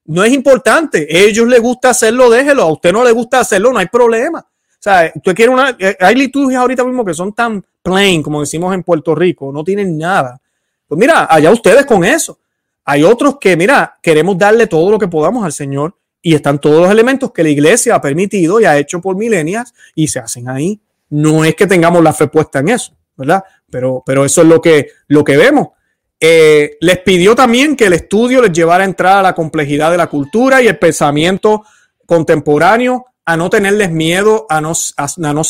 No 0.06 0.24
es 0.24 0.32
importante. 0.32 1.06
A 1.10 1.18
ellos 1.18 1.46
les 1.46 1.60
gusta 1.60 1.90
hacerlo, 1.90 2.30
déjelo. 2.30 2.62
A 2.62 2.72
usted 2.72 2.92
no 2.92 3.04
le 3.04 3.12
gusta 3.12 3.40
hacerlo, 3.40 3.72
no 3.72 3.78
hay 3.78 3.88
problema. 3.88 4.46
O 4.78 4.82
sea, 4.86 5.12
usted 5.14 5.34
quiere 5.34 5.50
una. 5.50 5.76
Eh, 5.78 5.96
hay 5.98 6.14
liturgias 6.14 6.60
ahorita 6.60 6.84
mismo 6.84 7.04
que 7.04 7.14
son 7.14 7.32
tan 7.32 7.64
plain, 7.82 8.22
como 8.22 8.40
decimos 8.40 8.74
en 8.74 8.82
Puerto 8.82 9.14
Rico, 9.14 9.52
no 9.52 9.64
tienen 9.64 9.96
nada. 9.96 10.40
Pues 10.86 10.98
mira, 10.98 11.26
allá 11.28 11.50
ustedes 11.50 11.86
con 11.86 12.04
eso. 12.04 12.38
Hay 12.84 13.02
otros 13.02 13.38
que, 13.38 13.56
mira, 13.56 13.98
queremos 14.00 14.38
darle 14.38 14.66
todo 14.66 14.90
lo 14.90 14.98
que 14.98 15.08
podamos 15.08 15.44
al 15.44 15.52
Señor 15.52 15.96
y 16.22 16.34
están 16.34 16.60
todos 16.60 16.82
los 16.82 16.90
elementos 16.90 17.32
que 17.32 17.42
la 17.42 17.48
iglesia 17.48 17.96
ha 17.96 18.00
permitido 18.00 18.60
y 18.60 18.64
ha 18.64 18.78
hecho 18.78 19.00
por 19.00 19.16
milenias 19.16 19.74
y 19.94 20.08
se 20.08 20.20
hacen 20.20 20.48
ahí. 20.48 20.80
No 21.10 21.44
es 21.44 21.54
que 21.54 21.66
tengamos 21.66 22.02
la 22.02 22.12
fe 22.12 22.28
puesta 22.28 22.60
en 22.60 22.68
eso, 22.68 22.92
¿verdad? 23.16 23.42
Pero, 23.70 24.02
pero 24.04 24.24
eso 24.24 24.42
es 24.42 24.48
lo 24.48 24.60
que, 24.60 24.88
lo 25.08 25.24
que 25.24 25.36
vemos. 25.36 25.68
Eh, 26.18 26.76
les 26.80 26.98
pidió 27.00 27.34
también 27.34 27.76
que 27.76 27.86
el 27.86 27.92
estudio 27.92 28.40
les 28.40 28.52
llevara 28.52 28.84
a 28.84 28.86
entrar 28.86 29.18
a 29.18 29.22
la 29.22 29.34
complejidad 29.34 29.90
de 29.90 29.98
la 29.98 30.06
cultura 30.06 30.62
y 30.62 30.68
el 30.68 30.78
pensamiento 30.78 31.64
contemporáneo, 32.06 33.06
a 33.26 33.36
no 33.36 33.50
tenerles 33.50 33.90
miedo, 33.90 34.46
a 34.48 34.60
no, 34.60 34.72
a, 34.96 35.08
no 35.18 35.40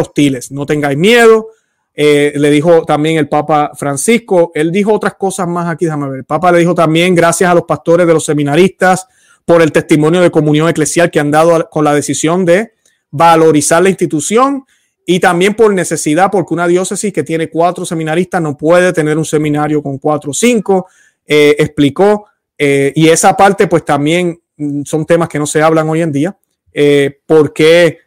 hostiles. 0.00 0.50
No 0.50 0.66
tengáis 0.66 0.98
miedo. 0.98 1.48
Eh, 1.94 2.32
le 2.34 2.50
dijo 2.50 2.84
también 2.84 3.18
el 3.18 3.28
Papa 3.28 3.72
Francisco. 3.76 4.50
Él 4.54 4.72
dijo 4.72 4.92
otras 4.92 5.14
cosas 5.14 5.46
más 5.46 5.68
aquí, 5.68 5.84
déjame 5.84 6.08
ver. 6.08 6.18
El 6.20 6.24
Papa 6.24 6.50
le 6.50 6.58
dijo 6.58 6.74
también, 6.74 7.14
gracias 7.14 7.50
a 7.50 7.54
los 7.54 7.64
pastores 7.64 8.06
de 8.06 8.14
los 8.14 8.24
seminaristas, 8.24 9.06
por 9.44 9.60
el 9.60 9.72
testimonio 9.72 10.22
de 10.22 10.30
comunión 10.30 10.68
eclesial 10.68 11.10
que 11.10 11.20
han 11.20 11.30
dado 11.30 11.68
con 11.68 11.84
la 11.84 11.94
decisión 11.94 12.44
de 12.46 12.72
valorizar 13.10 13.82
la 13.82 13.90
institución 13.90 14.64
y 15.06 15.20
también 15.20 15.54
por 15.54 15.72
necesidad, 15.74 16.30
porque 16.30 16.54
una 16.54 16.66
diócesis 16.66 17.12
que 17.12 17.22
tiene 17.22 17.50
cuatro 17.50 17.84
seminaristas 17.84 18.40
no 18.40 18.56
puede 18.56 18.92
tener 18.94 19.18
un 19.18 19.24
seminario 19.26 19.82
con 19.82 19.98
cuatro 19.98 20.30
o 20.30 20.34
cinco, 20.34 20.86
eh, 21.26 21.54
explicó, 21.58 22.26
eh, 22.56 22.92
y 22.96 23.08
esa 23.08 23.36
parte 23.36 23.66
pues 23.66 23.84
también 23.84 24.40
mm, 24.56 24.82
son 24.84 25.04
temas 25.04 25.28
que 25.28 25.38
no 25.38 25.46
se 25.46 25.60
hablan 25.60 25.88
hoy 25.90 26.00
en 26.00 26.10
día, 26.10 26.34
eh, 26.74 27.20
porque, 27.24 27.98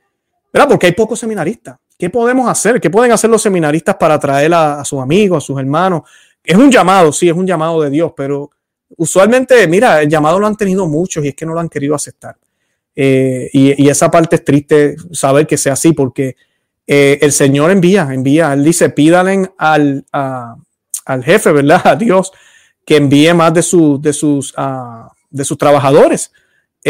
¿verdad? 0.54 0.68
porque 0.70 0.88
hay 0.88 0.92
pocos 0.92 1.20
seminaristas. 1.20 1.78
¿Qué 1.98 2.10
podemos 2.10 2.48
hacer? 2.48 2.80
¿Qué 2.80 2.92
pueden 2.92 3.12
hacer 3.12 3.30
los 3.30 3.42
seminaristas 3.42 3.96
para 3.96 4.16
atraer 4.16 4.54
a, 4.54 4.86
sus 4.86 5.02
amigos, 5.02 5.44
a 5.44 5.46
sus 5.46 5.60
hermanos? 5.60 6.04
Es 6.44 6.56
un 6.56 6.70
llamado, 6.70 7.12
sí, 7.12 7.28
es 7.28 7.36
un 7.36 7.48
llamado 7.48 7.82
de 7.82 7.90
Dios, 7.90 8.14
pero 8.16 8.52
usualmente, 8.98 9.68
mira, 9.68 10.04
el 10.04 10.10
llamado 10.10 10.40
lo 10.40 10.46
han 10.46 10.56
tenido 10.56 10.86
muchos 10.86 11.26
y 11.26 11.30
es 11.30 11.36
que 11.36 11.46
no 11.46 11.54
lo 11.54 11.60
han 11.60 11.70
querido 11.70 11.96
aceptar. 11.96 12.36
Eh, 12.96 13.50
y, 13.52 13.90
esa 13.90 14.12
parte 14.12 14.36
es 14.36 14.44
triste 14.44 14.96
saber 15.12 15.48
que 15.48 15.58
sea 15.58 15.74
así 15.74 15.94
porque 15.94 16.36
eh, 16.86 17.18
el 17.22 17.32
Señor 17.32 17.72
envía, 17.72 18.08
envía, 18.12 18.54
Él 18.54 18.64
dice, 18.64 18.90
pídalen 18.90 19.52
al, 19.58 20.06
al 20.12 21.24
jefe, 21.24 21.52
¿verdad? 21.52 21.82
A 21.86 21.96
Dios 21.96 22.32
que 22.88 22.96
envíe 22.96 23.34
más 23.34 23.54
de, 23.54 23.60
de, 24.00 24.14
sus, 24.14 24.54
uh, 24.58 25.10
de 25.30 25.44
sus 25.44 25.58
trabajadores. 25.58 26.32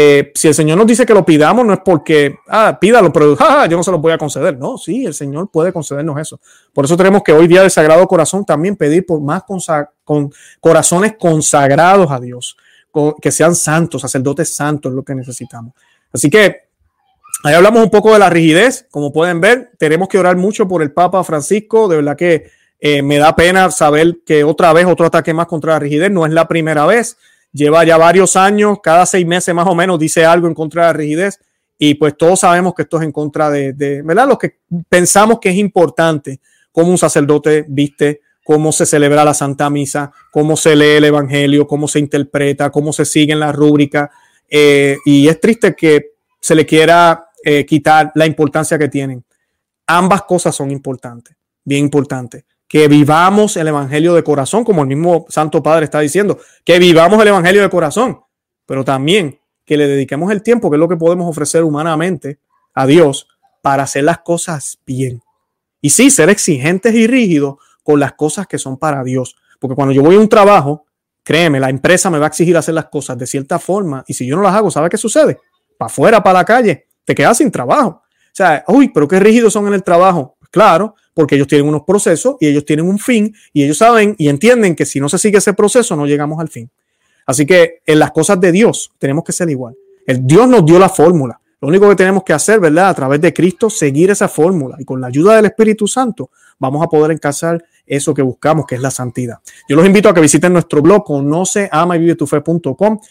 Eh, 0.00 0.30
si 0.32 0.46
el 0.46 0.54
Señor 0.54 0.78
nos 0.78 0.86
dice 0.86 1.04
que 1.04 1.12
lo 1.12 1.26
pidamos, 1.26 1.66
no 1.66 1.72
es 1.72 1.80
porque, 1.84 2.38
ah, 2.46 2.78
pídalo, 2.80 3.12
pero 3.12 3.36
yo 3.68 3.76
no 3.76 3.82
se 3.82 3.90
lo 3.90 3.98
voy 3.98 4.12
a 4.12 4.18
conceder. 4.18 4.56
No, 4.56 4.78
sí, 4.78 5.04
el 5.04 5.12
Señor 5.12 5.50
puede 5.50 5.72
concedernos 5.72 6.20
eso. 6.20 6.38
Por 6.72 6.84
eso 6.84 6.96
tenemos 6.96 7.24
que 7.24 7.32
hoy 7.32 7.48
día 7.48 7.62
del 7.62 7.70
Sagrado 7.72 8.06
Corazón 8.06 8.44
también 8.44 8.76
pedir 8.76 9.04
por 9.04 9.20
más 9.20 9.42
corazones 10.60 11.16
consagrados 11.18 12.12
a 12.12 12.20
Dios, 12.20 12.56
que 13.20 13.32
sean 13.32 13.56
santos, 13.56 14.02
sacerdotes 14.02 14.54
santos, 14.54 14.92
es 14.92 14.94
lo 14.94 15.02
que 15.02 15.16
necesitamos. 15.16 15.74
Así 16.12 16.30
que 16.30 16.68
ahí 17.42 17.54
hablamos 17.54 17.82
un 17.82 17.90
poco 17.90 18.12
de 18.12 18.20
la 18.20 18.30
rigidez. 18.30 18.86
Como 18.92 19.12
pueden 19.12 19.40
ver, 19.40 19.72
tenemos 19.78 20.06
que 20.06 20.20
orar 20.20 20.36
mucho 20.36 20.68
por 20.68 20.80
el 20.80 20.92
Papa 20.92 21.24
Francisco. 21.24 21.88
De 21.88 21.96
verdad 21.96 22.16
que 22.16 22.52
eh, 22.78 23.02
me 23.02 23.18
da 23.18 23.34
pena 23.34 23.68
saber 23.72 24.18
que 24.24 24.44
otra 24.44 24.72
vez 24.72 24.86
otro 24.86 25.06
ataque 25.06 25.34
más 25.34 25.48
contra 25.48 25.72
la 25.72 25.80
rigidez. 25.80 26.08
No 26.12 26.24
es 26.24 26.32
la 26.32 26.46
primera 26.46 26.86
vez 26.86 27.16
lleva 27.52 27.84
ya 27.84 27.96
varios 27.96 28.36
años, 28.36 28.78
cada 28.82 29.06
seis 29.06 29.26
meses 29.26 29.54
más 29.54 29.66
o 29.66 29.74
menos 29.74 29.98
dice 29.98 30.24
algo 30.24 30.48
en 30.48 30.54
contra 30.54 30.82
de 30.82 30.88
la 30.88 30.92
rigidez 30.92 31.40
y 31.78 31.94
pues 31.94 32.16
todos 32.16 32.40
sabemos 32.40 32.74
que 32.74 32.82
esto 32.82 32.98
es 32.98 33.04
en 33.04 33.12
contra 33.12 33.50
de, 33.50 34.02
¿verdad? 34.04 34.28
Lo 34.28 34.38
que 34.38 34.58
pensamos 34.88 35.38
que 35.40 35.50
es 35.50 35.56
importante, 35.56 36.40
cómo 36.72 36.90
un 36.90 36.98
sacerdote 36.98 37.64
viste, 37.68 38.20
cómo 38.44 38.72
se 38.72 38.84
celebra 38.84 39.24
la 39.24 39.34
Santa 39.34 39.70
Misa, 39.70 40.10
cómo 40.30 40.56
se 40.56 40.74
lee 40.74 40.96
el 40.96 41.04
Evangelio, 41.04 41.66
cómo 41.66 41.86
se 41.86 42.00
interpreta, 42.00 42.70
cómo 42.70 42.92
se 42.92 43.04
siguen 43.04 43.38
las 43.38 43.54
rúbricas. 43.54 44.10
Eh, 44.48 44.96
y 45.04 45.28
es 45.28 45.40
triste 45.40 45.76
que 45.76 46.14
se 46.40 46.54
le 46.54 46.66
quiera 46.66 47.28
eh, 47.44 47.64
quitar 47.64 48.10
la 48.14 48.26
importancia 48.26 48.78
que 48.78 48.88
tienen. 48.88 49.24
Ambas 49.86 50.22
cosas 50.22 50.56
son 50.56 50.70
importantes, 50.70 51.36
bien 51.64 51.84
importantes 51.84 52.44
que 52.68 52.86
vivamos 52.86 53.56
el 53.56 53.66
Evangelio 53.68 54.14
de 54.14 54.22
corazón, 54.22 54.62
como 54.62 54.82
el 54.82 54.88
mismo 54.88 55.26
Santo 55.28 55.62
Padre 55.62 55.84
está 55.84 56.00
diciendo, 56.00 56.38
que 56.64 56.78
vivamos 56.78 57.20
el 57.20 57.28
Evangelio 57.28 57.62
de 57.62 57.70
corazón, 57.70 58.20
pero 58.66 58.84
también 58.84 59.40
que 59.64 59.76
le 59.76 59.88
dediquemos 59.88 60.30
el 60.30 60.42
tiempo, 60.42 60.70
que 60.70 60.76
es 60.76 60.80
lo 60.80 60.88
que 60.88 60.96
podemos 60.96 61.28
ofrecer 61.28 61.64
humanamente 61.64 62.38
a 62.74 62.86
Dios, 62.86 63.26
para 63.62 63.82
hacer 63.82 64.04
las 64.04 64.18
cosas 64.18 64.78
bien. 64.86 65.22
Y 65.80 65.90
sí, 65.90 66.10
ser 66.10 66.28
exigentes 66.28 66.94
y 66.94 67.06
rígidos 67.06 67.56
con 67.82 68.00
las 68.00 68.12
cosas 68.12 68.46
que 68.46 68.58
son 68.58 68.78
para 68.78 69.02
Dios. 69.02 69.36
Porque 69.58 69.74
cuando 69.74 69.92
yo 69.92 70.02
voy 70.02 70.16
a 70.16 70.20
un 70.20 70.28
trabajo, 70.28 70.86
créeme, 71.22 71.60
la 71.60 71.70
empresa 71.70 72.10
me 72.10 72.18
va 72.18 72.26
a 72.26 72.28
exigir 72.28 72.56
hacer 72.56 72.74
las 72.74 72.86
cosas 72.86 73.18
de 73.18 73.26
cierta 73.26 73.58
forma. 73.58 74.04
Y 74.06 74.14
si 74.14 74.26
yo 74.26 74.36
no 74.36 74.42
las 74.42 74.54
hago, 74.54 74.70
¿sabe 74.70 74.88
qué 74.88 74.96
sucede? 74.96 75.38
Para 75.76 75.86
afuera, 75.86 76.22
para 76.22 76.40
la 76.40 76.44
calle, 76.44 76.86
te 77.04 77.14
quedas 77.14 77.38
sin 77.38 77.50
trabajo. 77.50 77.88
O 77.88 78.32
sea, 78.32 78.64
uy, 78.68 78.88
pero 78.88 79.08
qué 79.08 79.18
rígidos 79.20 79.52
son 79.52 79.66
en 79.68 79.74
el 79.74 79.82
trabajo. 79.82 80.36
Claro, 80.50 80.94
porque 81.18 81.34
ellos 81.34 81.48
tienen 81.48 81.66
unos 81.66 81.82
procesos 81.82 82.36
y 82.38 82.46
ellos 82.46 82.64
tienen 82.64 82.86
un 82.86 82.96
fin 82.96 83.34
y 83.52 83.64
ellos 83.64 83.78
saben 83.78 84.14
y 84.18 84.28
entienden 84.28 84.76
que 84.76 84.86
si 84.86 85.00
no 85.00 85.08
se 85.08 85.18
sigue 85.18 85.38
ese 85.38 85.52
proceso 85.52 85.96
no 85.96 86.06
llegamos 86.06 86.38
al 86.38 86.48
fin. 86.48 86.70
Así 87.26 87.44
que 87.44 87.80
en 87.84 87.98
las 87.98 88.12
cosas 88.12 88.40
de 88.40 88.52
Dios 88.52 88.92
tenemos 89.00 89.24
que 89.24 89.32
ser 89.32 89.50
igual. 89.50 89.74
El 90.06 90.24
Dios 90.24 90.48
nos 90.48 90.64
dio 90.64 90.78
la 90.78 90.88
fórmula. 90.88 91.40
Lo 91.60 91.66
único 91.66 91.88
que 91.88 91.96
tenemos 91.96 92.22
que 92.22 92.32
hacer, 92.32 92.60
¿verdad? 92.60 92.90
A 92.90 92.94
través 92.94 93.20
de 93.20 93.34
Cristo, 93.34 93.68
seguir 93.68 94.12
esa 94.12 94.28
fórmula 94.28 94.76
y 94.78 94.84
con 94.84 95.00
la 95.00 95.08
ayuda 95.08 95.34
del 95.34 95.46
Espíritu 95.46 95.88
Santo 95.88 96.30
vamos 96.56 96.84
a 96.84 96.86
poder 96.86 97.10
alcanzar 97.10 97.64
eso 97.88 98.14
que 98.14 98.22
buscamos, 98.22 98.66
que 98.66 98.74
es 98.74 98.80
la 98.80 98.90
santidad. 98.90 99.38
Yo 99.68 99.76
los 99.76 99.86
invito 99.86 100.08
a 100.08 100.14
que 100.14 100.20
visiten 100.20 100.52
nuestro 100.52 100.82
blog, 100.82 101.04
conoce, 101.04 101.68
ama 101.72 101.96
y. 101.96 102.08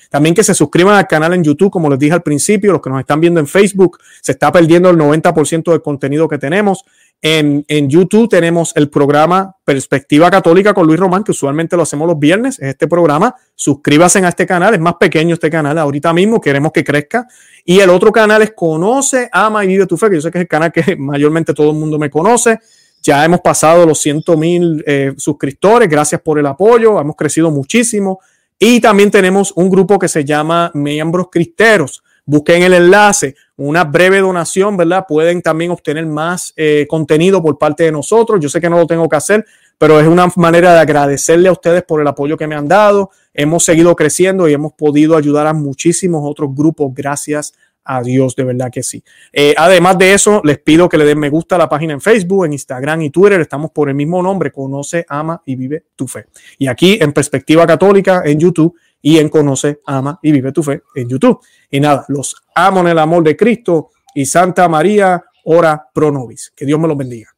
También 0.10 0.36
que 0.36 0.44
se 0.44 0.54
suscriban 0.54 0.96
al 0.96 1.08
canal 1.08 1.34
en 1.34 1.44
YouTube, 1.44 1.72
como 1.72 1.90
les 1.90 2.00
dije 2.00 2.14
al 2.14 2.24
principio, 2.24 2.72
los 2.72 2.82
que 2.82 2.90
nos 2.90 3.00
están 3.00 3.20
viendo 3.20 3.40
en 3.40 3.48
Facebook, 3.48 4.00
se 4.22 4.34
está 4.34 4.52
perdiendo 4.52 4.90
el 4.90 4.98
90% 4.98 5.72
del 5.72 5.82
contenido 5.82 6.28
que 6.28 6.38
tenemos. 6.38 6.84
En, 7.20 7.66
en, 7.68 7.90
YouTube 7.90 8.30
tenemos 8.30 8.74
el 8.76 8.90
programa 8.92 9.56
Perspectiva 9.66 10.30
Católica 10.30 10.76
con 10.76 10.86
Luis 10.86 11.00
Román, 11.00 11.24
que 11.24 11.32
usualmente 11.32 11.76
lo 11.76 11.82
hacemos 11.82 12.08
los 12.08 12.20
viernes. 12.20 12.60
Es 12.60 12.70
este 12.70 12.88
programa. 12.88 13.36
Suscríbase 13.56 14.20
a 14.20 14.30
este 14.30 14.46
canal. 14.46 14.76
Es 14.76 14.80
más 14.80 14.96
pequeño 15.00 15.34
este 15.34 15.50
canal 15.50 15.80
ahorita 15.80 16.14
mismo. 16.14 16.40
Queremos 16.40 16.72
que 16.72 16.84
crezca. 16.84 17.28
Y 17.66 17.80
el 17.80 17.90
otro 17.90 18.12
canal 18.12 18.44
es 18.44 18.52
Conoce, 18.56 19.30
Ama 19.32 19.66
y 19.66 19.68
Vive 19.68 19.88
tu 19.88 19.98
Fe, 19.98 20.10
que 20.10 20.16
yo 20.16 20.22
sé 20.22 20.32
que 20.32 20.38
es 20.38 20.42
el 20.44 20.48
canal 20.48 20.72
que 20.72 20.96
mayormente 20.98 21.54
todo 21.54 21.72
el 21.72 21.78
mundo 21.78 21.98
me 21.98 22.10
conoce. 22.10 22.60
Ya 23.08 23.24
hemos 23.24 23.40
pasado 23.40 23.86
los 23.86 24.02
100 24.02 24.24
mil 24.38 24.84
eh, 24.86 25.14
suscriptores. 25.16 25.88
Gracias 25.88 26.20
por 26.20 26.40
el 26.40 26.46
apoyo. 26.46 27.00
Hemos 27.00 27.16
crecido 27.16 27.50
muchísimo. 27.50 28.20
Y 28.60 28.82
también 28.82 29.10
tenemos 29.10 29.54
un 29.56 29.70
grupo 29.70 29.98
que 29.98 30.10
se 30.10 30.26
llama 30.26 30.72
Miembros 30.74 31.28
Cristeros 31.32 32.04
busquen 32.28 32.62
el 32.62 32.74
enlace, 32.74 33.36
una 33.56 33.86
breve 33.86 34.20
donación, 34.20 34.78
¿verdad? 34.78 35.06
Pueden 35.08 35.42
también 35.42 35.72
obtener 35.72 36.06
más 36.06 36.54
eh, 36.58 36.86
contenido 36.88 37.42
por 37.42 37.58
parte 37.58 37.86
de 37.86 37.92
nosotros. 37.92 38.40
Yo 38.42 38.50
sé 38.50 38.60
que 38.62 38.70
no 38.70 38.78
lo 38.78 38.86
tengo 38.86 39.08
que 39.08 39.16
hacer, 39.16 39.46
pero 39.78 40.00
es 40.00 40.08
una 40.08 40.28
manera 40.36 40.74
de 40.74 40.80
agradecerle 40.80 41.48
a 41.48 41.54
ustedes 41.54 41.84
por 41.84 42.02
el 42.02 42.08
apoyo 42.08 42.38
que 42.38 42.46
me 42.46 42.56
han 42.56 42.68
dado. 42.68 43.12
Hemos 43.34 43.64
seguido 43.64 43.96
creciendo 43.96 44.48
y 44.50 44.54
hemos 44.54 44.74
podido 44.74 45.16
ayudar 45.16 45.48
a 45.48 45.54
muchísimos 45.54 46.22
otros 46.26 46.54
grupos 46.54 46.94
gracias 46.94 47.54
a 47.88 48.04
Dios, 48.04 48.36
de 48.36 48.44
verdad 48.44 48.70
que 48.72 48.84
sí. 48.84 49.04
Eh, 49.32 49.56
además 49.58 49.98
de 49.98 50.14
eso, 50.14 50.42
les 50.44 50.60
pido 50.60 50.90
que 50.90 50.98
le 50.98 51.06
den 51.06 51.18
me 51.18 51.30
gusta 51.30 51.56
a 51.56 51.58
la 51.58 51.70
página 51.70 51.94
en 51.94 52.02
Facebook, 52.02 52.46
en 52.46 52.54
Instagram 52.54 53.02
y 53.04 53.10
Twitter. 53.10 53.40
Estamos 53.40 53.72
por 53.72 53.88
el 53.88 53.96
mismo 53.96 54.22
nombre, 54.22 54.52
Conoce, 54.52 55.06
Ama 55.08 55.42
y 55.46 55.56
Vive 55.56 55.86
tu 55.96 56.08
Fe. 56.08 56.26
Y 56.58 56.68
aquí 56.68 56.98
en 57.02 57.14
Perspectiva 57.14 57.66
Católica 57.66 58.24
en 58.26 58.40
YouTube 58.40 58.76
y 59.02 59.18
en 59.18 59.30
Conoce, 59.30 59.80
Ama 59.86 60.20
y 60.22 60.32
Vive 60.32 60.52
tu 60.52 60.64
Fe 60.64 60.82
en 60.96 61.08
YouTube. 61.08 61.40
Y 61.72 61.80
nada, 61.80 62.06
los 62.10 62.36
amo 62.54 62.82
en 62.82 62.88
el 62.88 63.00
amor 63.00 63.24
de 63.24 63.38
Cristo 63.38 63.92
y 64.14 64.26
Santa 64.26 64.68
María, 64.68 65.24
ora 65.46 65.88
pro 65.94 66.12
nobis. 66.12 66.52
Que 66.56 66.66
Dios 66.66 66.80
me 66.80 66.88
los 66.88 66.98
bendiga. 66.98 67.37